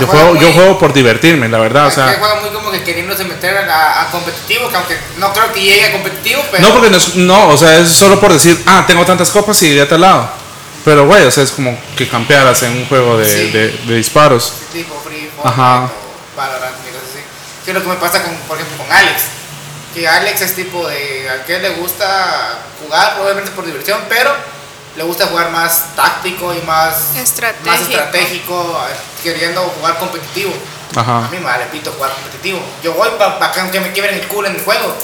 Yo 0.00 0.06
juego, 0.08 0.34
yo 0.36 0.52
juego 0.52 0.78
por 0.78 0.92
divertirme, 0.92 1.48
la 1.48 1.58
verdad. 1.58 1.86
O 1.86 1.90
sea, 1.90 2.16
juega 2.18 2.40
muy 2.40 2.50
como 2.50 2.70
que 2.72 2.82
queriéndose 2.82 3.24
meter 3.24 3.56
a, 3.56 4.02
a 4.02 4.10
competitivo, 4.10 4.68
que 4.68 4.76
aunque 4.76 4.98
no 5.18 5.32
creo 5.32 5.52
que 5.52 5.60
llegue 5.60 5.84
a 5.86 5.92
competitivo, 5.92 6.42
pero. 6.50 6.66
no, 6.66 6.72
porque 6.74 6.90
no, 6.90 6.96
es- 6.96 7.14
no, 7.14 7.48
o 7.50 7.56
sea, 7.56 7.78
es 7.78 7.90
solo 7.90 8.18
por 8.18 8.32
decir, 8.32 8.60
ah, 8.66 8.84
tengo 8.86 9.04
tantas 9.04 9.30
copas 9.30 9.62
y 9.62 9.70
de 9.70 9.82
a 9.82 9.88
tal 9.88 10.00
lado. 10.00 10.28
Pero, 10.84 11.06
güey, 11.06 11.24
o 11.24 11.30
sea, 11.30 11.44
es 11.44 11.50
como 11.52 11.78
que 11.96 12.08
campearas 12.08 12.62
en 12.64 12.72
un 12.72 12.86
juego 12.86 13.16
de, 13.18 13.26
Sí. 13.26 13.50
de- 13.52 13.70
de 13.70 13.94
disparos. 13.94 14.52
tipo 14.72 15.00
Free 15.06 15.30
Ajá. 15.44 15.88
Fortnite 15.88 15.94
o 15.94 16.36
Valorant 16.36 16.74
y 16.74 16.90
cosas 16.90 17.08
así. 17.10 17.24
Que 17.64 17.70
es 17.70 17.74
lo 17.76 17.82
que 17.82 17.88
me 17.88 17.94
pasa 17.94 18.22
con, 18.22 18.34
por 18.48 18.58
ejemplo, 18.58 18.84
con 18.84 18.92
Alex. 18.94 19.22
Que 19.94 20.08
Alex 20.08 20.40
es 20.42 20.54
tipo 20.56 20.86
de 20.88 21.30
al 21.30 21.44
que 21.44 21.58
le 21.60 21.70
gusta 21.70 22.58
jugar, 22.82 23.18
obviamente 23.22 23.52
por 23.52 23.64
diversión, 23.64 24.00
pero 24.08 24.34
le 24.96 25.02
gusta 25.02 25.26
jugar 25.26 25.50
más 25.50 25.94
táctico 25.96 26.54
y 26.54 26.60
más 26.62 27.16
Estratégico. 27.16 27.70
más 27.70 27.80
estratégico, 27.80 28.78
queriendo 29.22 29.62
jugar 29.78 29.98
competitivo. 29.98 30.52
A 30.96 31.28
mí 31.30 31.38
me 31.38 31.44
vale 31.44 31.64
pito 31.72 31.90
jugar 31.92 32.12
competitivo. 32.12 32.60
Yo 32.82 32.92
voy 32.92 33.08
para 33.18 33.50
que 33.50 33.80
me 33.80 33.90
quiebren 33.92 34.14
el 34.14 34.26
culo 34.28 34.46
en 34.48 34.54
el 34.54 34.62
juego. 34.62 34.94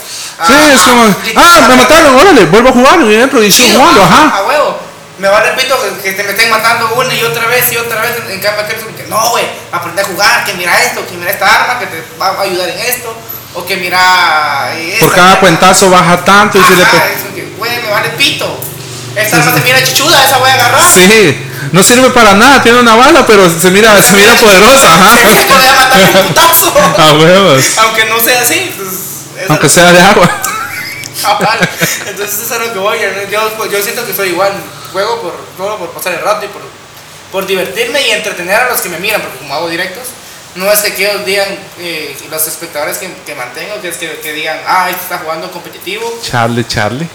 Sí, 0.46 0.52
es 0.54 0.80
como, 0.82 1.02
ah, 1.36 1.66
me 1.68 1.76
mataron, 1.76 2.14
órale, 2.16 2.44
vuelvo 2.46 2.68
a 2.68 2.72
jugar 2.72 3.00
y 3.02 3.14
entro 3.16 3.42
y 3.42 3.50
sigo 3.50 3.80
jugando, 3.80 4.04
ajá. 4.04 4.36
A 4.36 4.46
huevo. 4.46 4.78
Me 5.18 5.28
vale 5.28 5.50
pito 5.52 5.76
que, 5.82 6.00
que 6.00 6.12
te 6.12 6.22
me 6.22 6.30
estén 6.30 6.48
matando 6.48 6.94
una 6.94 7.12
y 7.12 7.22
otra 7.24 7.46
vez 7.46 7.70
y 7.72 7.76
otra 7.76 8.00
vez. 8.00 8.12
En, 8.28 8.40
como 8.40 8.96
que 8.96 9.02
no, 9.08 9.30
güey, 9.30 9.44
aprende 9.72 10.00
a 10.00 10.04
jugar, 10.06 10.44
que 10.44 10.54
mira 10.54 10.80
esto, 10.80 11.04
que 11.06 11.14
mira 11.16 11.30
esta 11.32 11.46
arma, 11.46 11.78
que 11.80 11.86
te 11.86 12.04
va 12.18 12.28
a 12.28 12.40
ayudar 12.42 12.68
en 12.70 12.78
esto. 12.78 13.14
O 13.54 13.66
que 13.66 13.76
mira. 13.76 14.70
eh, 14.76 14.96
Por 15.00 15.08
esta 15.08 15.16
cada 15.16 15.26
mierda. 15.26 15.40
cuentazo 15.40 15.90
baja 15.90 16.24
tanto 16.24 16.56
y 16.58 16.62
si 16.62 16.74
le 16.76 16.82
Ajá, 16.84 16.92
que, 17.34 17.52
güey, 17.58 17.82
me 17.82 17.90
vale 17.90 18.10
pito. 18.10 18.46
Esta 19.16 19.36
arma 19.38 19.52
se 19.54 19.60
mira 19.60 19.82
chichuda, 19.82 20.24
esa 20.24 20.38
voy 20.38 20.50
a 20.50 20.54
agarrar. 20.54 20.82
Sí, 20.84 21.36
no 21.72 21.82
sirve 21.82 22.10
para 22.10 22.34
nada, 22.34 22.62
tiene 22.62 22.78
una 22.80 22.94
bala, 22.94 23.26
pero 23.26 23.48
se 23.50 23.70
mira, 23.70 24.00
se 24.02 24.12
mira 24.14 24.34
poderosa, 24.34 24.88
ajá. 24.94 25.16
Se 25.18 25.24
me 25.24 25.44
puede 25.44 25.72
matar 25.72 26.00
un 26.00 26.26
putazo. 26.28 26.72
A 26.98 27.12
huevos. 27.14 27.64
Aunque 27.78 28.04
no 28.06 28.20
sea 28.20 28.40
así, 28.42 28.72
pues. 28.76 29.48
Aunque 29.48 29.66
no- 29.66 29.72
sea 29.72 29.92
de 29.92 30.00
agua. 30.00 30.28
Cabal. 31.20 31.58
Entonces 32.06 32.40
eso 32.40 32.54
es 32.54 32.60
lo 32.66 32.72
que 32.72 32.78
voy. 32.78 32.98
Yo, 33.30 33.50
pues, 33.58 33.70
yo 33.70 33.82
siento 33.82 34.06
que 34.06 34.14
soy 34.14 34.30
igual. 34.30 34.52
Juego 34.92 35.20
por, 35.20 35.34
solo 35.56 35.78
por 35.78 35.90
pasar 35.90 36.14
el 36.14 36.20
rato 36.22 36.44
y 36.46 36.48
por, 36.48 36.62
por 37.30 37.46
divertirme 37.46 38.00
y 38.08 38.10
entretener 38.10 38.56
a 38.60 38.70
los 38.70 38.80
que 38.80 38.88
me 38.88 38.98
miran, 38.98 39.20
porque 39.20 39.38
como 39.38 39.54
hago 39.54 39.68
directos, 39.68 40.04
no 40.56 40.70
es 40.72 40.80
que 40.80 41.08
ellos 41.08 41.24
digan, 41.24 41.46
eh, 41.78 42.16
los 42.28 42.48
espectadores 42.48 42.98
que, 42.98 43.12
que 43.24 43.34
mantengo, 43.36 43.80
que 43.80 43.88
es 43.88 43.96
que, 43.98 44.18
que 44.20 44.32
digan, 44.32 44.58
ah, 44.66 44.88
este 44.90 45.02
está 45.02 45.18
jugando 45.18 45.48
competitivo, 45.52 46.12
Charlie, 46.28 46.64
Charlie. 46.66 47.08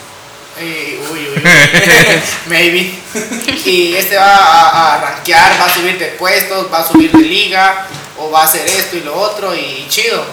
Eh, 0.60 0.99
uy, 1.12 1.20
uy, 1.20 1.30
uy, 1.36 1.43
maybe. 2.47 2.99
Y 3.66 3.95
este 3.95 4.16
va 4.16 4.36
a, 4.36 4.95
a 4.95 5.01
rankear, 5.01 5.60
va 5.60 5.66
a 5.66 5.74
subir 5.74 5.97
de 5.97 6.08
puestos, 6.08 6.72
va 6.72 6.80
a 6.80 6.88
subir 6.88 7.12
de 7.12 7.24
liga, 7.24 7.88
o 8.18 8.30
va 8.32 8.41
a 8.41 8.45
hacer 8.45 8.66
esto 8.68 8.97
y 8.97 9.01
lo 9.01 9.16
otro, 9.16 9.56
y 9.56 9.86
chido. 9.89 10.24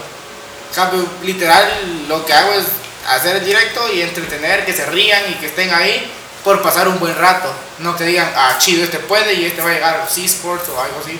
Literal, 1.23 2.09
lo 2.09 2.25
que 2.25 2.33
hago 2.33 2.53
es 2.55 2.65
hacer 3.09 3.37
el 3.37 3.45
directo 3.45 3.93
y 3.93 4.01
entretener, 4.01 4.65
que 4.65 4.73
se 4.73 4.87
rían 4.87 5.23
y 5.31 5.35
que 5.35 5.47
estén 5.47 5.73
ahí 5.73 6.11
por 6.45 6.63
pasar 6.63 6.89
un 6.89 6.99
buen 6.99 7.17
rato. 7.17 7.53
No 7.79 7.97
que 7.97 8.05
digan, 8.05 8.33
ah, 8.37 8.57
chido, 8.59 8.85
este 8.85 8.99
puede 8.99 9.35
y 9.35 9.45
este 9.45 9.61
va 9.61 9.71
a 9.71 9.75
llegar 9.75 9.95
a 9.97 10.05
los 10.05 10.17
esports 10.19 10.69
o 10.69 10.81
algo 10.81 11.01
así. 11.03 11.19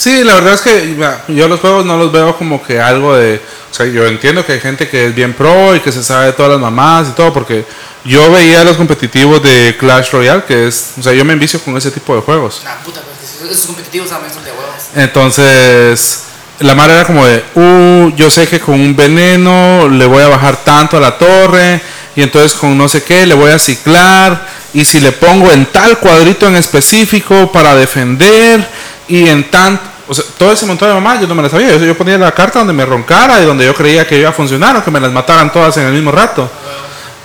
Sí, 0.00 0.24
la 0.24 0.36
verdad 0.36 0.54
es 0.54 0.62
que 0.62 0.96
yo 1.28 1.46
los 1.46 1.60
juegos 1.60 1.84
no 1.84 1.98
los 1.98 2.10
veo 2.10 2.34
como 2.34 2.62
que 2.62 2.80
algo 2.80 3.14
de... 3.14 3.38
O 3.70 3.74
sea, 3.74 3.84
yo 3.84 4.06
entiendo 4.06 4.46
que 4.46 4.52
hay 4.52 4.60
gente 4.60 4.88
que 4.88 5.08
es 5.08 5.14
bien 5.14 5.34
pro 5.34 5.76
y 5.76 5.80
que 5.80 5.92
se 5.92 6.02
sabe 6.02 6.32
todas 6.32 6.52
las 6.52 6.58
mamás 6.58 7.08
y 7.08 7.12
todo, 7.12 7.34
porque 7.34 7.66
yo 8.06 8.32
veía 8.32 8.64
los 8.64 8.78
competitivos 8.78 9.42
de 9.42 9.76
Clash 9.78 10.10
Royale, 10.10 10.44
que 10.44 10.68
es... 10.68 10.92
O 10.98 11.02
sea, 11.02 11.12
yo 11.12 11.22
me 11.26 11.34
envicio 11.34 11.60
con 11.60 11.76
ese 11.76 11.90
tipo 11.90 12.16
de 12.16 12.22
juegos. 12.22 12.62
Nah, 12.64 12.76
puta, 12.82 13.02
pues, 13.02 13.52
esos 13.52 13.66
competitivos 13.66 14.08
también 14.08 14.32
son 14.32 14.42
de 14.42 14.52
huevos. 14.52 14.74
Entonces, 14.96 16.22
la 16.60 16.74
madre 16.74 16.94
era 16.94 17.04
como 17.04 17.26
de, 17.26 17.44
uh, 17.56 18.16
yo 18.16 18.30
sé 18.30 18.48
que 18.48 18.58
con 18.58 18.80
un 18.80 18.96
veneno 18.96 19.86
le 19.86 20.06
voy 20.06 20.22
a 20.22 20.28
bajar 20.28 20.64
tanto 20.64 20.96
a 20.96 21.00
la 21.00 21.18
torre, 21.18 21.78
y 22.16 22.22
entonces 22.22 22.54
con 22.54 22.78
no 22.78 22.88
sé 22.88 23.02
qué 23.02 23.26
le 23.26 23.34
voy 23.34 23.50
a 23.50 23.58
ciclar, 23.58 24.48
y 24.72 24.82
si 24.84 25.00
le 25.00 25.12
pongo 25.12 25.50
en 25.52 25.66
tal 25.66 25.98
cuadrito 25.98 26.46
en 26.48 26.56
específico 26.56 27.52
para 27.52 27.74
defender, 27.74 28.66
y 29.10 29.28
en 29.28 29.50
tan... 29.50 29.78
O 30.08 30.14
sea, 30.14 30.24
todo 30.38 30.52
ese 30.52 30.66
montón 30.66 30.88
de 30.88 30.94
mamás 30.94 31.20
yo 31.20 31.26
no 31.26 31.34
me 31.34 31.42
las 31.42 31.52
sabía. 31.52 31.76
Yo, 31.76 31.84
yo 31.84 31.96
ponía 31.96 32.16
la 32.16 32.32
carta 32.32 32.60
donde 32.60 32.72
me 32.72 32.84
roncara 32.84 33.40
y 33.40 33.44
donde 33.44 33.64
yo 33.64 33.74
creía 33.74 34.06
que 34.06 34.18
iba 34.18 34.30
a 34.30 34.32
funcionar, 34.32 34.76
o 34.76 34.84
que 34.84 34.90
me 34.90 34.98
las 34.98 35.12
mataran 35.12 35.52
todas 35.52 35.76
en 35.76 35.86
el 35.86 35.92
mismo 35.92 36.10
rato. 36.10 36.50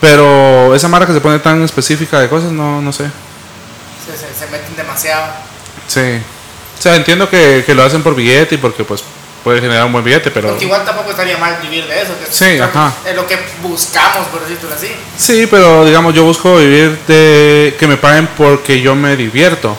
Pero 0.01 0.75
esa 0.75 0.87
marca 0.87 1.07
que 1.07 1.13
se 1.13 1.21
pone 1.21 1.39
tan 1.39 1.63
específica 1.63 2.19
de 2.19 2.27
cosas, 2.27 2.51
no, 2.51 2.81
no 2.81 2.91
sé. 2.91 3.05
Se, 4.05 4.11
se, 4.11 4.33
se 4.37 4.51
meten 4.51 4.75
demasiado. 4.75 5.25
Sí. 5.87 6.19
O 6.77 6.81
sea, 6.81 6.95
entiendo 6.95 7.29
que, 7.29 7.63
que 7.65 7.73
lo 7.73 7.83
hacen 7.83 8.03
por 8.03 8.15
billete 8.15 8.55
y 8.55 8.57
porque 8.57 8.83
pues 8.83 9.03
puede 9.43 9.61
generar 9.61 9.85
un 9.85 9.91
buen 9.93 10.03
billete, 10.03 10.31
pero... 10.31 10.49
Porque 10.49 10.65
igual 10.65 10.83
tampoco 10.83 11.11
estaría 11.11 11.37
mal 11.37 11.57
vivir 11.61 11.87
de 11.87 12.01
eso. 12.01 12.13
Que 12.19 12.31
Sí, 12.31 12.45
es, 12.45 12.61
ajá. 12.61 12.91
Es 13.07 13.15
lo 13.15 13.25
que 13.27 13.37
buscamos, 13.61 14.27
por 14.27 14.41
decirlo 14.41 14.75
así. 14.75 14.91
Sí, 15.17 15.47
pero 15.49 15.85
digamos, 15.85 16.13
yo 16.13 16.23
busco 16.23 16.57
vivir 16.57 16.97
de 17.07 17.75
que 17.79 17.87
me 17.87 17.97
paguen 17.97 18.27
porque 18.37 18.81
yo 18.81 18.95
me 18.95 19.15
divierto. 19.15 19.77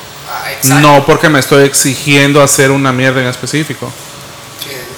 Exacto. 0.52 0.80
No 0.80 1.04
porque 1.06 1.28
me 1.28 1.38
estoy 1.40 1.64
exigiendo 1.64 2.42
hacer 2.42 2.70
una 2.70 2.92
mierda 2.92 3.20
en 3.20 3.26
específico. 3.28 3.90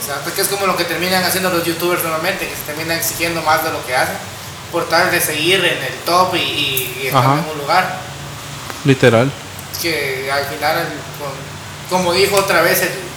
Exacto, 0.01 0.33
que 0.35 0.41
es 0.41 0.49
como 0.49 0.67
lo 0.67 0.77
que 0.77 0.85
terminan 0.85 1.23
haciendo 1.25 1.51
los 1.51 1.65
youtubers 1.65 2.03
normalmente, 2.03 2.49
que 2.49 2.55
se 2.55 2.63
terminan 2.63 2.97
exigiendo 2.99 3.43
más 3.43 3.63
de 3.65 3.71
lo 3.71 3.85
que 3.87 3.95
hacen, 3.95 4.15
por 4.73 4.89
tal 4.89 5.11
de 5.11 5.21
seguir 5.21 5.63
en 5.65 5.83
el 5.83 5.95
top 6.07 6.35
y, 6.35 6.39
y, 6.39 7.01
y 7.03 7.07
estar 7.09 7.23
Ajá. 7.25 7.33
en 7.45 7.51
un 7.51 7.59
lugar. 7.59 7.99
Literal. 8.85 9.31
Que 9.83 10.31
al 10.33 10.45
final, 10.47 10.89
como 11.91 12.13
dijo 12.13 12.37
otra 12.37 12.63
vez, 12.63 12.83
el- 12.83 13.09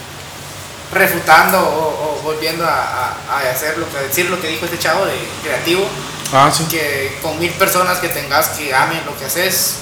refutando 0.92 1.58
o, 1.58 2.18
o 2.18 2.22
volviendo 2.22 2.66
a, 2.66 2.70
a- 3.30 3.38
a 3.38 3.50
hacer 3.50 3.78
lo 3.78 3.90
que, 3.90 3.96
a 3.96 4.02
decir 4.02 4.28
lo 4.28 4.40
que 4.40 4.48
dijo 4.48 4.66
este 4.66 4.78
chavo 4.78 5.06
de 5.06 5.14
creativo, 5.42 5.86
Ah, 6.34 6.50
sí. 6.54 6.64
que 6.70 7.18
con 7.22 7.38
mil 7.38 7.50
personas 7.52 7.98
que 7.98 8.08
tengas 8.08 8.48
que 8.50 8.74
amen 8.74 9.00
lo 9.06 9.16
que 9.18 9.24
haces, 9.26 9.76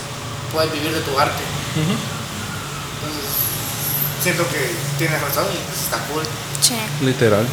puedes 0.53 0.72
vivir 0.72 0.92
de 0.92 1.01
tu 1.01 1.18
arte. 1.18 1.42
Entonces, 1.76 1.96
siento 4.22 4.46
que 4.48 4.70
tienes 4.98 5.20
razón 5.20 5.46
y 5.52 5.56
pues, 5.56 5.80
está 5.82 5.98
cool. 6.12 6.22
Sí. 6.60 6.76
Literal. 7.04 7.46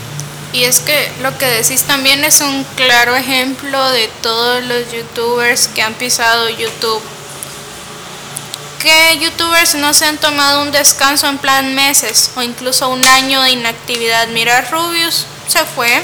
Y 0.54 0.64
es 0.64 0.80
que 0.80 1.12
lo 1.22 1.38
que 1.38 1.46
decís 1.46 1.84
también 1.84 2.24
es 2.24 2.42
un 2.42 2.64
claro 2.76 3.16
ejemplo 3.16 3.90
de 3.90 4.08
todos 4.22 4.64
los 4.64 4.92
youtubers 4.92 5.68
que 5.68 5.82
han 5.82 5.94
pisado 5.94 6.50
YouTube. 6.50 7.02
¿Qué 8.82 9.18
youtubers 9.20 9.76
no 9.76 9.94
se 9.94 10.06
han 10.06 10.18
tomado 10.18 10.62
un 10.62 10.72
descanso 10.72 11.28
en 11.28 11.38
plan 11.40 11.76
meses 11.76 12.32
o 12.36 12.42
incluso 12.42 12.90
un 12.90 13.04
año 13.06 13.42
de 13.42 13.52
inactividad? 13.52 14.28
Mira, 14.30 14.62
Rubius 14.72 15.26
se 15.48 15.66
fue. 15.66 16.02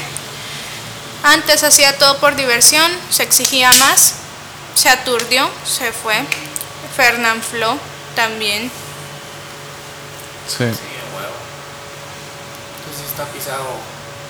Antes 1.22 1.62
hacía 1.62 1.96
todo 1.96 2.18
por 2.18 2.36
diversión, 2.36 2.90
se 3.08 3.22
exigía 3.22 3.72
más, 3.74 4.16
se 4.74 4.90
aturdió, 4.90 5.48
se 5.64 5.92
fue. 5.92 6.16
Fernand 6.96 7.42
Flo 7.42 7.78
también. 8.14 8.70
Sí. 10.48 10.64
Sí, 10.64 10.90
huevo. 11.16 11.36
Entonces 12.78 13.10
está 13.10 13.24
pisado 13.26 13.80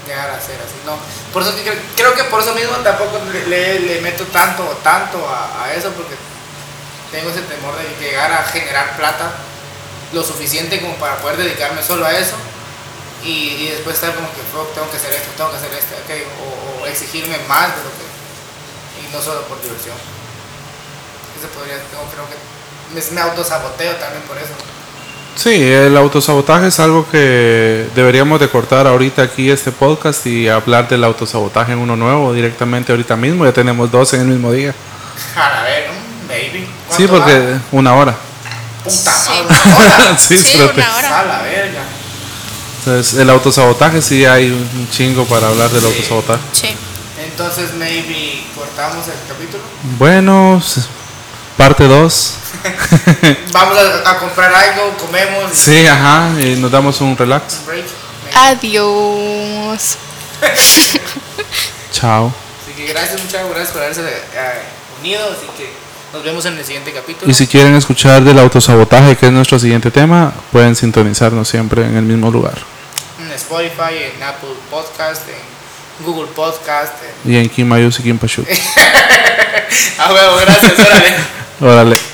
llegar 0.06 0.30
a 0.30 0.40
ser 0.40 0.56
así. 0.60 0.76
No, 0.86 0.96
por 1.32 1.42
eso 1.42 1.52
creo, 1.62 1.74
creo 1.96 2.14
que 2.14 2.24
por 2.24 2.40
eso 2.40 2.54
mismo 2.54 2.76
tampoco 2.78 3.20
le, 3.48 4.00
meto 4.02 4.24
tanto, 4.26 4.62
tanto 4.82 5.18
a, 5.28 5.72
eso, 5.74 5.90
porque 5.92 6.14
tengo 7.10 7.30
ese 7.30 7.42
temor 7.42 7.74
de 7.76 7.84
llegar 8.04 8.32
a 8.32 8.44
generar 8.44 8.96
plata 8.96 9.32
lo 10.12 10.22
suficiente 10.22 10.80
como 10.80 10.94
para 10.96 11.16
poder 11.18 11.38
dedicarme 11.38 11.82
solo 11.82 12.06
a 12.06 12.12
eso 12.12 12.36
y, 13.24 13.68
después 13.68 13.96
estar 13.96 14.14
como 14.14 14.28
que 14.28 14.42
"Fuck, 14.52 14.74
tengo 14.74 14.90
que 14.90 14.98
hacer 14.98 15.14
esto, 15.14 15.30
tengo 15.36 15.50
que 15.50 15.56
hacer 15.56 15.72
esto, 15.72 15.94
aquello", 16.04 16.26
o, 16.38 16.86
exigirme 16.86 17.38
más 17.48 17.74
de 17.74 17.82
lo 17.82 17.90
que 17.90 18.04
y 19.00 19.12
no 19.12 19.20
solo 19.20 19.42
por 19.48 19.60
diversión. 19.62 19.96
Eso 21.38 21.48
podría, 21.48 21.76
creo 21.80 22.28
que 22.28 22.38
me, 22.94 23.00
me 23.10 23.20
autosaboteo 23.20 23.96
también 23.96 24.22
por 24.22 24.36
eso. 24.38 24.52
Sí, 25.36 25.50
el 25.62 25.96
autosabotaje 25.96 26.68
es 26.68 26.78
algo 26.80 27.06
que 27.10 27.86
deberíamos 27.94 28.38
de 28.38 28.48
cortar 28.48 28.86
ahorita 28.86 29.22
aquí 29.22 29.50
este 29.50 29.72
podcast 29.72 30.24
y 30.26 30.48
hablar 30.48 30.88
del 30.88 31.02
autosabotaje 31.02 31.72
en 31.72 31.78
uno 31.78 31.96
nuevo 31.96 32.32
directamente 32.32 32.92
ahorita 32.92 33.16
mismo. 33.16 33.44
Ya 33.44 33.52
tenemos 33.52 33.90
dos 33.90 34.12
en 34.14 34.20
el 34.22 34.26
mismo 34.28 34.52
día. 34.52 34.72
A 35.36 35.62
ver, 35.64 35.88
baby. 36.28 36.64
Sí, 36.96 37.06
¿Cuánto 37.08 37.12
porque 37.18 37.40
va? 37.40 37.60
una 37.72 37.94
hora. 37.94 38.14
Puta 38.84 39.10
Sí. 39.12 39.32
una 39.48 39.76
hora. 39.76 40.18
sí, 40.18 40.38
Sí, 40.38 40.50
espérate. 40.52 40.80
una 40.80 40.96
hora. 40.96 41.20
A 41.20 41.24
la 41.24 41.42
verga. 41.42 41.80
Entonces, 42.78 43.18
el 43.20 43.30
autosabotaje 43.30 44.02
sí 44.02 44.24
hay 44.24 44.50
un 44.50 44.88
chingo 44.90 45.24
para 45.24 45.48
hablar 45.48 45.68
del 45.70 45.80
Sí. 45.80 45.86
autosabotaje. 45.88 46.42
Sí. 46.52 46.68
Entonces, 47.24 47.74
maybe 47.74 48.44
cortamos 48.54 49.04
el 49.08 49.14
capítulo. 49.28 49.62
Bueno, 49.98 50.62
parte 51.56 51.84
2. 51.88 52.34
Vamos 53.52 53.76
a, 53.78 54.10
a 54.10 54.18
comprar 54.18 54.52
algo, 54.54 54.96
comemos. 54.98 55.52
y 55.52 55.56
Sí, 55.56 55.86
ajá, 55.86 56.30
y 56.40 56.56
nos 56.56 56.70
damos 56.70 57.00
un 57.00 57.16
relax. 57.16 57.58
un 57.60 57.66
break. 57.66 57.84
Adiós. 58.34 59.96
Chao. 61.92 62.32
Así 62.62 62.72
que 62.76 62.86
gracias, 62.92 63.22
muchachos, 63.22 63.48
gracias 63.50 63.70
por 63.70 63.82
haberse 63.82 64.02
eh, 64.02 64.62
unido. 65.00 65.22
Así 65.30 65.46
que 65.56 65.70
Nos 66.12 66.22
vemos 66.24 66.44
en 66.46 66.58
el 66.58 66.64
siguiente 66.64 66.92
capítulo. 66.92 67.30
Y 67.30 67.34
si 67.34 67.46
quieren 67.46 67.74
escuchar 67.74 68.22
del 68.22 68.38
autosabotaje, 68.38 69.16
que 69.16 69.26
es 69.26 69.32
nuestro 69.32 69.58
siguiente 69.58 69.90
tema, 69.90 70.32
pueden 70.52 70.74
sintonizarnos 70.76 71.48
siempre 71.48 71.84
en 71.84 71.96
el 71.96 72.04
mismo 72.04 72.30
lugar. 72.30 72.54
En 73.20 73.30
Spotify, 73.32 74.12
en 74.16 74.22
Apple 74.22 74.50
Podcast, 74.70 75.22
en 75.28 76.04
Google 76.04 76.28
Podcast. 76.34 76.94
En... 77.24 77.32
Y 77.32 77.36
en 77.36 77.48
Kim 77.48 77.66
Mayus 77.68 77.98
y 78.00 78.02
Kim 78.02 78.18
Pachuk. 78.18 78.46
ah, 79.98 80.10
bueno, 80.10 80.36
gracias, 80.36 80.78
órale. 80.78 81.14
Órale. 81.60 82.13